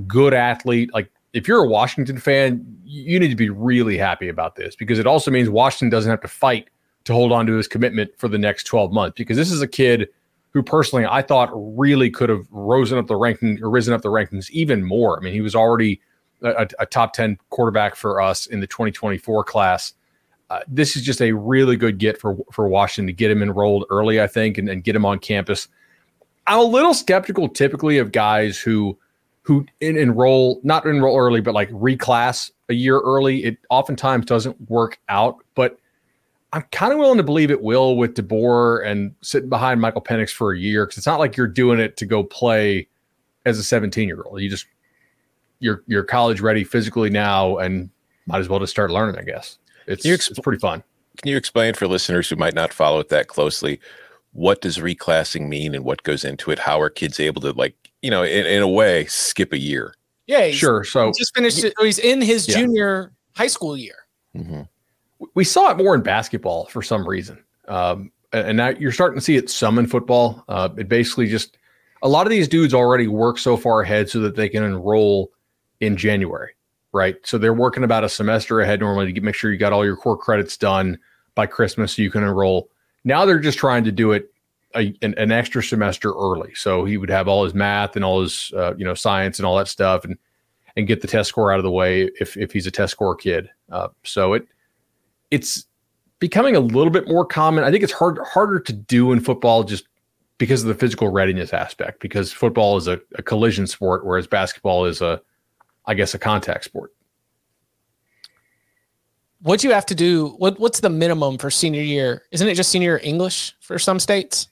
good 0.06 0.34
athlete. 0.34 0.94
Like 0.94 1.10
if 1.32 1.48
you're 1.48 1.64
a 1.64 1.68
Washington 1.68 2.18
fan, 2.18 2.62
you 2.84 3.18
need 3.18 3.30
to 3.30 3.38
be 3.38 3.50
really 3.50 3.98
happy 3.98 4.28
about 4.28 4.58
this 4.58 4.76
because 4.76 5.00
it 5.00 5.08
also 5.08 5.32
means 5.32 5.50
Washington 5.50 5.90
doesn't 5.90 6.10
have 6.12 6.20
to 6.20 6.28
fight 6.28 6.70
to 7.06 7.14
hold 7.14 7.32
on 7.32 7.46
to 7.46 7.54
his 7.54 7.70
commitment 7.70 8.12
for 8.18 8.28
the 8.28 8.38
next 8.38 8.66
12 8.66 8.92
months 8.92 9.16
because 9.18 9.38
this 9.38 9.50
is 9.50 9.62
a 9.62 9.68
kid 9.68 10.10
who 10.52 10.62
personally 10.62 11.06
I 11.06 11.22
thought 11.22 11.52
really 11.54 12.12
could 12.12 12.28
have 12.28 12.46
risen 12.52 12.98
up 12.98 13.08
the 13.08 13.16
ranking 13.16 13.64
or 13.64 13.70
risen 13.70 13.94
up 13.94 14.02
the 14.02 14.10
rankings 14.10 14.50
even 14.50 14.84
more. 14.84 15.18
I 15.18 15.24
mean, 15.24 15.32
he 15.32 15.40
was 15.40 15.56
already 15.56 16.02
a, 16.42 16.68
a 16.80 16.86
top 16.86 17.14
10 17.14 17.38
quarterback 17.50 17.96
for 17.96 18.22
us 18.22 18.46
in 18.46 18.60
the 18.60 18.68
2024 18.68 19.46
class. 19.46 19.94
Uh, 20.50 20.60
this 20.68 20.98
is 20.98 21.04
just 21.04 21.22
a 21.22 21.32
really 21.32 21.78
good 21.78 21.98
get 21.98 22.20
for 22.20 22.36
for 22.52 22.68
Washington 22.68 23.08
to 23.08 23.14
get 23.14 23.32
him 23.32 23.42
enrolled 23.42 23.86
early, 23.90 24.20
I 24.20 24.28
think, 24.28 24.58
and, 24.58 24.68
and 24.68 24.84
get 24.84 24.98
him 24.98 25.06
on 25.06 25.20
campus. 25.20 25.70
I'm 26.50 26.58
a 26.58 26.64
little 26.64 26.96
skeptical 26.96 27.48
typically 27.48 28.00
of 28.00 28.12
guys 28.12 28.58
who 28.58 28.98
who 29.44 29.66
enroll 29.82 30.60
not 30.64 30.86
enroll 30.86 31.16
early, 31.16 31.42
but 31.42 31.54
like 31.54 31.70
reclass 31.70 32.50
a 32.70 32.74
year 32.74 33.00
early. 33.02 33.46
It 33.46 33.58
oftentimes 33.70 34.26
doesn't 34.26 34.70
work 34.70 35.00
out, 35.10 35.38
but 35.54 35.78
I'm 36.52 36.64
kind 36.72 36.92
of 36.92 36.98
willing 36.98 37.18
to 37.18 37.24
believe 37.24 37.52
it 37.52 37.62
will 37.62 37.96
with 37.98 38.16
DeBoer 38.16 38.84
and 38.84 39.14
sitting 39.22 39.48
behind 39.48 39.80
Michael 39.80 40.02
Penix 40.02 40.32
for 40.32 40.52
a 40.52 40.58
year 40.58 40.88
because 40.88 40.98
it's 40.98 41.06
not 41.06 41.20
like 41.20 41.38
you're 41.38 41.48
doing 41.48 41.80
it 41.80 41.98
to 41.98 42.08
go 42.08 42.24
play 42.24 42.88
as 43.46 43.60
a 43.60 43.64
17 43.64 44.08
year 44.08 44.24
old. 44.26 44.42
You 44.42 44.50
just 44.50 44.66
you're 45.60 45.84
you're 45.86 46.04
college 46.04 46.42
ready 46.42 46.64
physically 46.64 47.12
now 47.12 47.60
and 47.60 47.92
might 48.26 48.40
as 48.40 48.50
well 48.50 48.60
just 48.60 48.72
start 48.72 48.90
learning. 48.90 49.22
I 49.22 49.24
guess 49.24 49.60
it's 49.86 50.04
exp- 50.04 50.32
it's 50.32 50.40
pretty 50.40 50.60
fun. 50.60 50.84
Can 51.22 51.30
you 51.30 51.38
explain 51.38 51.76
for 51.76 51.86
listeners 51.88 52.28
who 52.28 52.38
might 52.38 52.56
not 52.56 52.74
follow 52.74 53.00
it 53.00 53.10
that 53.10 53.28
closely 53.28 53.80
what 54.34 54.62
does 54.62 54.78
reclassing 54.78 55.48
mean 55.48 55.74
and 55.76 55.84
what 55.84 56.04
goes 56.04 56.24
into 56.24 56.52
it? 56.52 56.60
How 56.60 56.80
are 56.80 56.90
kids 56.90 57.20
able 57.20 57.42
to 57.42 57.52
like, 57.54 57.76
you 58.02 58.12
know, 58.12 58.24
in, 58.24 58.46
in 58.46 58.62
a 58.62 58.68
way, 58.68 59.06
skip 59.06 59.54
a 59.54 59.58
year? 59.58 59.94
Yeah, 60.28 60.46
he's, 60.46 60.56
Sure. 60.56 60.84
So 60.84 61.08
he 61.08 61.14
just 61.18 61.36
finished. 61.36 61.64
it- 61.64 61.74
He's 61.82 62.00
in 62.00 62.22
his 62.22 62.48
Yeah. 62.48 62.60
junior 62.60 63.12
high 63.36 63.48
school 63.48 63.76
year. 63.78 63.96
Mhm. 64.36 64.68
we 65.36 65.44
saw 65.44 65.70
it 65.72 65.78
more 65.78 65.96
in 65.96 66.02
basketball 66.02 66.66
for 66.68 66.82
some 66.82 67.06
reason. 67.08 67.44
Um, 67.68 68.12
and 68.32 68.48
and 68.50 68.58
now 68.58 68.70
you're 68.70 68.92
starting 68.92 69.18
to 69.20 69.24
see 69.26 69.36
it 69.36 69.50
some 69.50 69.78
in 69.80 69.86
football. 69.88 70.44
Uh, 70.48 70.70
it 70.78 70.88
basically 70.88 71.28
just, 71.28 71.58
a 72.04 72.08
lot 72.08 72.26
of 72.26 72.30
these 72.30 72.48
dudes 72.48 72.74
already 72.74 73.08
work 73.08 73.38
so 73.38 73.58
far 73.58 73.82
ahead 73.82 74.10
so 74.10 74.20
that 74.22 74.36
they 74.38 74.48
can 74.48 74.64
enroll 74.64 75.32
in 75.82 75.98
January, 75.98 76.52
right? 76.94 77.16
So 77.24 77.38
they're 77.38 77.54
working 77.54 77.84
about 77.84 78.04
a 78.06 78.10
semester 78.10 78.62
ahead 78.62 78.80
normally 78.80 79.12
to 79.12 79.20
make 79.22 79.36
sure 79.36 79.52
you 79.52 79.58
got 79.58 79.74
all 79.74 79.84
your 79.84 79.98
core 79.98 80.16
credits 80.18 80.56
done 80.56 80.98
by 81.36 81.46
Christmas 81.48 81.94
so 81.96 82.02
you 82.02 82.12
can 82.12 82.24
enroll. 82.24 82.70
Now 83.04 83.26
they're 83.26 83.40
just 83.40 83.58
trying 83.58 83.84
to 83.86 83.92
do 83.92 84.12
it 84.12 84.32
a, 84.76 84.94
an, 85.02 85.16
an, 85.18 85.32
extra 85.32 85.64
semester 85.64 86.12
early. 86.12 86.54
So 86.54 86.86
he 86.86 86.98
would 86.98 87.10
have 87.10 87.28
all 87.28 87.44
his 87.44 87.54
math 87.54 87.96
and 87.96 88.06
all 88.06 88.22
his 88.22 88.52
uh, 88.56 88.76
you 88.76 88.86
know 88.86 88.94
science 88.94 89.40
and 89.40 89.46
all 89.46 89.58
that 89.58 89.68
stuff 89.68 90.06
and 90.06 90.18
and 90.76 90.88
get 90.88 91.02
the 91.02 91.08
test 91.08 91.30
score 91.30 91.52
out 91.52 91.60
of 91.60 91.64
the 91.64 91.72
way 91.72 92.10
if 92.20 92.38
if 92.38 92.52
he's 92.52 92.68
a 92.68 92.72
test 92.72 92.92
score 92.92 93.16
kid. 93.16 93.50
Uh, 93.72 93.88
so 94.04 94.34
it 94.34 94.48
it's 95.32 95.66
becoming 96.20 96.56
a 96.56 96.60
little 96.60 96.92
bit 96.92 97.08
more 97.08 97.26
common. 97.26 97.64
I 97.64 97.72
think 97.72 97.84
it's 97.84 97.94
hard 97.94 98.20
harder 98.26 98.60
to 98.60 98.74
do 98.74 99.12
in 99.12 99.20
football 99.20 99.64
just 99.64 99.88
because 100.38 100.62
of 100.64 100.68
the 100.68 100.76
physical 100.76 101.10
readiness 101.10 101.54
aspect. 101.54 102.00
Because 102.00 102.32
football 102.32 102.78
is 102.78 102.88
a, 102.88 103.00
a 103.16 103.24
collision 103.24 103.68
sport, 103.68 104.06
whereas 104.06 104.28
basketball 104.28 104.86
is 104.86 105.02
a, 105.02 105.22
I 105.86 105.94
guess, 105.94 106.14
a 106.14 106.20
contact 106.20 106.66
sport. 106.66 106.94
What 109.42 109.60
do 109.60 109.68
you 109.68 109.74
have 109.74 109.86
to 109.88 109.96
do? 109.96 110.30
What 110.38 110.60
What's 110.60 110.80
the 110.80 110.90
minimum 110.90 111.38
for 111.38 111.50
senior 111.50 111.82
year? 111.82 112.24
Isn't 112.32 112.48
it 112.48 112.56
just 112.56 112.72
senior 112.72 113.00
English 113.04 113.56
for 113.62 113.80
some 113.80 114.00
states? 114.00 114.50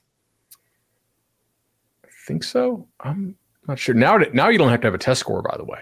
I 2.03 2.09
think 2.25 2.43
so. 2.43 2.87
I'm 2.99 3.35
not 3.67 3.79
sure. 3.79 3.95
Now, 3.95 4.17
now 4.33 4.49
you 4.49 4.57
don't 4.57 4.69
have 4.69 4.81
to 4.81 4.87
have 4.87 4.93
a 4.93 4.99
test 4.99 5.19
score, 5.19 5.41
by 5.41 5.55
the 5.57 5.65
way. 5.65 5.79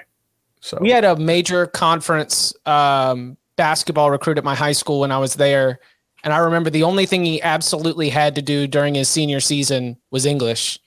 So 0.59 0.79
we 0.81 0.89
had 0.89 1.05
a 1.05 1.15
major 1.15 1.67
conference 1.67 2.53
um, 2.65 3.37
basketball 3.55 4.09
recruit 4.09 4.37
at 4.37 4.43
my 4.43 4.55
high 4.55 4.71
school 4.71 5.01
when 5.01 5.11
I 5.11 5.19
was 5.19 5.35
there. 5.35 5.79
And 6.23 6.33
I 6.33 6.37
remember 6.37 6.71
the 6.71 6.83
only 6.83 7.05
thing 7.05 7.23
he 7.23 7.39
absolutely 7.41 8.09
had 8.09 8.33
to 8.35 8.41
do 8.41 8.65
during 8.65 8.95
his 8.95 9.07
senior 9.07 9.39
season 9.39 9.97
was 10.09 10.25
English. 10.25 10.79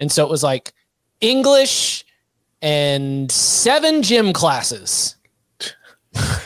And 0.00 0.12
so 0.12 0.22
it 0.24 0.30
was 0.30 0.42
like 0.42 0.74
English 1.22 2.04
and 2.60 3.32
seven 3.32 4.02
gym 4.02 4.34
classes. 4.34 5.16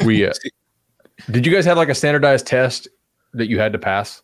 we 0.04 0.24
uh, 0.24 0.32
did 1.30 1.46
you 1.46 1.52
guys 1.52 1.64
have 1.64 1.76
like 1.76 1.88
a 1.88 1.94
standardized 1.94 2.46
test 2.46 2.88
that 3.34 3.48
you 3.48 3.58
had 3.58 3.72
to 3.72 3.78
pass 3.78 4.22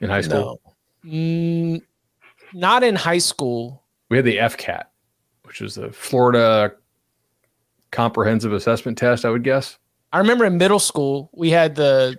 in 0.00 0.10
high 0.10 0.20
school? 0.20 0.60
No. 1.04 1.10
Mm, 1.10 1.82
not 2.54 2.82
in 2.82 2.96
high 2.96 3.18
school. 3.18 3.82
We 4.08 4.16
had 4.16 4.26
the 4.26 4.36
FCAT, 4.38 4.84
which 5.44 5.60
is 5.60 5.76
the 5.76 5.90
Florida 5.92 6.72
Comprehensive 7.90 8.52
Assessment 8.52 8.98
Test, 8.98 9.24
I 9.24 9.30
would 9.30 9.44
guess. 9.44 9.78
I 10.12 10.18
remember 10.18 10.44
in 10.44 10.58
middle 10.58 10.78
school 10.80 11.30
we 11.32 11.50
had 11.50 11.76
the, 11.76 12.16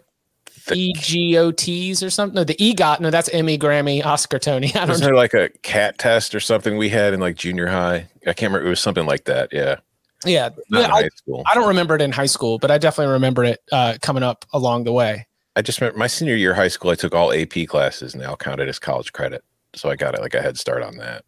the 0.67 0.93
EGOTs 0.93 2.05
or 2.05 2.09
something. 2.09 2.35
No, 2.35 2.43
the 2.43 2.55
EGOT. 2.55 2.99
No, 3.01 3.09
that's 3.09 3.29
Emmy, 3.29 3.57
Grammy, 3.57 4.05
Oscar, 4.05 4.39
Tony. 4.39 4.67
I 4.75 4.79
don't 4.79 4.89
Wasn't 4.89 5.01
know. 5.01 5.07
there 5.07 5.15
like 5.15 5.33
a 5.33 5.49
cat 5.63 5.97
test 5.97 6.33
or 6.33 6.39
something 6.39 6.77
we 6.77 6.89
had 6.89 7.13
in 7.13 7.19
like 7.19 7.35
junior 7.35 7.67
high? 7.67 8.07
I 8.25 8.33
can't 8.33 8.51
remember. 8.51 8.67
It 8.67 8.69
was 8.69 8.79
something 8.79 9.05
like 9.05 9.25
that. 9.25 9.49
Yeah. 9.51 9.77
Yeah. 10.25 10.49
Not 10.69 10.91
I, 10.91 11.01
high 11.03 11.09
school. 11.15 11.43
I 11.49 11.53
don't 11.53 11.67
remember 11.67 11.95
it 11.95 12.01
in 12.01 12.11
high 12.11 12.25
school, 12.25 12.59
but 12.59 12.71
I 12.71 12.77
definitely 12.77 13.13
remember 13.13 13.43
it 13.43 13.59
uh, 13.71 13.95
coming 14.01 14.23
up 14.23 14.45
along 14.53 14.83
the 14.83 14.91
way. 14.91 15.27
I 15.55 15.61
just 15.61 15.81
remember 15.81 15.99
my 15.99 16.07
senior 16.07 16.35
year 16.35 16.51
of 16.51 16.57
high 16.57 16.67
school, 16.69 16.91
I 16.91 16.95
took 16.95 17.13
all 17.13 17.33
AP 17.33 17.67
classes 17.67 18.13
and 18.13 18.21
they 18.21 18.25
all 18.25 18.37
counted 18.37 18.69
as 18.69 18.79
college 18.79 19.11
credit. 19.13 19.43
So 19.73 19.89
I 19.89 19.95
got 19.95 20.15
it 20.15 20.21
like 20.21 20.33
a 20.33 20.41
head 20.41 20.57
start 20.57 20.83
on 20.83 20.97
that. 20.97 21.25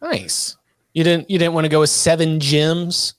Nice. 0.00 0.56
You 0.94 1.04
didn't 1.04 1.30
you 1.30 1.38
didn't 1.38 1.54
want 1.54 1.66
to 1.66 1.68
go 1.68 1.80
with 1.80 1.90
seven 1.90 2.38
gyms? 2.40 3.14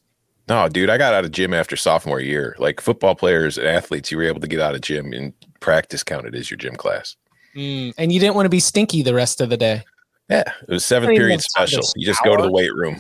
No, 0.48 0.68
dude, 0.68 0.90
I 0.90 0.98
got 0.98 1.14
out 1.14 1.24
of 1.24 1.32
gym 1.32 1.54
after 1.54 1.76
sophomore 1.76 2.20
year. 2.20 2.56
Like 2.60 2.82
football 2.82 3.16
players 3.16 3.58
and 3.58 3.68
athletes, 3.68 4.12
you 4.12 4.18
were 4.18 4.24
able 4.24 4.42
to 4.42 4.48
get 4.48 4.60
out 4.60 4.76
of 4.76 4.82
gym 4.82 5.14
and 5.14 5.34
practice 5.62 6.04
counted 6.04 6.36
as 6.36 6.52
your 6.52 6.58
gym 6.58 6.76
class. 6.76 7.16
Mm, 7.56 7.94
and 7.98 8.12
you 8.12 8.20
didn't 8.20 8.36
want 8.36 8.46
to 8.46 8.50
be 8.50 8.60
stinky 8.60 9.02
the 9.02 9.14
rest 9.14 9.40
of 9.40 9.50
the 9.50 9.58
day. 9.58 9.84
Yeah, 10.30 10.44
it 10.68 10.70
was 10.70 10.86
seventh 10.86 11.16
period 11.16 11.42
special. 11.42 11.82
You 11.96 12.06
just 12.06 12.24
go 12.24 12.36
to 12.36 12.44
the 12.44 12.52
weight 12.52 12.74
room, 12.74 13.00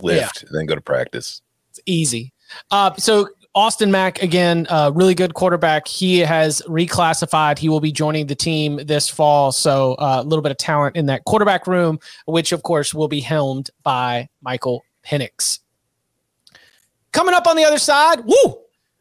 lift, 0.00 0.42
yeah. 0.42 0.48
and 0.48 0.58
then 0.58 0.66
go 0.66 0.74
to 0.74 0.80
practice. 0.80 1.41
Easy. 1.86 2.32
Uh, 2.70 2.94
so 2.96 3.28
Austin 3.54 3.90
Mack 3.90 4.22
again, 4.22 4.66
uh, 4.70 4.90
really 4.94 5.14
good 5.14 5.34
quarterback. 5.34 5.86
He 5.86 6.20
has 6.20 6.62
reclassified. 6.66 7.58
He 7.58 7.68
will 7.68 7.80
be 7.80 7.92
joining 7.92 8.26
the 8.26 8.34
team 8.34 8.80
this 8.84 9.08
fall. 9.08 9.52
So 9.52 9.94
uh, 9.94 10.22
a 10.22 10.26
little 10.26 10.42
bit 10.42 10.52
of 10.52 10.58
talent 10.58 10.96
in 10.96 11.06
that 11.06 11.24
quarterback 11.24 11.66
room, 11.66 11.98
which 12.24 12.52
of 12.52 12.62
course 12.62 12.94
will 12.94 13.08
be 13.08 13.20
helmed 13.20 13.70
by 13.82 14.28
Michael 14.40 14.82
Penix. 15.04 15.58
Coming 17.12 17.34
up 17.34 17.46
on 17.46 17.56
the 17.56 17.64
other 17.64 17.78
side, 17.78 18.24
woo! 18.24 18.58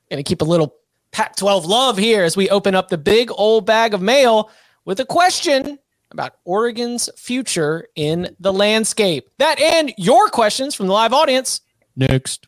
Gonna 0.10 0.24
keep 0.24 0.42
a 0.42 0.46
little 0.46 0.76
Pac 1.12 1.38
12 1.38 1.66
love 1.66 1.98
here 1.98 2.24
as 2.24 2.36
we 2.36 2.50
open 2.50 2.76
up 2.76 2.90
the 2.90 2.98
big 2.98 3.32
old 3.32 3.66
bag 3.66 3.94
of 3.94 4.02
mail 4.02 4.50
with 4.84 5.00
a 5.00 5.06
question 5.06 5.80
about 6.12 6.36
Oregon's 6.44 7.10
future 7.16 7.88
in 7.96 8.36
the 8.40 8.52
landscape. 8.52 9.30
That 9.38 9.62
and 9.62 9.94
your 9.98 10.28
questions 10.28 10.76
from 10.76 10.88
the 10.88 10.94
live 10.94 11.14
audience 11.14 11.62
next. 11.96 12.48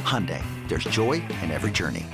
Hyundai, 0.00 0.42
there's 0.68 0.84
joy 0.84 1.22
in 1.42 1.50
every 1.50 1.70
journey. 1.70 2.04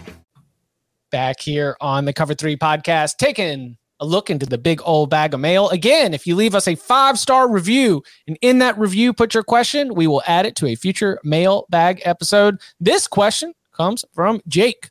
Back 1.10 1.40
here 1.40 1.76
on 1.80 2.04
the 2.04 2.12
Cover 2.12 2.34
3 2.34 2.56
podcast, 2.56 3.16
taking 3.16 3.78
a 4.00 4.06
look 4.06 4.30
into 4.30 4.46
the 4.46 4.58
big 4.58 4.80
old 4.84 5.10
bag 5.10 5.34
of 5.34 5.40
mail. 5.40 5.68
Again, 5.70 6.14
if 6.14 6.26
you 6.26 6.36
leave 6.36 6.54
us 6.54 6.68
a 6.68 6.74
five 6.74 7.18
star 7.18 7.50
review 7.50 8.02
and 8.26 8.38
in 8.42 8.58
that 8.58 8.78
review 8.78 9.12
put 9.12 9.34
your 9.34 9.42
question, 9.42 9.94
we 9.94 10.06
will 10.06 10.22
add 10.26 10.46
it 10.46 10.54
to 10.56 10.66
a 10.66 10.74
future 10.74 11.18
mail 11.24 11.66
bag 11.70 12.00
episode. 12.04 12.60
This 12.78 13.08
question 13.08 13.54
comes 13.72 14.04
from 14.14 14.40
Jake. 14.46 14.90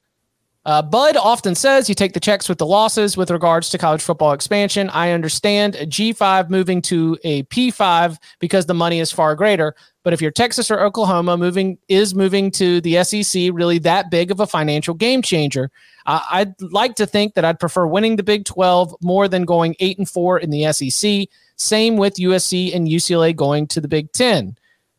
Uh, 0.68 0.82
Bud 0.82 1.16
often 1.16 1.56
says 1.56 1.88
you 1.88 1.96
take 1.96 2.12
the 2.12 2.20
checks 2.20 2.50
with 2.50 2.58
the 2.58 2.66
losses 2.66 3.16
with 3.16 3.32
regards 3.32 3.70
to 3.70 3.78
college 3.78 4.02
football 4.02 4.34
expansion. 4.34 4.90
I 4.90 5.12
understand 5.12 5.76
a 5.76 5.86
G5 5.86 6.50
moving 6.50 6.82
to 6.84 7.18
a 7.24 7.44
P5 7.44 8.18
because 8.40 8.66
the 8.66 8.74
money 8.74 9.00
is 9.00 9.10
far 9.10 9.34
greater. 9.34 9.76
But 10.04 10.12
if 10.12 10.22
you're 10.22 10.30
Texas 10.30 10.70
or 10.70 10.82
Oklahoma 10.82 11.38
moving 11.38 11.78
is 11.88 12.14
moving 12.14 12.52
to 12.52 12.82
the 12.82 13.02
SEC 13.06 13.50
really 13.54 13.80
that 13.80 14.12
big 14.12 14.30
of 14.30 14.42
a 14.42 14.48
financial 14.48 14.94
game 14.94 15.22
changer? 15.22 15.72
Uh, 16.06 16.20
I'd 16.30 16.62
like 16.62 16.96
to 16.96 17.06
think 17.06 17.36
that 17.36 17.46
I'd 17.46 17.62
prefer 17.62 17.88
winning 17.88 18.18
the 18.18 18.24
Big 18.24 18.44
12 18.44 18.94
more 19.02 19.30
than 19.30 19.46
going 19.46 19.74
eight 19.80 19.98
and 19.98 20.10
four 20.10 20.38
in 20.38 20.50
the 20.50 20.70
SEC. 20.74 21.30
Same 21.56 21.96
with 21.96 22.16
USC 22.16 22.76
and 22.76 22.90
UCLA 22.90 23.34
going 23.34 23.68
to 23.68 23.80
the 23.80 23.88
Big 23.88 24.12
10. 24.12 24.58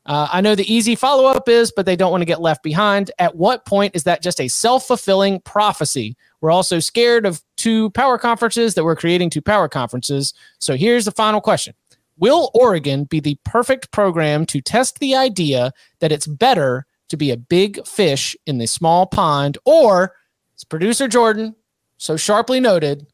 Uh, 0.09 0.27
I 0.33 0.41
know 0.41 0.55
the 0.55 0.73
easy 0.73 0.95
follow 0.95 1.27
up 1.27 1.51
is, 1.51 1.71
but 1.71 1.85
they 1.85 1.95
don't 1.95 2.11
want 2.11 2.23
to 2.23 2.27
get 2.27 2.41
left 2.41 2.63
behind. 2.63 3.11
At 3.19 3.37
what 3.37 3.67
point 3.67 3.95
is 3.95 4.05
that 4.05 4.23
just 4.23 4.41
a 4.41 4.49
self 4.49 4.87
fulfilling 4.87 5.41
prophecy? 5.43 6.17
We're 6.41 6.51
also 6.51 6.81
scared 6.81 7.27
of 7.27 7.43
two 7.57 7.91
power 7.91 8.17
conferences 8.17 8.75
that 8.75 8.85
we're 8.85 8.97
creating 8.97 9.29
two 9.29 9.43
power 9.43 9.69
conferences. 9.69 10.33
So 10.61 10.77
here's 10.77 11.05
the 11.05 11.13
final 11.13 11.43
question 11.43 11.75
Will 12.17 12.51
Oregon 12.55 13.05
be 13.05 13.21
the 13.21 13.39
perfect 13.45 13.91
program 13.91 14.47
to 14.47 14.63
test 14.63 14.99
the 14.99 15.15
idea 15.15 15.73
that 16.01 16.11
it's 16.11 16.27
better 16.27 16.87
to 17.09 17.19
be 17.19 17.31
a 17.31 17.37
big 17.37 17.87
fish 17.87 18.35
in 18.47 18.57
the 18.57 18.67
small 18.67 19.07
pond, 19.07 19.59
or, 19.67 20.15
as 20.57 20.65
producer 20.65 21.07
Jordan 21.07 21.55
so 21.99 22.17
sharply 22.17 22.61
noted, 22.61 23.07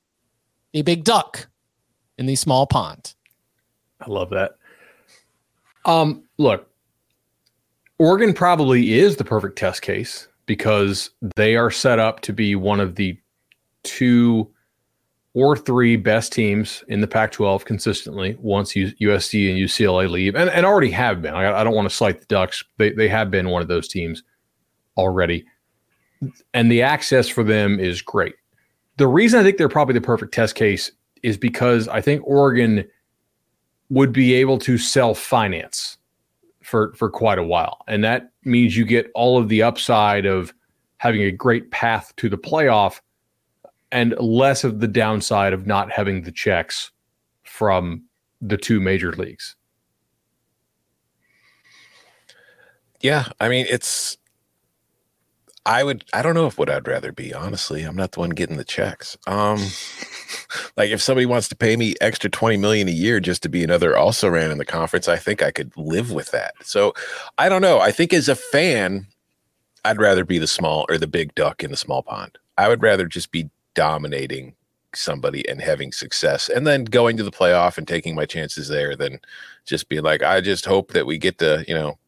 a 0.74 0.82
big 0.82 1.02
duck 1.02 1.48
in 2.18 2.26
the 2.26 2.36
small 2.36 2.68
pond? 2.68 3.14
I 4.00 4.08
love 4.08 4.30
that. 4.30 4.58
Um, 5.84 6.24
look, 6.38 6.68
Oregon 7.98 8.32
probably 8.32 8.94
is 8.94 9.16
the 9.16 9.24
perfect 9.24 9.56
test 9.56 9.82
case 9.82 10.28
because 10.46 11.10
they 11.36 11.56
are 11.56 11.70
set 11.70 11.98
up 11.98 12.20
to 12.20 12.32
be 12.32 12.54
one 12.54 12.80
of 12.80 12.96
the 12.96 13.18
two 13.82 14.50
or 15.34 15.56
three 15.56 15.96
best 15.96 16.32
teams 16.32 16.84
in 16.88 17.00
the 17.00 17.06
Pac 17.06 17.32
12 17.32 17.64
consistently 17.64 18.36
once 18.40 18.72
USC 18.72 19.50
and 19.50 19.58
UCLA 19.58 20.08
leave, 20.08 20.36
and, 20.36 20.48
and 20.50 20.64
already 20.64 20.90
have 20.90 21.20
been. 21.22 21.34
I, 21.34 21.60
I 21.60 21.64
don't 21.64 21.74
want 21.74 21.88
to 21.88 21.94
slight 21.94 22.20
the 22.20 22.26
Ducks. 22.26 22.62
They, 22.78 22.92
they 22.92 23.08
have 23.08 23.30
been 23.30 23.48
one 23.48 23.62
of 23.62 23.68
those 23.68 23.88
teams 23.88 24.22
already. 24.96 25.44
And 26.52 26.70
the 26.70 26.82
access 26.82 27.28
for 27.28 27.42
them 27.42 27.80
is 27.80 28.00
great. 28.00 28.34
The 28.96 29.08
reason 29.08 29.40
I 29.40 29.42
think 29.42 29.56
they're 29.56 29.68
probably 29.68 29.94
the 29.94 30.00
perfect 30.00 30.32
test 30.32 30.54
case 30.54 30.92
is 31.24 31.36
because 31.36 31.88
I 31.88 32.00
think 32.00 32.22
Oregon 32.24 32.84
would 33.90 34.12
be 34.12 34.34
able 34.34 34.58
to 34.58 34.78
self 34.78 35.18
finance 35.18 35.98
for, 36.64 36.92
for 36.94 37.10
quite 37.10 37.38
a 37.38 37.44
while. 37.44 37.78
And 37.86 38.02
that 38.04 38.30
means 38.44 38.76
you 38.76 38.84
get 38.84 39.10
all 39.14 39.38
of 39.38 39.48
the 39.48 39.62
upside 39.62 40.26
of 40.26 40.52
having 40.98 41.22
a 41.22 41.30
great 41.30 41.70
path 41.70 42.12
to 42.16 42.28
the 42.28 42.38
playoff 42.38 43.00
and 43.92 44.14
less 44.18 44.64
of 44.64 44.80
the 44.80 44.88
downside 44.88 45.52
of 45.52 45.66
not 45.66 45.92
having 45.92 46.22
the 46.22 46.32
checks 46.32 46.90
from 47.44 48.02
the 48.40 48.56
two 48.56 48.80
major 48.80 49.12
leagues. 49.12 49.54
Yeah, 53.00 53.28
I 53.38 53.48
mean 53.48 53.66
it's 53.68 54.16
I 55.66 55.82
would 55.82 56.04
I 56.12 56.22
don't 56.22 56.34
know 56.34 56.46
if 56.46 56.58
what 56.58 56.68
I'd 56.68 56.86
rather 56.86 57.12
be, 57.12 57.32
honestly. 57.32 57.82
I'm 57.82 57.96
not 57.96 58.12
the 58.12 58.20
one 58.20 58.30
getting 58.30 58.56
the 58.56 58.64
checks. 58.64 59.16
Um 59.26 59.58
like 60.76 60.90
if 60.90 61.00
somebody 61.00 61.26
wants 61.26 61.48
to 61.48 61.56
pay 61.56 61.76
me 61.76 61.94
extra 62.00 62.28
20 62.28 62.56
million 62.58 62.88
a 62.88 62.92
year 62.92 63.20
just 63.20 63.42
to 63.44 63.48
be 63.48 63.64
another 63.64 63.96
also 63.96 64.28
ran 64.28 64.50
in 64.50 64.58
the 64.58 64.64
conference, 64.64 65.08
I 65.08 65.16
think 65.16 65.42
I 65.42 65.50
could 65.50 65.72
live 65.76 66.10
with 66.10 66.30
that. 66.32 66.54
So 66.62 66.92
I 67.38 67.48
don't 67.48 67.62
know. 67.62 67.80
I 67.80 67.92
think 67.92 68.12
as 68.12 68.28
a 68.28 68.36
fan, 68.36 69.06
I'd 69.84 70.00
rather 70.00 70.24
be 70.24 70.38
the 70.38 70.46
small 70.46 70.86
or 70.88 70.98
the 70.98 71.06
big 71.06 71.34
duck 71.34 71.62
in 71.62 71.70
the 71.70 71.76
small 71.76 72.02
pond. 72.02 72.38
I 72.58 72.68
would 72.68 72.82
rather 72.82 73.06
just 73.06 73.30
be 73.30 73.50
dominating 73.74 74.54
somebody 74.96 75.48
and 75.48 75.60
having 75.60 75.92
success 75.92 76.48
and 76.48 76.66
then 76.66 76.84
going 76.84 77.16
to 77.16 77.24
the 77.24 77.30
playoff 77.30 77.78
and 77.78 77.88
taking 77.88 78.14
my 78.14 78.24
chances 78.24 78.68
there 78.68 78.94
than 78.94 79.18
just 79.64 79.88
be 79.88 80.00
like 80.00 80.22
i 80.22 80.40
just 80.40 80.64
hope 80.64 80.92
that 80.92 81.06
we 81.06 81.18
get 81.18 81.38
the 81.38 81.64
you 81.66 81.74
know 81.74 81.98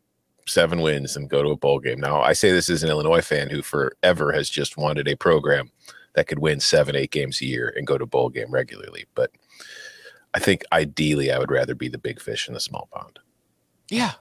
seven 0.46 0.80
wins 0.80 1.16
and 1.16 1.28
go 1.28 1.42
to 1.42 1.50
a 1.50 1.56
bowl 1.56 1.80
game. 1.80 2.00
Now 2.00 2.20
i 2.20 2.32
say 2.32 2.50
this 2.52 2.68
as 2.68 2.82
an 2.82 2.90
illinois 2.90 3.20
fan 3.20 3.50
who 3.50 3.62
forever 3.62 4.32
has 4.32 4.48
just 4.48 4.76
wanted 4.76 5.08
a 5.08 5.16
program 5.16 5.70
that 6.14 6.26
could 6.26 6.38
win 6.38 6.60
seven 6.60 6.96
eight 6.96 7.10
games 7.10 7.40
a 7.40 7.46
year 7.46 7.72
and 7.76 7.86
go 7.86 7.98
to 7.98 8.06
bowl 8.06 8.28
game 8.28 8.50
regularly. 8.50 9.06
But 9.14 9.30
i 10.34 10.38
think 10.38 10.64
ideally 10.72 11.32
i 11.32 11.38
would 11.38 11.50
rather 11.50 11.74
be 11.74 11.88
the 11.88 11.98
big 11.98 12.20
fish 12.20 12.48
in 12.48 12.54
the 12.54 12.60
small 12.60 12.88
pond. 12.92 13.18
Yeah. 13.88 14.12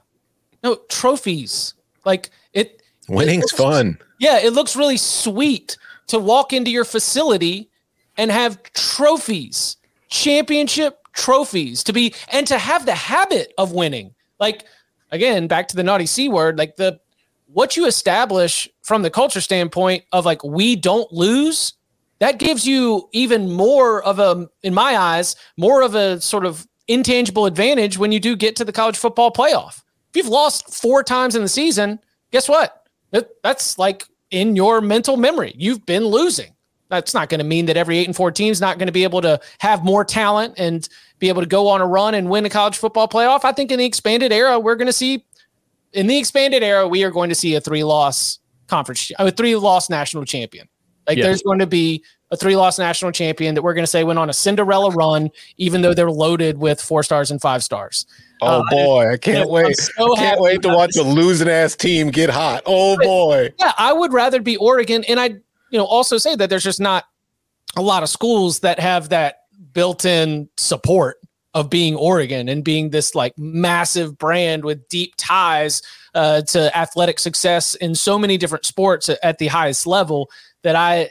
No 0.62 0.76
trophies. 0.88 1.74
Like 2.04 2.30
it 2.52 2.82
winning's 3.08 3.52
it 3.52 3.58
looks, 3.58 3.76
fun. 3.76 3.98
Yeah 4.18 4.38
it 4.40 4.52
looks 4.52 4.76
really 4.76 4.96
sweet 4.96 5.76
to 6.08 6.18
walk 6.18 6.52
into 6.52 6.70
your 6.70 6.84
facility 6.84 7.70
and 8.16 8.30
have 8.30 8.62
trophies, 8.72 9.76
championship 10.08 10.98
trophies 11.12 11.82
to 11.84 11.92
be, 11.92 12.14
and 12.28 12.46
to 12.46 12.58
have 12.58 12.86
the 12.86 12.94
habit 12.94 13.52
of 13.58 13.72
winning. 13.72 14.14
Like, 14.38 14.64
again, 15.10 15.46
back 15.46 15.68
to 15.68 15.76
the 15.76 15.82
naughty 15.82 16.06
C 16.06 16.28
word, 16.28 16.58
like 16.58 16.76
the, 16.76 17.00
what 17.52 17.76
you 17.76 17.86
establish 17.86 18.68
from 18.82 19.02
the 19.02 19.10
culture 19.10 19.40
standpoint 19.40 20.04
of 20.12 20.24
like, 20.24 20.42
we 20.42 20.76
don't 20.76 21.10
lose, 21.12 21.74
that 22.18 22.38
gives 22.38 22.66
you 22.66 23.08
even 23.12 23.52
more 23.52 24.02
of 24.02 24.18
a, 24.18 24.48
in 24.62 24.74
my 24.74 24.96
eyes, 24.96 25.36
more 25.56 25.82
of 25.82 25.94
a 25.94 26.20
sort 26.20 26.44
of 26.46 26.66
intangible 26.88 27.46
advantage 27.46 27.98
when 27.98 28.12
you 28.12 28.20
do 28.20 28.36
get 28.36 28.56
to 28.56 28.64
the 28.64 28.72
college 28.72 28.96
football 28.96 29.30
playoff. 29.30 29.82
If 30.10 30.16
you've 30.16 30.28
lost 30.28 30.72
four 30.72 31.02
times 31.02 31.36
in 31.36 31.42
the 31.42 31.48
season, 31.48 32.00
guess 32.30 32.48
what? 32.48 32.88
That's 33.42 33.78
like 33.78 34.04
in 34.30 34.56
your 34.56 34.80
mental 34.80 35.16
memory. 35.16 35.54
You've 35.56 35.84
been 35.86 36.04
losing. 36.04 36.52
That's 36.88 37.14
not 37.14 37.28
going 37.28 37.40
to 37.40 37.44
mean 37.44 37.66
that 37.66 37.76
every 37.76 37.98
eight 37.98 38.06
and 38.06 38.14
four 38.14 38.30
team 38.30 38.50
is 38.50 38.60
not 38.60 38.78
going 38.78 38.86
to 38.86 38.92
be 38.92 39.04
able 39.04 39.20
to 39.22 39.40
have 39.58 39.84
more 39.84 40.04
talent 40.04 40.54
and 40.56 40.88
be 41.18 41.28
able 41.28 41.42
to 41.42 41.48
go 41.48 41.68
on 41.68 41.80
a 41.80 41.86
run 41.86 42.14
and 42.14 42.28
win 42.28 42.44
a 42.44 42.50
college 42.50 42.76
football 42.76 43.08
playoff. 43.08 43.44
I 43.44 43.52
think 43.52 43.70
in 43.70 43.78
the 43.78 43.84
expanded 43.84 44.32
era, 44.32 44.58
we're 44.58 44.76
going 44.76 44.86
to 44.86 44.92
see, 44.92 45.24
in 45.92 46.06
the 46.06 46.18
expanded 46.18 46.62
era, 46.62 46.86
we 46.86 47.04
are 47.04 47.10
going 47.10 47.28
to 47.28 47.34
see 47.34 47.54
a 47.54 47.60
three 47.60 47.84
loss 47.84 48.38
conference, 48.66 49.10
a 49.18 49.30
three 49.30 49.56
loss 49.56 49.88
national 49.88 50.24
champion. 50.24 50.68
Like 51.06 51.18
yes. 51.18 51.26
there's 51.26 51.42
going 51.42 51.60
to 51.60 51.66
be 51.66 52.02
a 52.30 52.36
three 52.36 52.56
loss 52.56 52.78
national 52.78 53.12
champion 53.12 53.54
that 53.54 53.62
we're 53.62 53.74
going 53.74 53.84
to 53.84 53.90
say 53.90 54.04
went 54.04 54.18
on 54.18 54.28
a 54.28 54.32
Cinderella 54.32 54.90
run, 54.90 55.30
even 55.56 55.82
though 55.82 55.94
they're 55.94 56.10
loaded 56.10 56.58
with 56.58 56.80
four 56.80 57.02
stars 57.02 57.30
and 57.30 57.40
five 57.40 57.62
stars. 57.62 58.06
Oh 58.42 58.60
uh, 58.60 58.62
boy, 58.70 59.12
I 59.12 59.16
can't 59.16 59.48
wait! 59.48 59.76
So 59.76 60.14
can't 60.16 60.40
wait 60.40 60.60
to 60.62 60.68
watch 60.68 60.96
a 60.96 61.02
losing 61.02 61.48
ass 61.48 61.74
team 61.74 62.10
get 62.10 62.28
hot. 62.28 62.62
Oh 62.66 62.96
boy! 62.98 63.54
Yeah, 63.58 63.72
I 63.78 63.92
would 63.92 64.12
rather 64.12 64.40
be 64.40 64.56
Oregon, 64.56 65.04
and 65.04 65.18
I, 65.18 65.28
you 65.70 65.78
know, 65.78 65.86
also 65.86 66.18
say 66.18 66.34
that 66.36 66.50
there's 66.50 66.64
just 66.64 66.80
not 66.80 67.04
a 67.76 67.82
lot 67.82 68.02
of 68.02 68.08
schools 68.08 68.60
that 68.60 68.78
have 68.78 69.08
that 69.10 69.45
built-in 69.76 70.48
support 70.56 71.18
of 71.52 71.68
being 71.68 71.94
Oregon 71.94 72.48
and 72.48 72.64
being 72.64 72.88
this 72.88 73.14
like 73.14 73.36
massive 73.36 74.16
brand 74.16 74.64
with 74.64 74.88
deep 74.88 75.12
ties 75.18 75.82
uh, 76.14 76.40
to 76.40 76.74
athletic 76.74 77.18
success 77.18 77.74
in 77.74 77.94
so 77.94 78.18
many 78.18 78.38
different 78.38 78.64
sports 78.64 79.10
at 79.22 79.36
the 79.36 79.48
highest 79.48 79.86
level 79.86 80.30
that 80.62 80.76
I 80.76 81.10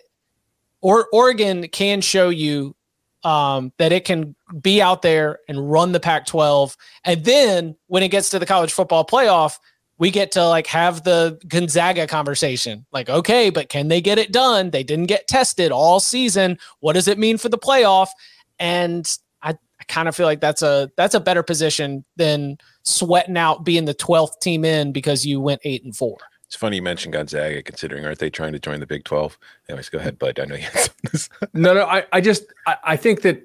or 0.81 1.07
Oregon 1.13 1.67
can 1.67 2.01
show 2.01 2.29
you 2.29 2.75
um, 3.23 3.71
that 3.77 3.91
it 3.91 4.03
can 4.03 4.35
be 4.61 4.81
out 4.81 5.03
there 5.03 5.39
and 5.47 5.71
run 5.71 5.91
the 5.91 5.99
Pac 5.99 6.25
12. 6.25 6.75
And 7.03 7.23
then 7.23 7.75
when 7.85 8.01
it 8.01 8.09
gets 8.09 8.29
to 8.29 8.39
the 8.39 8.47
college 8.47 8.73
football 8.73 9.05
playoff, 9.05 9.59
we 9.99 10.09
get 10.09 10.31
to 10.33 10.45
like 10.47 10.67
have 10.67 11.03
the 11.03 11.39
Gonzaga 11.47 12.07
conversation. 12.07 12.85
Like, 12.91 13.09
okay, 13.09 13.51
but 13.51 13.69
can 13.69 13.89
they 13.89 14.01
get 14.01 14.17
it 14.17 14.31
done? 14.31 14.71
They 14.71 14.83
didn't 14.83 15.05
get 15.05 15.27
tested 15.27 15.71
all 15.71 15.99
season. 15.99 16.57
What 16.79 16.93
does 16.93 17.07
it 17.07 17.19
mean 17.19 17.37
for 17.37 17.49
the 17.49 17.57
playoff? 17.57 18.09
And 18.59 19.09
I, 19.41 19.51
I 19.51 19.83
kind 19.87 20.07
of 20.07 20.15
feel 20.15 20.25
like 20.25 20.41
that's 20.41 20.61
a 20.61 20.91
that's 20.97 21.15
a 21.15 21.19
better 21.19 21.43
position 21.43 22.05
than 22.15 22.57
sweating 22.83 23.37
out 23.37 23.63
being 23.63 23.85
the 23.85 23.95
12th 23.95 24.39
team 24.39 24.65
in 24.65 24.91
because 24.91 25.25
you 25.25 25.41
went 25.41 25.61
eight 25.63 25.83
and 25.83 25.95
four. 25.95 26.17
It's 26.47 26.55
funny 26.55 26.77
you 26.77 26.81
mentioned 26.81 27.13
Gonzaga, 27.13 27.61
considering 27.63 28.05
aren't 28.05 28.19
they 28.19 28.29
trying 28.29 28.53
to 28.53 28.59
join 28.59 28.79
the 28.79 28.85
Big 28.85 29.03
Twelve? 29.03 29.37
Anyways, 29.67 29.89
go 29.89 29.97
ahead, 29.97 30.19
Bud. 30.19 30.39
I 30.39 30.45
know 30.45 30.55
you. 30.55 30.61
Had 30.61 30.89
no, 31.53 31.73
no. 31.73 31.85
I, 31.85 32.05
I 32.13 32.21
just, 32.21 32.45
I, 32.67 32.77
I 32.83 32.95
think 32.95 33.23
that 33.23 33.41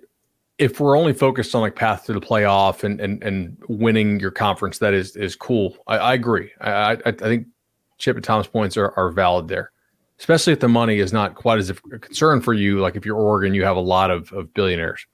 if 0.58 0.78
we're 0.78 0.96
only 0.96 1.14
focused 1.14 1.54
on 1.54 1.62
like 1.62 1.74
path 1.74 2.04
to 2.04 2.12
the 2.12 2.20
playoff 2.20 2.84
and 2.84 3.00
and 3.00 3.22
and 3.22 3.56
winning 3.68 4.20
your 4.20 4.30
conference, 4.30 4.78
that 4.78 4.92
is 4.92 5.16
is 5.16 5.34
cool. 5.34 5.76
I, 5.86 5.96
I 5.96 6.14
agree. 6.14 6.52
I, 6.60 6.92
I, 6.92 6.98
I 7.06 7.12
think 7.12 7.46
Chip 7.96 8.16
and 8.16 8.24
Tom's 8.24 8.46
points 8.46 8.76
are 8.76 8.92
are 8.96 9.10
valid 9.10 9.48
there, 9.48 9.72
especially 10.20 10.52
if 10.52 10.60
the 10.60 10.68
money 10.68 10.98
is 10.98 11.12
not 11.12 11.34
quite 11.34 11.58
as 11.58 11.70
a 11.70 11.74
concern 11.74 12.40
for 12.40 12.52
you. 12.52 12.78
Like 12.78 12.94
if 12.94 13.04
you're 13.04 13.16
Oregon, 13.16 13.54
you 13.54 13.64
have 13.64 13.76
a 13.76 13.80
lot 13.80 14.10
of 14.10 14.32
of 14.32 14.54
billionaires. 14.54 15.06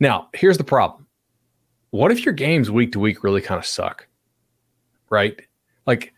Now, 0.00 0.28
here's 0.34 0.58
the 0.58 0.64
problem. 0.64 1.06
What 1.90 2.10
if 2.10 2.24
your 2.24 2.34
games 2.34 2.70
week 2.70 2.92
to 2.92 3.00
week 3.00 3.22
really 3.22 3.40
kind 3.40 3.58
of 3.58 3.66
suck? 3.66 4.06
Right? 5.08 5.40
Like 5.86 6.12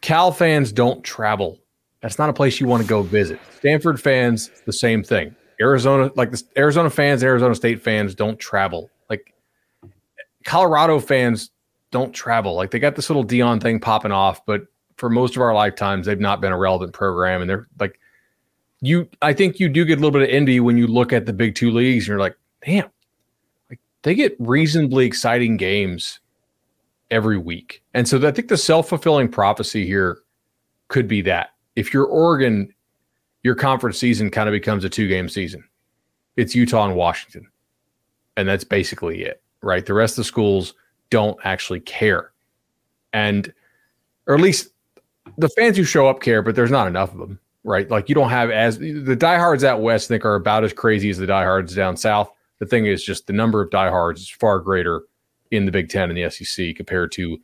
Cal 0.00 0.30
fans 0.32 0.72
don't 0.72 1.02
travel. 1.02 1.58
That's 2.02 2.18
not 2.18 2.30
a 2.30 2.32
place 2.32 2.60
you 2.60 2.68
want 2.68 2.82
to 2.82 2.88
go 2.88 3.02
visit. 3.02 3.40
Stanford 3.56 4.00
fans, 4.00 4.50
the 4.64 4.72
same 4.72 5.02
thing. 5.02 5.34
Arizona, 5.60 6.10
like 6.14 6.30
the 6.30 6.42
Arizona 6.56 6.90
fans, 6.90 7.24
Arizona 7.24 7.54
State 7.54 7.82
fans 7.82 8.14
don't 8.14 8.38
travel. 8.38 8.90
Like 9.10 9.34
Colorado 10.44 11.00
fans 11.00 11.50
don't 11.90 12.12
travel. 12.12 12.54
Like 12.54 12.70
they 12.70 12.78
got 12.78 12.94
this 12.94 13.10
little 13.10 13.24
Deion 13.24 13.60
thing 13.60 13.80
popping 13.80 14.12
off, 14.12 14.44
but 14.46 14.66
for 14.96 15.10
most 15.10 15.36
of 15.36 15.42
our 15.42 15.54
lifetimes, 15.54 16.06
they've 16.06 16.20
not 16.20 16.40
been 16.40 16.52
a 16.52 16.58
relevant 16.58 16.92
program. 16.92 17.40
And 17.40 17.50
they're 17.50 17.68
like, 17.78 17.98
you, 18.80 19.08
I 19.22 19.32
think 19.32 19.58
you 19.58 19.68
do 19.68 19.84
get 19.84 19.94
a 19.94 20.00
little 20.00 20.10
bit 20.10 20.22
of 20.22 20.34
envy 20.34 20.60
when 20.60 20.76
you 20.76 20.86
look 20.86 21.12
at 21.12 21.26
the 21.26 21.32
big 21.32 21.54
two 21.54 21.70
leagues 21.70 22.04
and 22.04 22.08
you're 22.08 22.18
like, 22.18 22.36
damn, 22.64 22.90
like 23.70 23.80
they 24.02 24.14
get 24.14 24.36
reasonably 24.38 25.06
exciting 25.06 25.56
games 25.56 26.20
every 27.10 27.38
week. 27.38 27.82
And 27.94 28.06
so 28.06 28.26
I 28.26 28.30
think 28.32 28.48
the 28.48 28.56
self 28.56 28.88
fulfilling 28.88 29.28
prophecy 29.28 29.86
here 29.86 30.18
could 30.88 31.08
be 31.08 31.20
that 31.22 31.50
if 31.74 31.92
you're 31.92 32.06
Oregon, 32.06 32.72
your 33.42 33.54
conference 33.54 33.98
season 33.98 34.30
kind 34.30 34.48
of 34.48 34.52
becomes 34.52 34.84
a 34.84 34.88
two 34.88 35.08
game 35.08 35.28
season. 35.28 35.64
It's 36.36 36.54
Utah 36.54 36.86
and 36.86 36.96
Washington. 36.96 37.48
And 38.36 38.48
that's 38.48 38.64
basically 38.64 39.22
it, 39.22 39.42
right? 39.62 39.84
The 39.84 39.94
rest 39.94 40.12
of 40.12 40.16
the 40.18 40.24
schools 40.24 40.74
don't 41.10 41.38
actually 41.44 41.80
care. 41.80 42.32
And, 43.12 43.52
or 44.26 44.34
at 44.34 44.40
least 44.40 44.70
the 45.38 45.48
fans 45.50 45.76
who 45.76 45.84
show 45.84 46.08
up 46.08 46.20
care, 46.20 46.42
but 46.42 46.54
there's 46.54 46.70
not 46.70 46.86
enough 46.86 47.12
of 47.12 47.18
them, 47.18 47.38
right? 47.64 47.90
Like 47.90 48.08
you 48.08 48.14
don't 48.14 48.30
have 48.30 48.50
as 48.50 48.78
the 48.78 49.16
diehards 49.16 49.64
out 49.64 49.80
west, 49.80 50.08
think, 50.08 50.24
are 50.24 50.34
about 50.34 50.64
as 50.64 50.72
crazy 50.72 51.10
as 51.10 51.18
the 51.18 51.26
diehards 51.26 51.74
down 51.74 51.96
south. 51.96 52.30
The 52.58 52.66
thing 52.66 52.86
is 52.86 53.04
just 53.04 53.26
the 53.26 53.32
number 53.32 53.60
of 53.60 53.70
diehards 53.70 54.22
is 54.22 54.30
far 54.30 54.58
greater 54.60 55.02
in 55.50 55.66
the 55.66 55.72
Big 55.72 55.88
Ten 55.88 56.10
and 56.10 56.16
the 56.16 56.30
SEC 56.30 56.74
compared 56.74 57.12
to 57.12 57.38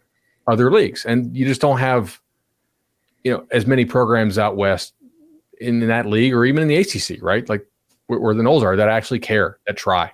other 0.46 0.70
leagues, 0.70 1.04
and 1.04 1.36
you 1.36 1.46
just 1.46 1.60
don't 1.60 1.78
have 1.78 2.20
you 3.24 3.32
know 3.32 3.46
as 3.50 3.66
many 3.66 3.84
programs 3.84 4.38
out 4.38 4.56
west 4.56 4.94
in, 5.60 5.82
in 5.82 5.88
that 5.88 6.06
league 6.06 6.32
or 6.32 6.44
even 6.44 6.62
in 6.62 6.68
the 6.68 6.76
ACC, 6.76 7.22
right? 7.22 7.48
Like 7.48 7.66
where, 8.06 8.18
where 8.18 8.34
the 8.34 8.42
Noles 8.42 8.62
are 8.62 8.76
that 8.76 8.88
actually 8.88 9.20
care, 9.20 9.58
that 9.66 9.76
try, 9.76 10.12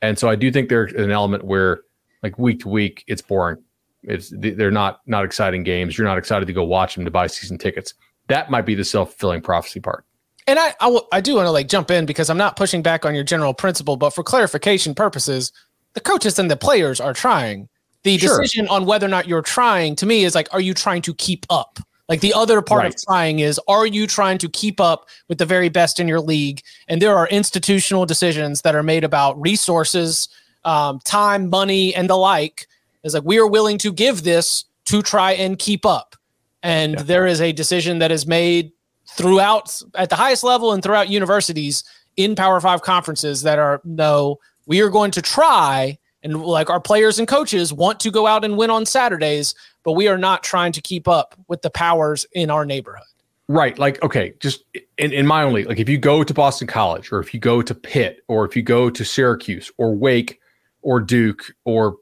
and 0.00 0.18
so 0.18 0.28
I 0.28 0.36
do 0.36 0.50
think 0.50 0.68
there's 0.68 0.92
an 0.92 1.10
element 1.10 1.44
where 1.44 1.82
like 2.22 2.38
week 2.38 2.60
to 2.60 2.68
week 2.68 3.04
it's 3.06 3.22
boring. 3.22 3.58
It's 4.06 4.32
they're 4.36 4.70
not 4.70 5.00
not 5.06 5.24
exciting 5.24 5.62
games. 5.62 5.98
You're 5.98 6.06
not 6.06 6.18
excited 6.18 6.46
to 6.46 6.52
go 6.52 6.64
watch 6.64 6.94
them 6.94 7.04
to 7.04 7.10
buy 7.10 7.26
season 7.26 7.58
tickets. 7.58 7.94
That 8.28 8.50
might 8.50 8.62
be 8.66 8.74
the 8.74 8.84
self 8.84 9.10
fulfilling 9.10 9.42
prophecy 9.42 9.80
part. 9.80 10.04
And 10.48 10.58
I, 10.60 10.68
I, 10.80 10.84
w- 10.86 11.06
I 11.12 11.20
do 11.20 11.34
want 11.34 11.46
to 11.46 11.50
like 11.50 11.66
jump 11.68 11.90
in 11.90 12.06
because 12.06 12.30
I'm 12.30 12.38
not 12.38 12.54
pushing 12.56 12.80
back 12.80 13.04
on 13.04 13.14
your 13.16 13.24
general 13.24 13.52
principle, 13.52 13.96
but 13.96 14.10
for 14.10 14.22
clarification 14.22 14.94
purposes, 14.94 15.50
the 15.94 16.00
coaches 16.00 16.38
and 16.38 16.48
the 16.48 16.56
players 16.56 17.00
are 17.00 17.12
trying. 17.12 17.68
The 18.04 18.16
Sure. 18.18 18.40
decision 18.40 18.68
on 18.68 18.86
whether 18.86 19.06
or 19.06 19.08
not 19.08 19.26
you're 19.26 19.42
trying 19.42 19.96
to 19.96 20.06
me 20.06 20.22
is 20.22 20.36
like, 20.36 20.48
are 20.52 20.60
you 20.60 20.72
trying 20.72 21.02
to 21.02 21.14
keep 21.14 21.44
up? 21.50 21.80
Like 22.08 22.20
the 22.20 22.32
other 22.32 22.62
part 22.62 22.82
Right. 22.82 22.94
of 22.94 23.02
trying 23.02 23.40
is, 23.40 23.60
are 23.66 23.84
you 23.86 24.06
trying 24.06 24.38
to 24.38 24.48
keep 24.48 24.78
up 24.80 25.08
with 25.28 25.38
the 25.38 25.46
very 25.46 25.68
best 25.68 25.98
in 25.98 26.06
your 26.06 26.20
league? 26.20 26.62
And 26.86 27.02
there 27.02 27.16
are 27.16 27.26
institutional 27.26 28.06
decisions 28.06 28.62
that 28.62 28.76
are 28.76 28.84
made 28.84 29.02
about 29.02 29.40
resources, 29.40 30.28
um, 30.64 31.00
time, 31.04 31.50
money, 31.50 31.92
and 31.96 32.08
the 32.08 32.16
like. 32.16 32.68
It's 33.06 33.14
like 33.14 33.24
we 33.24 33.38
are 33.38 33.46
willing 33.46 33.78
to 33.78 33.92
give 33.92 34.24
this 34.24 34.64
to 34.86 35.00
try 35.02 35.32
and 35.32 35.58
keep 35.58 35.86
up. 35.86 36.16
And 36.62 36.94
Yeah. 36.94 37.02
there 37.02 37.26
is 37.26 37.40
a 37.40 37.52
decision 37.52 38.00
that 38.00 38.10
is 38.12 38.26
made 38.26 38.72
throughout 39.08 39.80
at 39.94 40.10
the 40.10 40.16
highest 40.16 40.44
level 40.44 40.72
and 40.72 40.82
throughout 40.82 41.08
universities 41.08 41.84
in 42.16 42.34
Power 42.34 42.60
Five 42.60 42.82
conferences 42.82 43.42
that 43.42 43.58
are 43.58 43.80
no, 43.84 44.38
we 44.66 44.80
are 44.80 44.90
going 44.90 45.12
to 45.12 45.22
try 45.22 45.96
and 46.22 46.42
like 46.42 46.68
our 46.68 46.80
players 46.80 47.18
and 47.18 47.28
coaches 47.28 47.72
want 47.72 48.00
to 48.00 48.10
go 48.10 48.26
out 48.26 48.44
and 48.44 48.56
win 48.56 48.70
on 48.70 48.84
Saturdays, 48.84 49.54
but 49.84 49.92
we 49.92 50.08
are 50.08 50.18
not 50.18 50.42
trying 50.42 50.72
to 50.72 50.80
keep 50.80 51.06
up 51.06 51.36
with 51.46 51.62
the 51.62 51.70
powers 51.70 52.26
in 52.32 52.50
our 52.50 52.64
neighborhood. 52.66 53.06
Right. 53.48 53.78
Like, 53.78 54.02
okay, 54.02 54.34
just 54.40 54.64
in, 54.98 55.12
in 55.12 55.24
my 55.24 55.44
only, 55.44 55.62
like 55.64 55.78
if 55.78 55.88
you 55.88 55.98
go 55.98 56.24
to 56.24 56.34
Boston 56.34 56.66
College 56.66 57.12
or 57.12 57.20
if 57.20 57.32
you 57.32 57.38
go 57.38 57.62
to 57.62 57.74
Pitt 57.74 58.24
or 58.26 58.44
if 58.44 58.56
you 58.56 58.62
go 58.62 58.90
to 58.90 59.04
Syracuse 59.04 59.70
or 59.76 59.94
Wake 59.94 60.40
or 60.82 61.00
Duke 61.00 61.54
or 61.64 61.96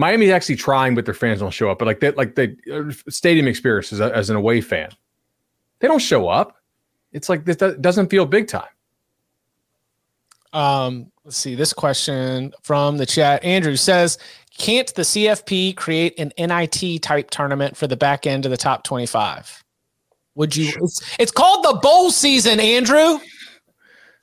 Miami's 0.00 0.30
actually 0.30 0.56
trying, 0.56 0.94
but 0.94 1.04
their 1.04 1.14
fans 1.14 1.40
don't 1.40 1.52
show 1.52 1.70
up. 1.70 1.78
But 1.78 1.84
like 1.84 2.00
that, 2.00 2.16
like 2.16 2.34
the 2.34 2.56
uh, 2.72 3.10
stadium 3.10 3.46
experience 3.46 3.92
as, 3.92 4.00
a, 4.00 4.16
as 4.16 4.30
an 4.30 4.36
away 4.36 4.62
fan, 4.62 4.90
they 5.78 5.88
don't 5.88 6.00
show 6.00 6.28
up. 6.28 6.56
It's 7.12 7.28
like 7.28 7.44
this 7.44 7.56
doesn't 7.56 8.08
feel 8.08 8.24
big 8.24 8.48
time. 8.48 8.68
Um, 10.52 11.12
let's 11.24 11.36
see 11.36 11.54
this 11.54 11.72
question 11.72 12.52
from 12.62 12.96
the 12.96 13.04
chat. 13.04 13.44
Andrew 13.44 13.76
says, 13.76 14.18
"Can't 14.56 14.92
the 14.94 15.02
CFP 15.02 15.76
create 15.76 16.18
an 16.18 16.32
NIT 16.38 17.02
type 17.02 17.30
tournament 17.30 17.76
for 17.76 17.86
the 17.86 17.96
back 17.96 18.26
end 18.26 18.46
of 18.46 18.50
the 18.50 18.56
top 18.56 18.84
25?" 18.84 19.62
Would 20.36 20.56
you? 20.56 20.72
It's, 20.82 21.16
it's 21.18 21.32
called 21.32 21.64
the 21.64 21.78
bowl 21.82 22.10
season, 22.10 22.58
Andrew. 22.58 23.18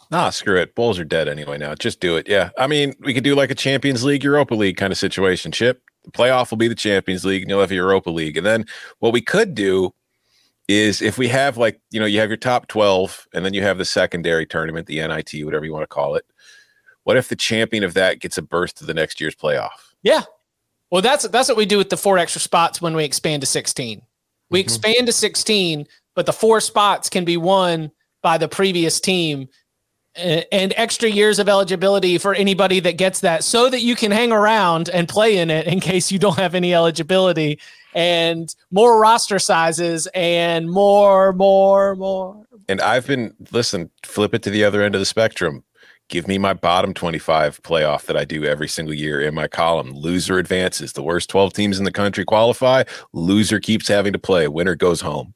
Nah, 0.10 0.30
screw 0.30 0.60
it. 0.60 0.74
Bulls 0.76 1.00
are 1.00 1.06
dead 1.06 1.28
anyway 1.28 1.58
now. 1.58 1.76
Just 1.76 2.00
do 2.00 2.16
it. 2.16 2.28
Yeah. 2.30 2.50
I 2.58 2.68
mean, 2.68 2.94
we 3.02 3.14
could 3.14 3.24
do 3.24 3.36
like 3.36 3.52
a 3.52 3.56
Champions 3.56 4.04
League, 4.04 4.24
Europa 4.24 4.56
League 4.56 4.78
kind 4.78 4.92
of 4.92 4.98
situation. 4.98 5.52
Chip, 5.52 5.82
the 6.06 6.12
playoff 6.12 6.50
will 6.50 6.58
be 6.58 6.70
the 6.70 6.76
Champions 6.76 7.26
League, 7.26 7.42
and 7.42 7.50
you'll 7.50 7.60
have 7.60 7.72
a 7.72 7.76
Europa 7.76 8.10
League. 8.10 8.38
And 8.38 8.46
then 8.46 8.66
what 9.00 9.12
we 9.12 9.22
could 9.22 9.54
do 9.54 9.94
is 10.68 11.02
if 11.02 11.18
we 11.18 11.28
have 11.30 11.58
like, 11.58 11.80
you 11.92 12.00
know, 12.00 12.06
you 12.06 12.20
have 12.20 12.30
your 12.30 12.38
top 12.38 12.68
12 12.68 13.28
and 13.34 13.46
then 13.46 13.54
you 13.54 13.62
have 13.62 13.78
the 13.78 13.86
secondary 13.86 14.46
tournament, 14.46 14.88
the 14.88 15.06
NIT, 15.06 15.46
whatever 15.46 15.66
you 15.66 15.74
want 15.74 15.84
to 15.84 15.88
call 15.88 16.16
it. 16.16 16.26
What 17.04 17.16
if 17.16 17.30
the 17.30 17.38
champion 17.38 17.84
of 17.84 17.94
that 17.94 18.20
gets 18.20 18.38
a 18.38 18.42
berth 18.42 18.76
to 18.76 18.86
the 18.86 18.94
next 18.94 19.22
year's 19.22 19.36
playoff? 19.36 19.70
Yeah. 20.04 20.24
Well, 20.92 21.02
that's 21.02 21.28
that's 21.30 21.48
what 21.48 21.58
we 21.58 21.66
do 21.66 21.78
with 21.78 21.90
the 21.90 21.98
four 21.98 22.18
extra 22.18 22.42
spots 22.42 22.82
when 22.82 22.96
we 22.96 23.06
expand 23.06 23.42
to 23.42 23.48
16. 23.48 24.02
We 24.50 24.60
mm-hmm. 24.60 24.66
expand 24.66 25.08
to 25.08 25.14
16, 25.14 25.88
but 26.16 26.26
the 26.26 26.34
four 26.34 26.60
spots 26.60 27.10
can 27.10 27.24
be 27.24 27.38
won 27.38 27.92
by 28.22 28.38
the 28.38 28.48
previous 28.48 29.00
team 29.00 29.48
and 30.18 30.74
extra 30.76 31.10
years 31.10 31.40
of 31.40 31.48
eligibility 31.48 32.18
for 32.18 32.34
anybody 32.34 32.80
that 32.82 32.98
gets 32.98 33.20
that 33.22 33.44
so 33.44 33.70
that 33.70 33.82
you 33.82 33.96
can 33.96 34.12
hang 34.12 34.32
around 34.32 34.90
and 34.90 35.08
play 35.08 35.38
in 35.38 35.50
it 35.50 35.68
in 35.68 35.80
case 35.80 36.12
you 36.12 36.20
don't 36.20 36.38
have 36.38 36.56
any 36.56 36.74
eligibility 36.74 37.60
and 37.94 38.56
more 38.72 39.00
roster 39.00 39.40
sizes 39.40 40.08
and 40.14 40.70
more 40.70 41.34
more 41.34 41.96
more 41.96 42.44
And 42.68 42.82
I've 42.82 43.08
been 43.08 43.34
listen, 43.52 43.90
flip 44.04 44.34
it 44.34 44.44
to 44.44 44.50
the 44.50 44.64
other 44.64 44.82
end 44.82 44.96
of 44.96 45.00
the 45.00 45.06
spectrum. 45.06 45.64
Give 46.10 46.26
me 46.26 46.38
my 46.38 46.54
bottom 46.54 46.94
25 46.94 47.62
playoff 47.64 48.04
that 48.06 48.16
I 48.16 48.24
do 48.24 48.46
every 48.46 48.70
single 48.70 48.94
year 48.94 49.20
in 49.20 49.36
my 49.36 49.48
column. 49.50 49.92
Loser 49.92 50.38
advances. 50.38 50.94
The 50.94 51.04
worst 51.04 51.30
12 51.30 51.52
teams 51.52 51.80
in 51.80 51.84
the 51.84 51.92
country 51.92 52.24
qualify. 52.24 52.84
Loser 53.12 53.60
keeps 53.60 53.90
having 53.90 54.14
to 54.14 54.20
play. 54.20 54.48
Winner 54.48 54.76
goes 54.76 55.02
home. 55.02 55.34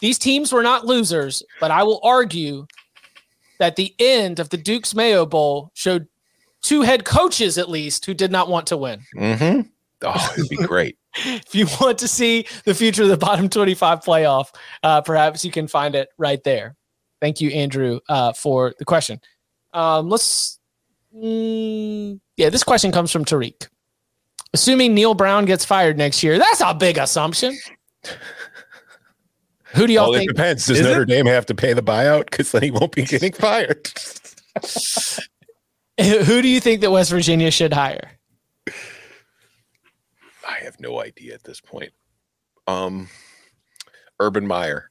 these 0.00 0.18
teams 0.18 0.52
were 0.52 0.62
not 0.62 0.84
losers, 0.86 1.42
but 1.60 1.70
I 1.70 1.84
will 1.84 2.00
argue 2.02 2.66
that 3.58 3.76
the 3.76 3.94
end 3.98 4.38
of 4.38 4.50
the 4.50 4.56
Duke's 4.56 4.94
Mayo 4.94 5.26
Bowl 5.26 5.70
showed 5.74 6.08
two 6.62 6.82
head 6.82 7.04
coaches 7.04 7.58
at 7.58 7.68
least 7.68 8.04
who 8.04 8.14
did 8.14 8.32
not 8.32 8.48
want 8.48 8.66
to 8.68 8.76
win. 8.76 9.00
Mm-hmm. 9.16 9.68
Oh, 10.02 10.34
it'd 10.36 10.48
be 10.48 10.56
great. 10.56 10.96
If 11.20 11.52
you 11.52 11.66
want 11.80 11.98
to 11.98 12.06
see 12.06 12.46
the 12.64 12.74
future 12.74 13.02
of 13.02 13.08
the 13.08 13.16
bottom 13.16 13.48
25 13.48 14.04
playoff, 14.04 14.54
uh, 14.84 15.00
perhaps 15.00 15.44
you 15.44 15.50
can 15.50 15.66
find 15.66 15.96
it 15.96 16.10
right 16.16 16.40
there. 16.44 16.76
Thank 17.20 17.40
you, 17.40 17.50
Andrew, 17.50 17.98
uh, 18.08 18.32
for 18.34 18.72
the 18.78 18.84
question. 18.84 19.20
Um, 19.72 20.08
let's, 20.08 20.60
mm, 21.12 22.20
yeah, 22.36 22.50
this 22.50 22.62
question 22.62 22.92
comes 22.92 23.10
from 23.10 23.24
Tariq. 23.24 23.66
Assuming 24.54 24.94
Neal 24.94 25.14
Brown 25.14 25.44
gets 25.44 25.64
fired 25.64 25.98
next 25.98 26.22
year, 26.22 26.38
that's 26.38 26.60
a 26.60 26.72
big 26.72 26.98
assumption. 26.98 27.58
Who 29.74 29.86
do 29.86 29.92
y'all 29.92 30.06
Well, 30.10 30.14
it 30.14 30.18
think? 30.20 30.30
depends. 30.30 30.66
Does 30.66 30.80
Notre 30.80 31.04
Dame 31.04 31.26
have 31.26 31.46
to 31.46 31.54
pay 31.54 31.72
the 31.74 31.82
buyout? 31.82 32.30
Because 32.30 32.52
then 32.52 32.62
he 32.62 32.70
won't 32.70 32.92
be 32.92 33.02
getting 33.02 33.32
fired. 33.32 33.88
Who 36.00 36.42
do 36.42 36.48
you 36.48 36.60
think 36.60 36.80
that 36.80 36.90
West 36.90 37.10
Virginia 37.10 37.50
should 37.50 37.72
hire? 37.72 38.12
I 38.68 40.58
have 40.62 40.80
no 40.80 41.02
idea 41.02 41.34
at 41.34 41.44
this 41.44 41.60
point. 41.60 41.92
Um, 42.66 43.08
Urban 44.20 44.46
Meyer. 44.46 44.90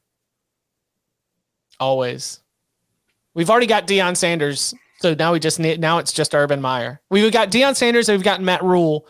Always. 1.79 2.41
We've 3.33 3.49
already 3.49 3.67
got 3.67 3.87
Deion 3.87 4.17
Sanders, 4.17 4.73
so 4.99 5.13
now 5.13 5.31
we 5.33 5.39
just 5.39 5.59
need 5.59 5.79
now 5.79 5.99
it's 5.99 6.11
just 6.11 6.33
Urban 6.35 6.59
Meyer. 6.61 7.01
We've 7.09 7.31
got 7.31 7.51
Deion 7.51 7.75
Sanders 7.75 8.09
and 8.09 8.17
we've 8.17 8.25
got 8.25 8.41
Matt 8.41 8.63
Rhule. 8.63 9.07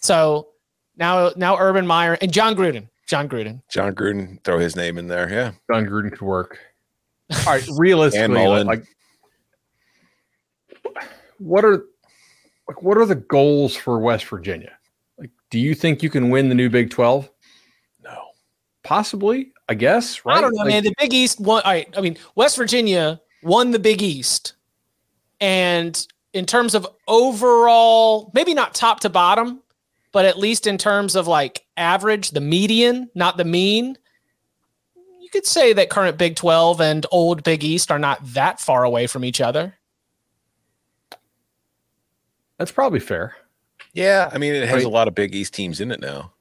So 0.00 0.48
now 0.96 1.32
now 1.36 1.56
Urban 1.58 1.86
Meyer 1.86 2.16
and 2.20 2.32
Jon 2.32 2.54
Gruden. 2.54 2.88
Jon 3.06 3.28
Gruden. 3.28 3.62
Jon 3.70 3.94
Gruden, 3.94 4.42
throw 4.44 4.58
his 4.58 4.76
name 4.76 4.98
in 4.98 5.06
there. 5.08 5.30
Yeah. 5.30 5.52
Jon 5.70 5.86
Gruden 5.86 6.10
could 6.10 6.22
work. 6.22 6.58
All 7.30 7.44
right, 7.46 7.64
realistically, 7.76 8.34
Mullen. 8.34 8.66
like, 8.66 8.84
what 11.38 11.64
are 11.64 11.84
like 12.68 12.82
what 12.82 12.96
are 12.96 13.06
the 13.06 13.14
goals 13.14 13.76
for 13.76 13.98
West 13.98 14.24
Virginia? 14.26 14.72
Like, 15.18 15.30
do 15.50 15.58
you 15.58 15.74
think 15.74 16.02
you 16.02 16.10
can 16.10 16.30
win 16.30 16.48
the 16.48 16.54
new 16.54 16.70
Big 16.70 16.90
Twelve? 16.90 17.30
No. 18.02 18.28
Possibly, 18.82 19.52
I 19.68 19.74
guess. 19.74 20.24
Right? 20.24 20.38
I 20.38 20.40
don't 20.40 20.54
know, 20.54 20.62
Like, 20.62 20.72
man. 20.72 20.84
The 20.84 20.94
Big 20.98 21.12
East 21.12 21.40
won. 21.40 21.62
All 21.64 21.72
right. 21.72 21.88
I 21.96 22.00
mean, 22.00 22.16
West 22.34 22.56
Virginia 22.56 23.20
won 23.42 23.70
the 23.70 23.78
Big 23.78 24.02
East. 24.02 24.54
And 25.40 26.06
in 26.32 26.46
terms 26.46 26.74
of 26.74 26.86
overall, 27.08 28.30
maybe 28.34 28.54
not 28.54 28.74
top 28.74 29.00
to 29.00 29.10
bottom, 29.10 29.60
but 30.14 30.24
at 30.24 30.38
least 30.38 30.66
in 30.66 30.78
terms 30.78 31.16
of 31.16 31.26
like 31.26 31.66
average, 31.76 32.30
the 32.30 32.40
median, 32.40 33.10
not 33.16 33.36
the 33.36 33.44
mean, 33.44 33.98
you 35.20 35.28
could 35.28 35.44
say 35.44 35.72
that 35.72 35.90
current 35.90 36.16
Big 36.16 36.36
12 36.36 36.80
and 36.80 37.04
old 37.10 37.42
Big 37.42 37.64
East 37.64 37.90
are 37.90 37.98
not 37.98 38.20
that 38.32 38.60
far 38.60 38.84
away 38.84 39.08
from 39.08 39.24
each 39.24 39.40
other. 39.40 39.74
That's 42.58 42.70
probably 42.72 43.00
fair. 43.00 43.34
Yeah. 43.92 44.30
I 44.32 44.38
mean, 44.38 44.54
it 44.54 44.66
has 44.68 44.76
Right. 44.76 44.84
a 44.86 44.88
lot 44.88 45.08
of 45.08 45.14
Big 45.14 45.34
East 45.34 45.52
teams 45.54 45.80
in 45.80 45.90
it 45.90 46.00
now. 46.00 46.32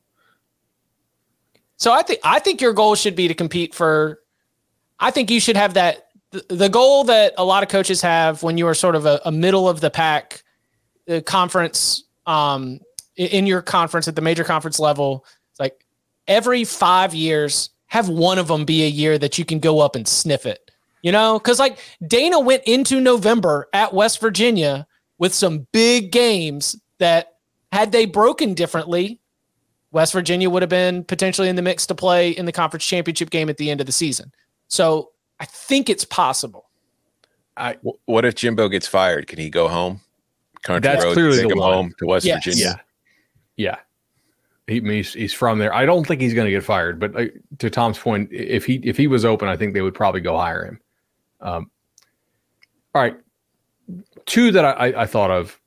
So 1.77 1.91
I 1.91 2.03
think 2.03 2.19
I 2.23 2.39
think 2.39 2.61
your 2.61 2.73
goal 2.73 2.95
should 2.95 3.15
be 3.15 3.27
to 3.27 3.33
compete 3.33 3.73
for. 3.73 4.19
I 4.99 5.09
think 5.11 5.29
you 5.31 5.39
should 5.39 5.57
have 5.57 5.73
that 5.73 6.07
the, 6.31 6.45
the 6.49 6.69
goal 6.69 7.03
that 7.05 7.33
a 7.37 7.43
lot 7.43 7.63
of 7.63 7.69
coaches 7.69 8.01
have 8.01 8.43
when 8.43 8.57
you 8.59 8.67
are 8.67 8.75
sort 8.75 8.95
of 8.95 9.05
a, 9.07 9.19
a 9.25 9.31
middle 9.31 9.67
of 9.67 9.81
the 9.81 9.89
pack 9.89 10.43
uh, 11.09 11.19
conference 11.25 12.03
um, 12.27 12.79
i- 12.79 12.92
in 13.15 13.45
your 13.47 13.61
conference 13.61 14.07
at 14.07 14.15
the 14.15 14.21
major 14.21 14.43
conference 14.43 14.79
level. 14.79 15.25
It's 15.51 15.59
like 15.59 15.85
every 16.27 16.63
five 16.63 17.13
years, 17.13 17.69
have 17.87 18.09
one 18.09 18.39
of 18.39 18.47
them 18.47 18.65
be 18.65 18.83
a 18.83 18.87
year 18.89 19.17
that 19.19 19.37
you 19.37 19.45
can 19.45 19.59
go 19.59 19.79
up 19.79 19.95
and 19.95 20.07
sniff 20.07 20.45
it. 20.45 20.71
You 21.03 21.11
know, 21.11 21.37
because 21.37 21.59
like 21.59 21.79
Dana 22.07 22.39
went 22.39 22.63
into 22.63 23.01
November 23.01 23.67
at 23.73 23.93
West 23.93 24.21
Virginia 24.21 24.87
with 25.17 25.33
some 25.33 25.67
big 25.73 26.11
games 26.11 26.75
that 26.99 27.33
had 27.71 27.91
they 27.91 28.05
broken 28.05 28.53
differently, 28.53 29.19
West 29.91 30.13
Virginia 30.13 30.49
would 30.49 30.61
have 30.63 30.69
been 30.69 31.03
potentially 31.03 31.49
in 31.49 31.55
the 31.57 31.61
mix 31.61 31.85
to 31.87 31.93
play 31.95 32.31
in 32.31 32.45
the 32.45 32.51
conference 32.51 32.85
championship 32.85 33.29
game 33.29 33.49
at 33.49 33.57
the 33.57 33.69
end 33.69 33.79
of 33.81 33.85
the 33.85 33.91
season. 33.91 34.31
So 34.69 35.11
I 35.39 35.45
think 35.45 35.89
it's 35.89 36.05
possible. 36.05 36.69
Wh- 37.59 38.07
What 38.07 38.25
if 38.25 38.35
Jimbo 38.35 38.69
gets 38.69 38.87
fired? 38.87 39.27
Can 39.27 39.39
he 39.39 39.49
go 39.49 39.67
home? 39.67 39.99
Country 40.63 40.89
That's 40.89 41.03
road, 41.03 41.13
clearly 41.13 41.37
take 41.39 41.47
the 41.49 41.53
him 41.53 41.59
line. 41.59 41.73
home 41.73 41.93
to 41.99 42.05
West 42.07 42.25
Yes. 42.25 42.43
Virginia. 42.45 42.65
Yeah, 42.77 42.81
yeah. 43.57 43.77
He, 44.67 44.79
he's, 44.79 45.13
he's 45.13 45.33
from 45.33 45.59
there. 45.59 45.73
I 45.73 45.85
don't 45.85 46.07
think 46.07 46.21
he's 46.21 46.33
going 46.33 46.45
to 46.45 46.51
get 46.51 46.63
fired. 46.63 46.99
But 46.99 47.15
uh, 47.15 47.25
to 47.59 47.69
Tom's 47.69 47.99
point, 47.99 48.29
if 48.31 48.65
he 48.65 48.75
if 48.75 48.95
he 48.95 49.07
was 49.07 49.25
open, 49.25 49.49
I 49.49 49.57
think 49.57 49.73
they 49.73 49.81
would 49.81 49.93
probably 49.93 50.21
go 50.21 50.37
hire 50.37 50.65
him. 50.65 50.79
Um, 51.41 51.71
all 52.95 53.01
right, 53.01 53.17
two 54.25 54.51
that 54.51 54.63
I, 54.63 55.01
I, 55.01 55.05
thought 55.05 55.31
of. 55.31 55.59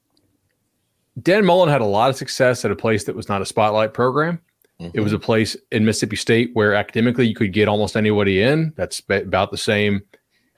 Dan 1.23 1.45
Mullen 1.45 1.69
had 1.69 1.83
a 1.83 1.87
lot 1.87 2.09
of 2.09 2.17
success 2.17 2.65
at 2.65 2.71
a 2.71 2.77
place 2.77 3.05
that 3.05 3.15
was 3.15 3.29
not 3.29 3.43
a 3.43 3.47
spotlight 3.47 3.93
program. 3.93 4.41
It 4.79 5.01
was 5.01 5.15
a 5.15 5.19
place 5.19 5.57
in 5.73 5.87
Mississippi 5.87 6.17
State 6.17 6.51
where 6.53 6.75
academically 6.75 7.27
you 7.27 7.35
could 7.35 7.53
get 7.53 7.67
almost 7.67 7.97
anybody 7.97 8.43
in. 8.43 8.75
That's 8.77 9.03
about 9.09 9.51
the 9.51 9.57
same 9.57 10.03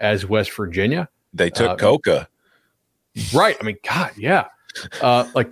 as 0.00 0.26
West 0.26 0.50
Virginia. 0.52 1.08
They 1.32 1.50
took 1.50 1.70
Uh, 1.70 1.76
Coca. 1.76 2.28
Right. 3.32 3.56
I 3.60 3.64
mean, 3.64 3.76
God, 3.88 4.10
yeah. 4.16 4.46
Uh, 5.00 5.28
like 5.34 5.50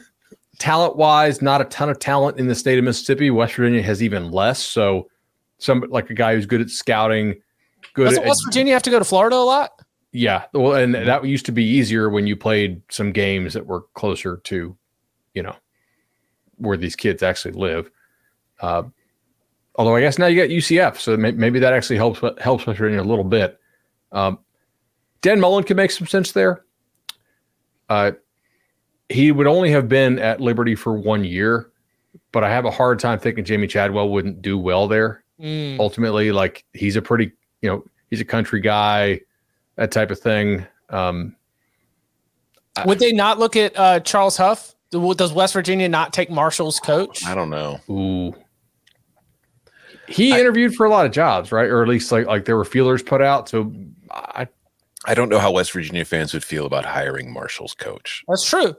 talent 0.59 0.97
wise, 0.97 1.43
not 1.43 1.61
a 1.61 1.65
ton 1.65 1.89
of 1.89 1.99
talent 1.99 2.39
in 2.39 2.49
the 2.49 2.55
state 2.55 2.79
of 2.79 2.85
Mississippi. 2.85 3.31
West 3.31 3.55
Virginia 3.55 3.83
has 3.83 4.03
even 4.03 4.31
less. 4.31 4.63
So, 4.63 5.09
some 5.59 5.85
like 5.89 6.11
a 6.11 6.15
guy 6.15 6.35
who's 6.35 6.47
good 6.47 6.61
at 6.61 6.71
scouting, 6.71 7.35
good 7.95 8.05
Doesn't 8.05 8.23
at 8.23 8.29
West 8.29 8.43
Virginia 8.47 8.73
have 8.73 8.83
to 8.83 8.91
go 8.91 8.99
to 8.99 9.05
Florida 9.05 9.37
a 9.37 9.39
lot? 9.39 9.81
yeah. 10.17 10.45
Well, 10.55 10.75
and 10.75 10.95
that 10.95 11.25
used 11.25 11.47
to 11.47 11.53
be 11.53 11.65
easier 11.65 12.09
when 12.09 12.27
you 12.27 12.37
played 12.37 12.81
some 12.91 13.13
games 13.13 13.53
that 13.53 13.67
were 13.67 13.83
closer 13.95 14.39
to, 14.45 14.77
you 15.35 15.43
know, 15.43 15.55
where 16.57 16.79
these 16.79 16.97
kids 16.97 17.23
actually 17.23 17.53
live. 17.53 17.91
Uh, 18.61 18.85
although 19.75 19.95
I 19.95 20.01
guess 20.01 20.19
now 20.19 20.27
you 20.27 20.41
got 20.41 20.51
UCF, 20.51 20.99
so 20.99 21.17
may, 21.19 21.33
maybe 21.33 21.59
that 21.59 21.75
actually 21.75 21.97
helps 21.97 22.21
helps 22.41 22.67
West 22.67 22.79
Virginia 22.79 23.03
a 23.03 23.05
little 23.05 23.25
bit. 23.25 23.61
Um, 24.11 24.39
Dan 25.21 25.39
Mullen 25.39 25.65
could 25.65 25.77
make 25.77 25.91
some 25.91 26.07
sense 26.07 26.33
there. 26.33 26.65
Uh, 27.89 28.13
he 29.09 29.33
would 29.33 29.47
only 29.47 29.71
have 29.71 29.89
been 29.89 30.19
at 30.19 30.41
Liberty 30.41 30.75
for 30.75 30.95
one 30.95 31.25
year, 31.25 31.71
but 32.33 32.45
I 32.45 32.51
have 32.51 32.65
a 32.65 32.71
hard 32.71 32.99
time 32.99 33.19
thinking 33.19 33.45
Jamey 33.45 33.69
Chadwell 33.69 34.09
wouldn't 34.09 34.43
do 34.43 34.59
well 34.59 34.89
there. 34.89 35.25
Mm. 35.41 35.79
Ultimately, 35.79 36.33
like 36.33 36.65
he's 36.73 36.97
a 36.97 37.03
pretty, 37.03 37.33
you 37.61 37.71
know, 37.71 37.85
he's 38.11 38.21
a 38.21 38.25
country 38.25 38.61
guy, 38.61 39.21
that 39.77 39.91
type 39.91 40.11
of 40.11 40.19
thing. 40.19 40.67
Um, 40.91 41.37
Would 42.85 42.99
they 42.99 43.13
not 43.13 43.39
look 43.39 43.57
at 43.57 43.79
uh, 43.79 44.01
Charles 44.01 44.37
Huff? 44.37 44.75
Does 44.91 45.33
West 45.33 45.53
Virginia 45.53 45.89
not 45.89 46.13
take 46.13 46.31
Marshall's 46.31 46.81
coach? 46.81 47.25
I 47.27 47.35
don't 47.35 47.51
know. 47.51 47.81
ooh, 47.91 48.35
he 50.09 50.39
interviewed 50.39 50.75
for 50.75 50.87
a 50.87 50.91
lot 50.91 51.07
of 51.07 51.13
jobs, 51.13 51.53
right? 51.53 51.69
Or 51.69 51.83
at 51.83 51.89
least 51.89 52.13
like 52.13 52.27
like 52.27 52.45
there 52.45 52.57
were 52.57 52.65
feelers 52.65 53.03
put 53.03 53.21
out. 53.21 53.49
So 53.49 53.73
I 54.11 54.49
I 55.05 55.15
don't 55.15 55.29
know 55.29 55.39
how 55.39 55.53
West 55.53 55.73
Virginia 55.73 56.05
fans 56.05 56.33
would 56.33 56.45
feel 56.45 56.67
about 56.67 56.85
hiring 56.85 57.33
Marshall's 57.33 57.75
coach. 57.75 58.25
That's 58.29 58.49
true. 58.49 58.75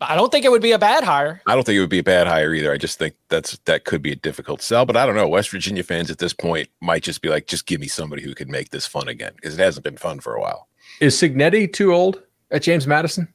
I 0.00 0.14
don't 0.14 0.30
think 0.30 0.44
it 0.44 0.50
would 0.50 0.62
be 0.62 0.72
a 0.72 0.78
bad 0.78 1.04
hire. 1.04 1.40
I 1.46 1.54
don't 1.54 1.64
think 1.64 1.76
it 1.76 1.80
would 1.80 1.88
be 1.88 2.00
a 2.00 2.04
bad 2.04 2.26
hire 2.26 2.52
either. 2.52 2.70
I 2.70 2.76
just 2.76 2.98
think 2.98 3.14
that's 3.30 3.56
that 3.64 3.84
could 3.84 4.02
be 4.02 4.12
a 4.12 4.16
difficult 4.16 4.60
sell. 4.60 4.84
But 4.84 4.96
I 4.96 5.06
don't 5.06 5.14
know. 5.14 5.26
West 5.26 5.50
Virginia 5.50 5.82
fans 5.82 6.10
at 6.10 6.18
this 6.18 6.34
point 6.34 6.68
might 6.82 7.02
just 7.02 7.22
be 7.22 7.30
like, 7.30 7.46
just 7.46 7.66
give 7.66 7.80
me 7.80 7.88
somebody 7.88 8.22
who 8.22 8.34
could 8.34 8.50
make 8.50 8.70
this 8.70 8.86
fun 8.86 9.08
again 9.08 9.32
because 9.36 9.58
it 9.58 9.62
hasn't 9.62 9.84
been 9.84 9.96
fun 9.96 10.20
for 10.20 10.34
a 10.34 10.40
while. 10.40 10.68
is 11.00 11.16
Cignetti 11.16 11.72
too 11.72 11.94
old 11.94 12.22
at 12.50 12.62
James 12.62 12.86
Madison? 12.86 13.32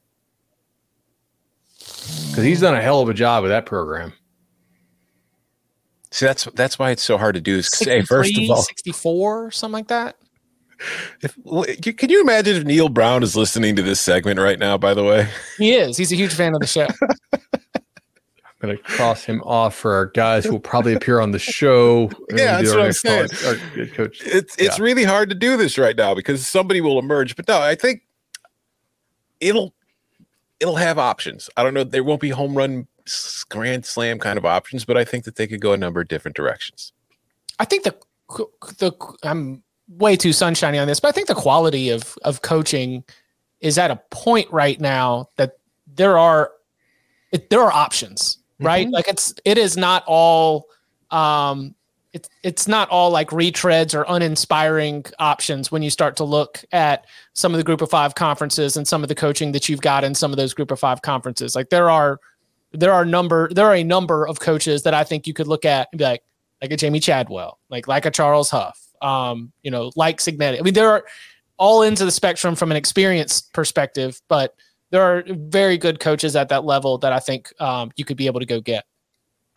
Because 1.79 2.43
he's 2.43 2.61
done 2.61 2.75
a 2.75 2.81
hell 2.81 3.01
of 3.01 3.09
a 3.09 3.13
job 3.13 3.41
with 3.41 3.51
that 3.51 3.65
program. 3.65 4.13
See, 6.11 6.25
that's 6.25 6.43
that's 6.53 6.77
why 6.77 6.91
it's 6.91 7.03
so 7.03 7.17
hard 7.17 7.35
to 7.35 7.41
do. 7.41 7.57
Is 7.57 7.67
say 7.67 8.01
first 8.03 8.37
of 8.37 8.49
all, 8.49 8.61
64, 8.61 9.51
something 9.51 9.73
like 9.73 9.87
that. 9.87 10.17
If, 11.21 11.97
can 11.97 12.09
you 12.09 12.21
imagine 12.21 12.57
if 12.57 12.63
Neal 12.63 12.89
Brown 12.89 13.23
is 13.23 13.35
listening 13.35 13.75
to 13.75 13.81
this 13.81 13.99
segment 13.99 14.39
right 14.39 14.59
now? 14.59 14.77
By 14.77 14.93
the 14.93 15.03
way, 15.03 15.27
He 15.57 15.73
is. 15.73 15.97
He's 15.97 16.11
a 16.11 16.15
huge 16.15 16.33
fan 16.33 16.53
of 16.53 16.61
the 16.61 16.67
show. 16.67 16.87
I'm 18.61 18.69
going 18.69 18.77
to 18.77 18.83
cross 18.83 19.23
him 19.23 19.41
off 19.41 19.73
for 19.73 19.95
our 19.95 20.05
guys 20.07 20.45
who 20.45 20.51
will 20.51 20.59
probably 20.59 20.93
appear 20.93 21.19
on 21.19 21.31
the 21.31 21.39
show. 21.39 22.11
Yeah, 22.31 22.61
that's 22.61 22.69
what 22.69 22.81
I'm 22.81 22.91
saying. 22.93 23.29
call. 23.29 23.49
Our 23.49 23.85
coach. 23.87 24.21
it's 24.23 24.55
it's 24.57 24.79
really 24.79 25.03
hard 25.03 25.29
to 25.29 25.35
do 25.35 25.57
this 25.57 25.77
right 25.77 25.95
now 25.95 26.13
because 26.13 26.47
somebody 26.47 26.79
will 26.79 26.97
emerge. 26.99 27.35
But 27.35 27.47
no, 27.47 27.59
I 27.59 27.75
think 27.75 28.03
it'll 29.39 29.73
it'll 30.59 30.75
have 30.75 30.97
options. 30.97 31.49
I 31.57 31.63
don't 31.63 31.73
know. 31.73 31.83
There 31.83 32.03
won't 32.03 32.21
be 32.21 32.29
home 32.29 32.55
run 32.55 32.87
grand 33.49 33.85
slam 33.85 34.19
kind 34.19 34.37
of 34.37 34.45
options, 34.45 34.85
but 34.85 34.95
I 34.95 35.03
think 35.03 35.25
that 35.25 35.35
they 35.35 35.47
could 35.47 35.59
go 35.59 35.73
a 35.73 35.77
number 35.77 35.99
of 35.99 36.07
different 36.07 36.35
directions. 36.37 36.93
I 37.59 37.65
think 37.65 37.83
the 37.83 37.95
the 38.77 38.93
I'm 39.23 39.63
way 39.97 40.15
too 40.15 40.33
sunshiny 40.33 40.77
on 40.77 40.87
this, 40.87 40.99
but 40.99 41.09
I 41.09 41.11
think 41.11 41.27
the 41.27 41.35
quality 41.35 41.89
of 41.89 42.17
of 42.23 42.41
coaching 42.41 43.03
is 43.59 43.77
at 43.77 43.91
a 43.91 44.01
point 44.09 44.49
right 44.51 44.79
now 44.79 45.29
that 45.37 45.57
there 45.95 46.17
are 46.17 46.51
it, 47.31 47.49
there 47.49 47.61
are 47.61 47.71
options, 47.71 48.39
right? 48.59 48.89
Like 48.89 49.07
it's 49.07 49.33
it 49.45 49.57
is 49.57 49.77
not 49.77 50.03
all 50.07 50.65
um 51.11 51.75
it's 52.13 52.29
it's 52.43 52.67
not 52.67 52.89
all 52.89 53.09
like 53.09 53.29
retreads 53.29 53.93
or 53.97 54.05
uninspiring 54.07 55.05
options 55.19 55.71
when 55.71 55.81
you 55.81 55.89
start 55.89 56.15
to 56.17 56.23
look 56.23 56.63
at 56.71 57.05
some 57.33 57.53
of 57.53 57.57
the 57.57 57.63
group 57.63 57.81
of 57.81 57.89
5 57.89 58.15
conferences 58.15 58.75
and 58.75 58.87
some 58.87 59.01
of 59.03 59.09
the 59.09 59.15
coaching 59.15 59.51
that 59.53 59.69
you've 59.69 59.81
got 59.81 60.03
in 60.03 60.13
some 60.13 60.31
of 60.31 60.37
those 60.37 60.53
group 60.53 60.71
of 60.71 60.79
5 60.79 61.01
conferences. 61.01 61.55
Like 61.55 61.69
there 61.69 61.89
are 61.89 62.19
there 62.73 62.93
are 62.93 63.05
number 63.05 63.49
there 63.53 63.65
are 63.65 63.75
a 63.75 63.83
number 63.83 64.27
of 64.27 64.39
coaches 64.39 64.83
that 64.83 64.93
I 64.93 65.03
think 65.03 65.27
you 65.27 65.33
could 65.33 65.47
look 65.47 65.65
at 65.65 65.87
and 65.91 65.99
be 65.99 66.05
like 66.05 66.23
like 66.61 66.71
a 66.71 66.77
Jamey 66.77 67.01
Chadwell, 67.01 67.59
like 67.69 67.87
like 67.87 68.05
a 68.05 68.11
Charles 68.11 68.49
Huff, 68.49 68.80
um, 69.01 69.51
you 69.63 69.71
know, 69.71 69.91
like 69.95 70.19
Cignetti. 70.19 70.59
I 70.59 70.61
mean, 70.61 70.73
there 70.73 70.89
are 70.89 71.05
all 71.57 71.83
ends 71.83 72.01
of 72.01 72.07
the 72.07 72.11
spectrum 72.11 72.55
from 72.55 72.71
an 72.71 72.77
experience 72.77 73.41
perspective, 73.41 74.21
but 74.27 74.55
there 74.89 75.01
are 75.01 75.23
very 75.27 75.77
good 75.77 75.99
coaches 75.99 76.35
at 76.35 76.49
that 76.49 76.65
level 76.65 76.97
that 76.99 77.13
I 77.13 77.19
think 77.19 77.53
um, 77.61 77.91
you 77.95 78.05
could 78.05 78.17
be 78.17 78.27
able 78.27 78.39
to 78.39 78.45
go 78.45 78.59
get. 78.59 78.85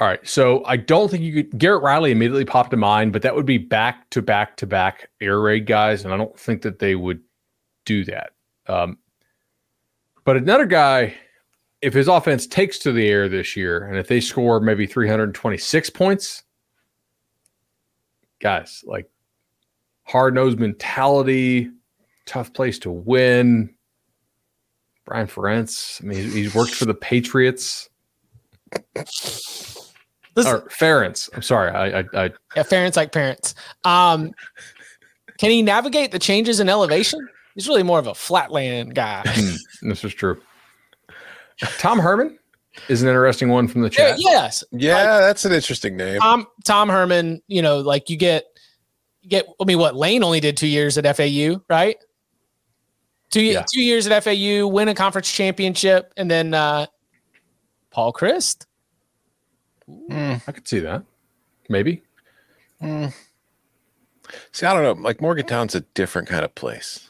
All 0.01 0.09
right. 0.09 0.27
So 0.27 0.65
I 0.65 0.77
don't 0.77 1.09
think 1.09 1.23
you 1.23 1.45
could. 1.45 1.59
Garrett 1.59 1.83
Riley 1.83 2.11
immediately 2.11 2.45
popped 2.45 2.71
to 2.73 2.77
mind, 2.77 3.13
but 3.13 3.23
that 3.23 3.35
would 3.35 3.47
be 3.47 3.59
back 3.59 4.11
to 4.11 4.23
back 4.23 4.57
to 4.57 4.67
back 4.67 5.09
air 5.21 5.41
raid 5.41 5.67
guys. 5.67 6.05
And 6.05 6.13
I 6.13 6.17
don't 6.17 6.39
think 6.39 6.63
that 6.63 6.81
they 6.81 6.97
would 6.97 7.21
do 7.85 8.05
that. 8.07 8.31
Um, 8.67 8.99
but 10.25 10.37
another 10.37 10.67
guy, 10.67 11.15
if 11.81 11.95
his 11.95 12.09
offense 12.09 12.47
takes 12.47 12.79
to 12.81 12.93
the 12.93 13.07
air 13.07 13.29
this 13.29 13.57
year, 13.57 13.85
and 13.85 13.97
if 13.97 14.09
they 14.09 14.21
score 14.21 14.59
maybe 14.59 14.87
326 14.87 15.91
points, 15.91 16.43
guys, 18.41 18.83
like 18.85 19.09
hard 20.05 20.35
nosed 20.35 20.59
mentality, 20.59 21.71
tough 22.27 22.53
place 22.53 22.79
to 22.81 22.91
win. 22.91 23.75
Brian 25.05 25.27
Ferentz. 25.27 26.03
I 26.03 26.07
mean, 26.07 26.19
he's, 26.23 26.33
he's 26.35 26.55
worked 26.55 26.75
for 26.75 26.87
the 26.87 26.95
Patriots. 26.95 27.91
Listen, 30.37 30.53
or 30.53 30.61
Ferentz. 30.69 31.29
I'm 31.35 31.43
sorry. 31.43 31.71
I, 31.71 32.01
I, 32.01 32.05
I 32.15 32.31
yeah, 32.57 32.63
parents 32.65 32.97
like 32.97 33.13
parents. 33.13 33.55
Um, 33.85 34.33
can 35.39 35.51
he 35.51 35.63
navigate 35.63 36.11
the 36.11 36.19
changes 36.19 36.59
in 36.61 36.69
elevation? 36.69 37.21
He's 37.55 37.69
really 37.69 37.83
more 37.83 37.99
of 37.99 38.07
a 38.07 38.15
flatland 38.15 38.95
guy. 38.95 39.23
this 39.83 40.05
is 40.05 40.15
true. 40.15 40.41
Tom 41.79 41.99
Herman 42.01 42.37
is 42.89 43.03
an 43.03 43.09
interesting 43.09 43.49
one 43.49 43.69
from 43.69 43.83
the 43.83 43.91
Yeah, 43.91 44.11
chat. 44.11 44.17
yes, 44.19 44.65
Yeah, 44.73 45.21
that's 45.21 45.45
an 45.45 45.53
interesting 45.53 45.97
name. 45.97 46.21
Tom 46.21 46.47
Tom 46.65 46.89
Herman. 46.89 47.43
You 47.47 47.63
know, 47.63 47.79
like 47.79 48.11
you 48.11 48.17
get 48.17 48.45
you 48.47 48.54
get. 49.29 49.47
I 49.61 49.65
mean, 49.65 49.79
what 49.79 49.95
Lane 49.97 50.23
only 50.25 50.41
did 50.41 50.57
two 50.57 50.67
years 50.67 50.97
at 50.99 51.17
FAU, 51.17 51.61
right? 51.69 51.97
Two 53.31 53.43
Yeah. 53.43 53.65
two 53.73 53.83
years 53.83 54.07
at 54.07 54.23
FAU, 54.25 54.67
win 54.67 54.89
a 54.89 54.95
conference 54.95 55.31
championship, 55.33 56.13
and 56.17 56.31
then 56.31 56.55
uh, 56.55 56.87
Paul 57.91 58.13
Chryst. 58.13 58.67
I 60.11 60.41
could 60.47 60.67
see 60.69 60.79
that. 60.81 61.03
Maybe. 61.69 62.03
See, 62.83 64.67
I 64.67 64.73
don't 64.73 64.83
know. 64.83 64.93
Like 65.03 65.21
Morgantown's 65.21 65.75
a 65.75 65.81
different 65.81 66.29
kind 66.29 66.45
of 66.45 66.55
place. 66.55 67.09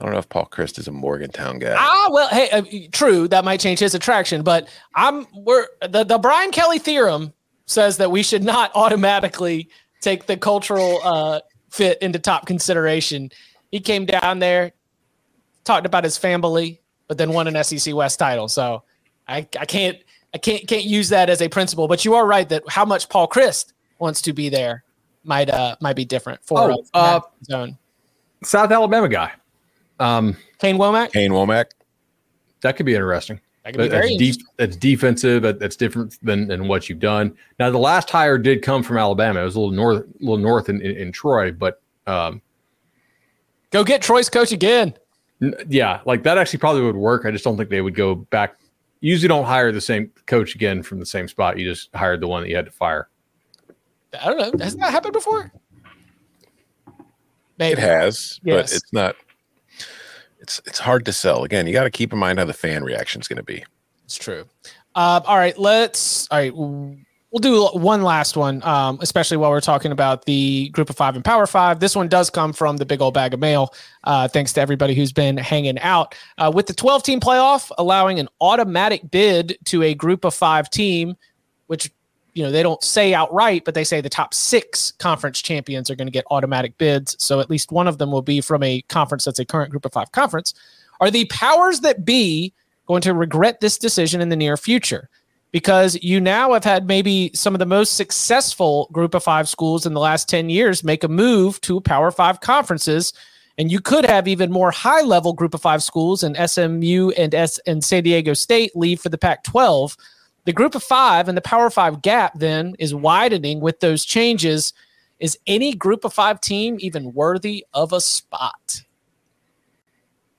I 0.00 0.04
don't 0.04 0.12
know 0.12 0.18
if 0.18 0.28
Paul 0.28 0.48
Chryst 0.50 0.78
is 0.78 0.88
a 0.88 0.92
Morgantown 0.92 1.58
guy. 1.58 1.74
Ah, 1.78 2.08
well, 2.10 2.28
hey, 2.28 2.48
uh, 2.50 2.62
true. 2.90 3.28
That 3.28 3.44
might 3.44 3.60
change 3.60 3.78
his 3.80 3.94
attraction, 3.94 4.42
but 4.42 4.68
I'm 4.94 5.26
we're 5.34 5.66
the 5.86 6.04
the 6.04 6.16
Brian 6.18 6.50
Kelly 6.52 6.78
theorem 6.78 7.32
says 7.70 7.96
that 7.98 8.10
we 8.10 8.22
should 8.22 8.42
not 8.42 8.72
automatically 8.74 9.68
take 10.00 10.26
the 10.26 10.36
cultural 10.36 11.00
uh, 11.04 11.40
fit 11.70 11.98
into 12.02 12.18
top 12.18 12.46
consideration. 12.46 13.30
He 13.70 13.78
came 13.80 14.06
down 14.06 14.40
there, 14.40 14.72
talked 15.64 15.86
about 15.86 16.02
his 16.02 16.18
family, 16.18 16.80
but 17.06 17.16
then 17.16 17.32
won 17.32 17.46
an 17.46 17.62
SEC 17.62 17.94
West 17.94 18.18
title. 18.18 18.48
So 18.48 18.82
I 19.28 19.46
I 19.58 19.64
can't 19.64 19.98
I 20.34 20.38
can't 20.38 20.66
can't 20.66 20.84
use 20.84 21.08
that 21.10 21.30
as 21.30 21.40
a 21.40 21.48
principle. 21.48 21.86
But 21.86 22.04
you 22.04 22.14
are 22.14 22.26
right 22.26 22.48
that 22.48 22.64
how 22.68 22.84
much 22.84 23.08
Paul 23.08 23.28
Chryst 23.28 23.72
wants 23.98 24.20
to 24.22 24.32
be 24.32 24.48
there 24.48 24.82
might 25.22 25.48
uh 25.48 25.76
might 25.80 25.96
be 25.96 26.04
different 26.04 26.40
for 26.44 26.72
Oh, 26.72 26.84
uh, 26.94 27.20
zone. 27.44 27.78
South 28.42 28.72
Alabama 28.72 29.08
guy. 29.08 29.32
Um, 30.00 30.36
Kane 30.58 30.76
Wommack. 30.76 31.12
Kane 31.12 31.30
Wommack. 31.30 31.66
that 32.62 32.76
could 32.76 32.86
be 32.86 32.94
interesting. 32.94 33.38
That 33.64 33.72
could 33.72 33.78
be 33.78 33.84
But 33.84 33.90
that's 33.90 34.06
very 34.06 34.16
deep. 34.16 34.36
That's 34.56 34.76
defensive. 34.76 35.42
That, 35.42 35.58
that's 35.58 35.76
different 35.76 36.16
than, 36.22 36.48
than 36.48 36.66
what 36.66 36.88
you've 36.88 36.98
done. 36.98 37.36
Now, 37.58 37.70
the 37.70 37.78
last 37.78 38.08
hire 38.08 38.38
did 38.38 38.62
come 38.62 38.82
from 38.82 38.96
Alabama. 38.96 39.40
It 39.40 39.44
was 39.44 39.56
a 39.56 39.60
little 39.60 39.74
north, 39.74 40.04
a 40.04 40.08
little 40.20 40.38
north 40.38 40.68
in, 40.68 40.80
in, 40.80 40.96
in 40.96 41.12
Troy, 41.12 41.52
but 41.52 41.80
um, 42.06 42.40
Go 43.70 43.84
get 43.84 44.02
Troy's 44.02 44.28
coach 44.30 44.50
again. 44.52 44.94
N- 45.42 45.54
Yeah, 45.68 46.00
like 46.06 46.22
that 46.24 46.38
actually 46.38 46.58
probably 46.58 46.82
would 46.82 46.96
work. 46.96 47.24
I 47.26 47.30
just 47.30 47.44
don't 47.44 47.56
think 47.56 47.70
they 47.70 47.80
would 47.82 47.94
go 47.94 48.14
back. 48.16 48.56
Usually, 49.00 49.28
don't 49.28 49.44
hire 49.44 49.70
the 49.72 49.80
same 49.80 50.10
coach 50.26 50.54
again 50.54 50.82
from 50.82 50.98
the 50.98 51.06
same 51.06 51.28
spot. 51.28 51.56
You 51.58 51.64
just 51.70 51.88
hired 51.94 52.20
the 52.20 52.26
one 52.28 52.42
that 52.42 52.48
you 52.48 52.56
had 52.56 52.64
to 52.66 52.70
fire. 52.72 53.08
I 54.20 54.26
don't 54.34 54.58
know. 54.58 54.64
Has 54.64 54.74
that 54.76 54.90
happened 54.90 55.12
before? 55.12 55.52
Maybe. 57.58 57.72
It 57.72 57.78
has, 57.78 58.40
Yes. 58.42 58.70
but 58.70 58.76
it's 58.76 58.92
not. 58.92 59.16
It's 60.40 60.60
it's 60.66 60.78
hard 60.78 61.04
to 61.04 61.12
sell. 61.12 61.44
Again, 61.44 61.66
you 61.66 61.72
got 61.72 61.84
to 61.84 61.90
keep 61.90 62.12
in 62.12 62.18
mind 62.18 62.38
how 62.38 62.44
the 62.44 62.52
fan 62.52 62.82
reaction 62.82 63.20
is 63.20 63.28
going 63.28 63.36
to 63.36 63.42
be. 63.42 63.64
It's 64.04 64.16
true. 64.16 64.46
Uh, 64.94 65.20
all 65.24 65.36
right, 65.36 65.56
let's. 65.58 66.28
All 66.30 66.38
right, 66.38 66.52
We'll 67.30 67.38
do 67.38 67.64
one 67.78 68.02
last 68.02 68.36
one, 68.36 68.60
um, 68.64 68.98
especially 69.00 69.36
while 69.36 69.50
we're 69.50 69.60
talking 69.60 69.92
about 69.92 70.24
the 70.24 70.68
group 70.70 70.90
of 70.90 70.96
five 70.96 71.14
and 71.14 71.24
power 71.24 71.46
five. 71.46 71.78
This 71.78 71.94
one 71.94 72.08
does 72.08 72.28
come 72.28 72.52
from 72.52 72.78
the 72.78 72.84
big 72.84 73.00
old 73.00 73.14
bag 73.14 73.32
of 73.32 73.38
mail. 73.38 73.72
Uh, 74.02 74.26
thanks 74.26 74.52
to 74.54 74.60
everybody 74.60 74.94
who's 74.94 75.12
been 75.12 75.36
hanging 75.36 75.78
out. 75.78 76.16
Uh, 76.38 76.50
with 76.52 76.66
the 76.66 76.74
12 76.74 77.04
team 77.04 77.20
playoff 77.20 77.70
allowing 77.78 78.18
an 78.18 78.28
automatic 78.40 79.12
bid 79.12 79.56
to 79.66 79.84
a 79.84 79.94
group 79.94 80.24
of 80.24 80.34
five 80.34 80.68
team, 80.70 81.14
which 81.68 81.92
you 82.34 82.42
know 82.42 82.50
they 82.50 82.62
don't 82.62 82.82
say 82.82 83.14
outright, 83.14 83.64
but 83.64 83.74
they 83.74 83.84
say 83.84 84.00
the 84.00 84.08
top 84.08 84.34
six 84.34 84.92
conference 84.92 85.40
champions 85.40 85.90
are 85.90 85.94
going 85.94 86.06
to 86.06 86.12
get 86.12 86.24
automatic 86.30 86.76
bids. 86.78 87.16
So 87.18 87.40
at 87.40 87.50
least 87.50 87.72
one 87.72 87.88
of 87.88 87.98
them 87.98 88.10
will 88.10 88.22
be 88.22 88.40
from 88.40 88.62
a 88.62 88.82
conference 88.82 89.24
that's 89.24 89.38
a 89.38 89.44
current 89.44 89.70
group 89.70 89.84
of 89.84 89.92
five 89.92 90.12
conference. 90.12 90.54
Are 91.00 91.10
the 91.10 91.24
powers 91.26 91.80
that 91.80 92.04
be 92.04 92.52
going 92.86 93.02
to 93.02 93.14
regret 93.14 93.60
this 93.60 93.78
decision 93.78 94.20
in 94.20 94.28
the 94.28 94.36
near 94.36 94.56
future? 94.56 95.08
because 95.52 96.00
you 96.02 96.20
now 96.20 96.52
have 96.52 96.64
had 96.64 96.86
maybe 96.86 97.30
some 97.34 97.54
of 97.54 97.58
the 97.58 97.66
most 97.66 97.96
successful 97.96 98.88
group 98.92 99.14
of 99.14 99.22
five 99.22 99.48
schools 99.48 99.86
in 99.86 99.94
the 99.94 100.00
last 100.00 100.28
10 100.28 100.48
years 100.48 100.84
make 100.84 101.04
a 101.04 101.08
move 101.08 101.60
to 101.62 101.80
power 101.80 102.10
five 102.10 102.40
conferences 102.40 103.12
and 103.58 103.70
you 103.70 103.80
could 103.80 104.04
have 104.04 104.28
even 104.28 104.50
more 104.50 104.70
high 104.70 105.02
level 105.02 105.32
group 105.32 105.54
of 105.54 105.60
five 105.60 105.82
schools 105.82 106.22
and 106.22 106.36
smu 106.48 107.10
and 107.16 107.34
s 107.34 107.58
and 107.66 107.84
san 107.84 108.02
diego 108.02 108.32
state 108.32 108.74
leave 108.74 109.00
for 109.00 109.08
the 109.08 109.18
pac 109.18 109.42
12 109.44 109.96
the 110.44 110.52
group 110.52 110.74
of 110.74 110.82
five 110.82 111.28
and 111.28 111.36
the 111.36 111.42
power 111.42 111.70
five 111.70 112.02
gap 112.02 112.38
then 112.38 112.74
is 112.78 112.94
widening 112.94 113.60
with 113.60 113.80
those 113.80 114.04
changes 114.04 114.72
is 115.18 115.38
any 115.46 115.74
group 115.74 116.04
of 116.04 116.12
five 116.12 116.40
team 116.40 116.76
even 116.80 117.12
worthy 117.12 117.64
of 117.74 117.92
a 117.92 118.00
spot 118.00 118.82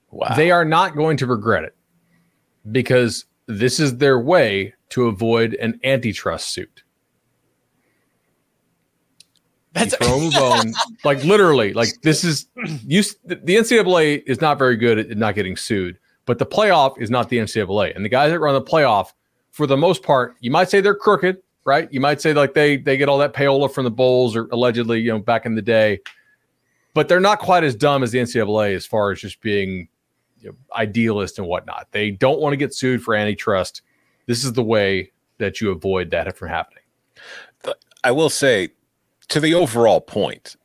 wow 0.09 0.35
they 0.35 0.51
are 0.51 0.65
not 0.65 0.95
going 0.95 1.17
to 1.17 1.25
regret 1.25 1.63
it 1.63 1.75
because 2.71 3.25
this 3.47 3.79
is 3.79 3.97
their 3.97 4.19
way 4.19 4.73
to 4.89 5.07
avoid 5.07 5.55
an 5.55 5.79
antitrust 5.83 6.49
suit. 6.49 6.83
That's 9.73 9.95
throw 9.95 10.19
them 10.19 10.27
a 10.27 10.31
bone. 10.31 10.73
like 11.05 11.23
literally, 11.23 11.73
like 11.73 11.89
this 12.01 12.23
is 12.23 12.47
you. 12.85 13.03
The 13.25 13.37
NCAA 13.37 14.23
is 14.27 14.41
not 14.41 14.59
very 14.59 14.75
good 14.75 14.99
at 14.99 15.17
not 15.17 15.33
getting 15.33 15.55
sued, 15.55 15.97
but 16.25 16.39
the 16.39 16.45
playoff 16.45 17.01
is 17.01 17.09
not 17.09 17.29
the 17.29 17.37
NCAA. 17.37 17.95
And 17.95 18.03
the 18.03 18.09
guys 18.09 18.31
that 18.31 18.39
run 18.39 18.53
the 18.53 18.61
playoff, 18.61 19.13
for 19.51 19.67
the 19.67 19.77
most 19.77 20.03
part, 20.03 20.35
you 20.39 20.51
might 20.51 20.69
say 20.69 20.81
they're 20.81 20.95
crooked, 20.95 21.37
right? 21.65 21.91
You 21.91 21.99
might 21.99 22.21
say 22.21 22.33
like 22.33 22.53
they 22.53 22.77
they 22.77 22.97
get 22.97 23.09
all 23.09 23.17
that 23.19 23.33
payola 23.33 23.71
from 23.71 23.83
the 23.83 23.91
bowls 23.91 24.35
or 24.35 24.47
allegedly, 24.51 24.99
you 24.99 25.11
know, 25.11 25.19
back 25.19 25.45
in 25.45 25.55
the 25.55 25.61
day, 25.61 25.99
but 26.93 27.07
they're 27.07 27.19
not 27.19 27.39
quite 27.39 27.63
as 27.63 27.75
dumb 27.75 28.03
as 28.03 28.11
the 28.11 28.19
NCAA 28.19 28.75
as 28.75 28.85
far 28.85 29.11
as 29.11 29.19
just 29.19 29.41
being 29.41 29.87
you 30.39 30.49
know, 30.49 30.55
idealist 30.75 31.37
and 31.37 31.47
whatnot. 31.47 31.87
They 31.91 32.11
don't 32.11 32.39
want 32.39 32.53
to 32.53 32.57
get 32.57 32.73
sued 32.73 33.03
for 33.03 33.13
antitrust 33.13 33.81
this 34.25 34.43
is 34.43 34.53
the 34.53 34.63
way 34.63 35.11
that 35.39 35.61
you 35.61 35.71
avoid 35.71 36.11
that 36.11 36.37
from 36.37 36.49
happening. 36.49 36.83
I 38.03 38.11
will 38.11 38.29
say 38.29 38.69
to 39.27 39.39
the 39.39 39.53
overall 39.53 40.01
point, 40.01 40.55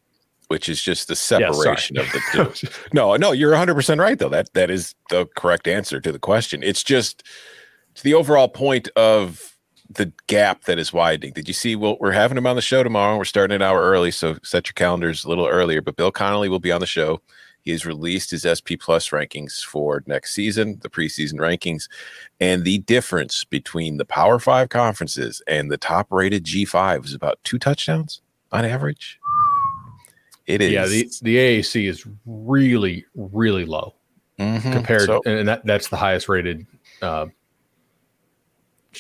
which 0.49 0.69
is 0.69 0.81
just 0.81 1.09
the 1.09 1.17
separation 1.17 1.97
yeah, 1.97 2.03
of 2.03 2.13
the 2.13 2.51
two. 2.55 2.69
no, 2.93 3.17
no, 3.17 3.33
you're 3.33 3.53
100% 3.53 4.01
right 4.01 4.19
though. 4.19 4.29
That 4.29 4.55
that 4.55 4.71
is 4.71 4.95
the 5.11 5.27
correct 5.37 5.67
answer 5.69 6.01
to 6.01 6.13
the 6.13 6.19
question. 6.19 6.63
It's 6.63 6.83
just 6.83 7.25
to 7.97 8.03
the 8.03 8.15
overall 8.15 8.49
point 8.49 8.89
of 8.97 9.57
the 9.91 10.13
gap 10.27 10.65
that 10.65 10.79
is 10.79 10.93
widening. 10.93 11.33
Did 11.33 11.49
you 11.49 11.55
see? 11.55 11.77
Well, 11.77 11.97
we're 12.01 12.13
having 12.13 12.37
him 12.37 12.47
on 12.47 12.57
the 12.57 12.63
show 12.63 12.83
tomorrow. 12.83 13.17
We're 13.17 13.25
starting 13.25 13.55
an 13.55 13.63
hour 13.63 13.81
early, 13.81 14.11
so 14.11 14.37
set 14.43 14.69
your 14.69 14.75
calendars 14.75 15.25
a 15.25 15.29
little 15.29 15.47
earlier. 15.47 15.81
But 15.81 15.97
Bill 15.97 16.13
Connelly 16.13 16.49
will 16.49 16.61
be 16.61 16.73
on 16.73 16.81
the 16.81 16.87
show. 16.87 17.21
He 17.63 17.73
has 17.73 17.85
released 17.85 18.31
his 18.31 18.43
SP 18.47 18.79
Plus 18.79 19.09
rankings 19.09 19.65
for 19.65 20.05
next 20.07 20.35
season, 20.35 20.79
the 20.83 20.89
preseason 20.89 21.35
rankings, 21.35 21.89
and 22.39 22.65
the 22.65 22.79
difference 22.79 23.45
between 23.45 23.97
the 23.97 24.05
Power 24.05 24.39
Five 24.39 24.69
conferences 24.69 25.43
and 25.49 25.71
the 25.71 25.77
top 25.77 26.07
rated 26.11 26.45
G5 26.45 27.07
is 27.07 27.15
about 27.15 27.41
two 27.43 27.59
touchdowns 27.59 28.21
on 28.53 28.65
average. 28.65 29.19
It 30.47 30.63
is. 30.63 30.71
Yeah, 30.71 30.87
the, 30.87 31.11
the 31.23 31.37
AAC 31.37 31.89
is 31.89 32.07
really, 32.25 33.05
really 33.17 33.65
low 33.65 33.95
mm-hmm. 34.39 34.73
compared, 34.73 35.07
so, 35.07 35.21
and 35.27 35.49
that, 35.49 35.67
that's 35.67 35.89
the 35.89 35.97
highest 35.97 36.29
rated. 36.29 36.67
Uh, 37.03 37.27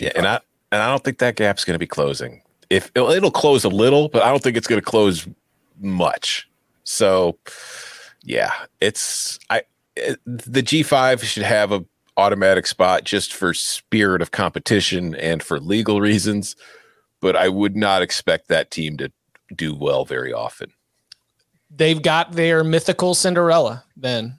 yeah, 0.01 0.13
and 0.15 0.27
I 0.27 0.41
and 0.73 0.83
I 0.83 0.89
don't 0.89 1.03
think 1.03 1.19
that 1.19 1.37
gap's 1.37 1.65
going 1.65 1.75
to 1.75 1.79
be 1.79 1.87
closing. 1.87 2.43
If 2.71 2.91
it'll, 2.95 3.11
it'll 3.11 3.31
close 3.31 3.65
a 3.65 3.69
little, 3.69 4.09
but 4.09 4.23
I 4.23 4.31
don't 4.31 4.43
think 4.43 4.57
it's 4.57 4.67
going 4.67 4.81
to 4.81 4.85
close 4.85 5.27
much. 5.81 6.49
So 6.85 7.39
yeah, 8.23 8.53
it's 8.81 9.39
I 9.51 9.63
it, 9.97 10.21
the 10.25 10.63
G5 10.63 11.23
should 11.23 11.43
have 11.43 11.73
a 11.73 11.85
automatic 12.17 12.67
spot 12.67 13.05
just 13.05 13.35
for 13.35 13.53
spirit 13.53 14.23
of 14.23 14.31
competition 14.31 15.15
and 15.17 15.43
for 15.43 15.61
legal 15.61 16.01
reasons, 16.01 16.57
but 17.21 17.37
I 17.37 17.49
would 17.49 17.77
not 17.77 18.03
expect 18.03 18.49
that 18.49 18.71
team 18.71 18.97
to 18.99 19.13
do 19.55 19.75
well 19.75 20.05
very 20.05 20.33
often. 20.33 20.73
They've 21.71 22.01
got 22.01 22.33
their 22.33 22.65
mythical 22.65 23.15
Cinderella 23.15 23.85
then, 23.97 24.39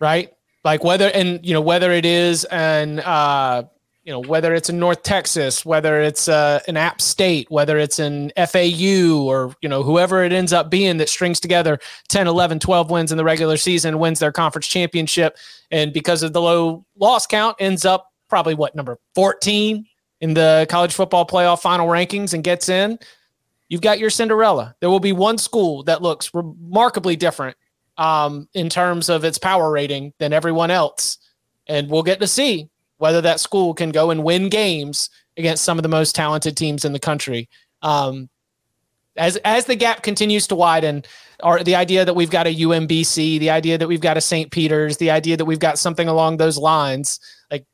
right? 0.00 0.32
Like 0.64 0.84
whether 0.84 1.10
and 1.10 1.44
you 1.44 1.52
know 1.52 1.60
whether 1.60 1.90
it 1.90 2.06
is 2.06 2.44
an 2.44 3.00
uh 3.00 3.64
you 4.04 4.12
know 4.12 4.20
whether 4.20 4.52
it's 4.54 4.68
in 4.68 4.78
North 4.78 5.02
Texas, 5.02 5.64
whether 5.64 6.00
it's 6.00 6.28
uh, 6.28 6.60
an 6.66 6.76
App 6.76 7.00
State, 7.00 7.50
whether 7.50 7.78
it's 7.78 7.98
an 7.98 8.32
FAU 8.36 9.22
or 9.24 9.54
you 9.60 9.68
know 9.68 9.82
whoever 9.82 10.24
it 10.24 10.32
ends 10.32 10.52
up 10.52 10.70
being 10.70 10.96
that 10.96 11.08
strings 11.08 11.38
together 11.38 11.78
10, 12.08 12.26
11, 12.26 12.58
12 12.58 12.90
wins 12.90 13.12
in 13.12 13.18
the 13.18 13.24
regular 13.24 13.56
season, 13.56 13.98
wins 13.98 14.18
their 14.18 14.32
conference 14.32 14.66
championship, 14.66 15.36
and 15.70 15.92
because 15.92 16.22
of 16.22 16.32
the 16.32 16.40
low 16.40 16.84
loss 16.96 17.26
count, 17.26 17.56
ends 17.60 17.84
up 17.84 18.12
probably 18.28 18.54
what 18.54 18.74
number 18.74 18.98
14 19.14 19.86
in 20.20 20.34
the 20.34 20.66
college 20.68 20.94
football 20.94 21.26
playoff 21.26 21.60
final 21.60 21.86
rankings 21.86 22.34
and 22.34 22.42
gets 22.42 22.68
in. 22.68 22.98
You've 23.68 23.80
got 23.82 23.98
your 23.98 24.10
Cinderella. 24.10 24.74
There 24.80 24.90
will 24.90 25.00
be 25.00 25.12
one 25.12 25.38
school 25.38 25.82
that 25.84 26.02
looks 26.02 26.34
remarkably 26.34 27.16
different 27.16 27.56
um, 27.96 28.48
in 28.52 28.68
terms 28.68 29.08
of 29.08 29.24
its 29.24 29.38
power 29.38 29.70
rating 29.70 30.12
than 30.18 30.32
everyone 30.32 30.70
else, 30.70 31.18
and 31.68 31.88
we'll 31.88 32.02
get 32.02 32.18
to 32.20 32.26
see 32.26 32.68
whether 33.02 33.20
that 33.20 33.40
school 33.40 33.74
can 33.74 33.90
go 33.90 34.12
and 34.12 34.22
win 34.22 34.48
games 34.48 35.10
against 35.36 35.64
some 35.64 35.76
of 35.76 35.82
the 35.82 35.88
most 35.88 36.14
talented 36.14 36.56
teams 36.56 36.84
in 36.84 36.92
the 36.92 37.00
country. 37.00 37.48
Um, 37.82 38.28
as 39.16 39.38
as 39.38 39.64
the 39.64 39.74
gap 39.74 40.04
continues 40.04 40.46
to 40.46 40.54
widen, 40.54 41.02
or 41.42 41.64
the 41.64 41.74
idea 41.74 42.04
that 42.04 42.14
we've 42.14 42.30
got 42.30 42.46
a 42.46 42.54
UMBC, 42.54 43.40
the 43.40 43.50
idea 43.50 43.76
that 43.76 43.88
we've 43.88 44.00
got 44.00 44.16
a 44.16 44.20
St. 44.20 44.52
Peter's, 44.52 44.98
the 44.98 45.10
idea 45.10 45.36
that 45.36 45.44
we've 45.44 45.58
got 45.58 45.80
something 45.80 46.06
along 46.06 46.36
those 46.36 46.56
lines, 46.56 47.18
like 47.50 47.66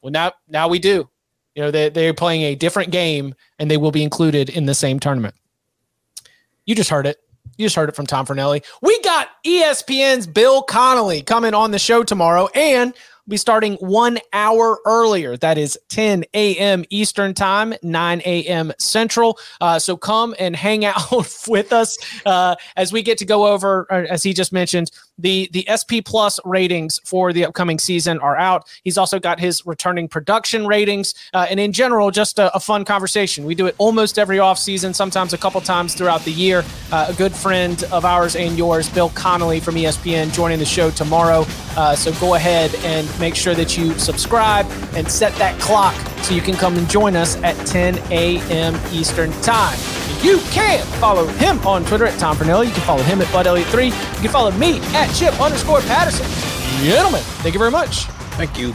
well 0.00 0.12
now 0.12 0.30
now 0.46 0.68
we 0.68 0.78
do. 0.78 1.10
You 1.56 1.64
know, 1.64 1.70
they 1.72 1.88
they're 1.88 2.14
playing 2.14 2.42
a 2.42 2.54
different 2.54 2.92
game 2.92 3.34
and 3.58 3.68
they 3.68 3.78
will 3.78 3.90
be 3.90 4.04
included 4.04 4.48
in 4.48 4.66
the 4.66 4.74
same 4.74 5.00
tournament. 5.00 5.34
You 6.66 6.76
just 6.76 6.88
heard 6.88 7.08
it. 7.08 7.16
You 7.56 7.66
just 7.66 7.74
heard 7.74 7.88
it 7.88 7.96
from 7.96 8.06
Tom 8.06 8.26
Fornelli. 8.26 8.64
We 8.80 9.02
got 9.02 9.26
ESPN's 9.44 10.28
Bill 10.28 10.62
Connelly 10.62 11.22
coming 11.22 11.52
on 11.52 11.72
the 11.72 11.80
show 11.80 12.04
tomorrow, 12.04 12.46
and 12.54 12.94
be 13.28 13.36
starting 13.36 13.74
one 13.74 14.18
hour 14.32 14.80
earlier. 14.84 15.36
That 15.36 15.58
is 15.58 15.78
10 15.88 16.24
a.m. 16.34 16.84
Eastern 16.90 17.34
Time, 17.34 17.74
9 17.82 18.22
a.m. 18.24 18.72
Central. 18.78 19.38
Uh, 19.60 19.78
so 19.78 19.96
come 19.96 20.34
and 20.38 20.56
hang 20.56 20.84
out 20.84 21.26
with 21.46 21.72
us 21.72 21.98
uh, 22.26 22.56
as 22.76 22.92
we 22.92 23.02
get 23.02 23.18
to 23.18 23.24
go 23.24 23.46
over, 23.46 23.86
uh, 23.90 24.06
as 24.08 24.22
he 24.22 24.32
just 24.32 24.52
mentioned, 24.52 24.90
the 25.18 25.48
the 25.52 25.66
SP 25.68 26.00
Plus 26.04 26.40
ratings 26.44 27.00
for 27.04 27.32
the 27.32 27.44
upcoming 27.44 27.78
season 27.78 28.18
are 28.20 28.36
out. 28.36 28.68
He's 28.84 28.96
also 28.96 29.18
got 29.18 29.40
his 29.40 29.66
returning 29.66 30.08
production 30.08 30.66
ratings, 30.66 31.14
uh, 31.34 31.46
and 31.50 31.58
in 31.58 31.72
general, 31.72 32.10
just 32.10 32.38
a, 32.38 32.54
a, 32.54 32.60
fun 32.60 32.84
conversation. 32.84 33.44
We 33.44 33.54
do 33.54 33.66
it 33.66 33.74
almost 33.78 34.18
every 34.18 34.38
off 34.38 34.58
season, 34.58 34.94
sometimes 34.94 35.32
a 35.32 35.38
couple 35.38 35.60
times 35.60 35.94
throughout 35.94 36.24
the 36.24 36.32
year. 36.32 36.64
Uh, 36.92 37.06
a 37.08 37.14
good 37.14 37.34
friend 37.34 37.82
of 37.92 38.04
ours 38.04 38.36
and 38.36 38.56
yours, 38.56 38.88
Bill 38.90 39.10
Connelly 39.10 39.60
from 39.60 39.74
ESPN, 39.74 40.32
joining 40.32 40.58
the 40.58 40.64
show 40.64 40.90
tomorrow. 40.90 41.44
Uh, 41.76 41.94
so 41.94 42.12
go 42.20 42.34
ahead 42.34 42.74
and 42.84 43.08
make 43.20 43.34
sure 43.34 43.54
that 43.54 43.76
you 43.76 43.98
subscribe 43.98 44.66
and 44.94 45.10
set 45.10 45.34
that 45.36 45.58
clock 45.60 45.94
so 46.22 46.34
you 46.34 46.40
can 46.40 46.54
come 46.54 46.76
and 46.76 46.88
join 46.90 47.16
us 47.16 47.36
at 47.42 47.54
10 47.66 47.96
a.m. 48.10 48.78
Eastern 48.92 49.30
Time. 49.42 49.78
You 50.22 50.38
can 50.50 50.84
follow 51.00 51.26
him 51.26 51.64
on 51.64 51.84
Twitter 51.84 52.04
at 52.04 52.18
Tom 52.18 52.36
Fornelli. 52.36 52.66
You 52.66 52.72
can 52.72 52.82
follow 52.82 53.02
him 53.04 53.22
at 53.22 53.32
Bud 53.32 53.46
Elliott3. 53.46 53.86
You 53.86 54.22
can 54.22 54.30
follow 54.30 54.50
me 54.50 54.80
at 54.94 55.07
Chip 55.14 55.40
underscore 55.40 55.80
Patterson. 55.80 56.26
Gentlemen, 56.84 57.22
thank 57.42 57.54
you 57.54 57.58
very 57.58 57.70
much. 57.70 58.04
Thank 58.36 58.58
you. 58.58 58.74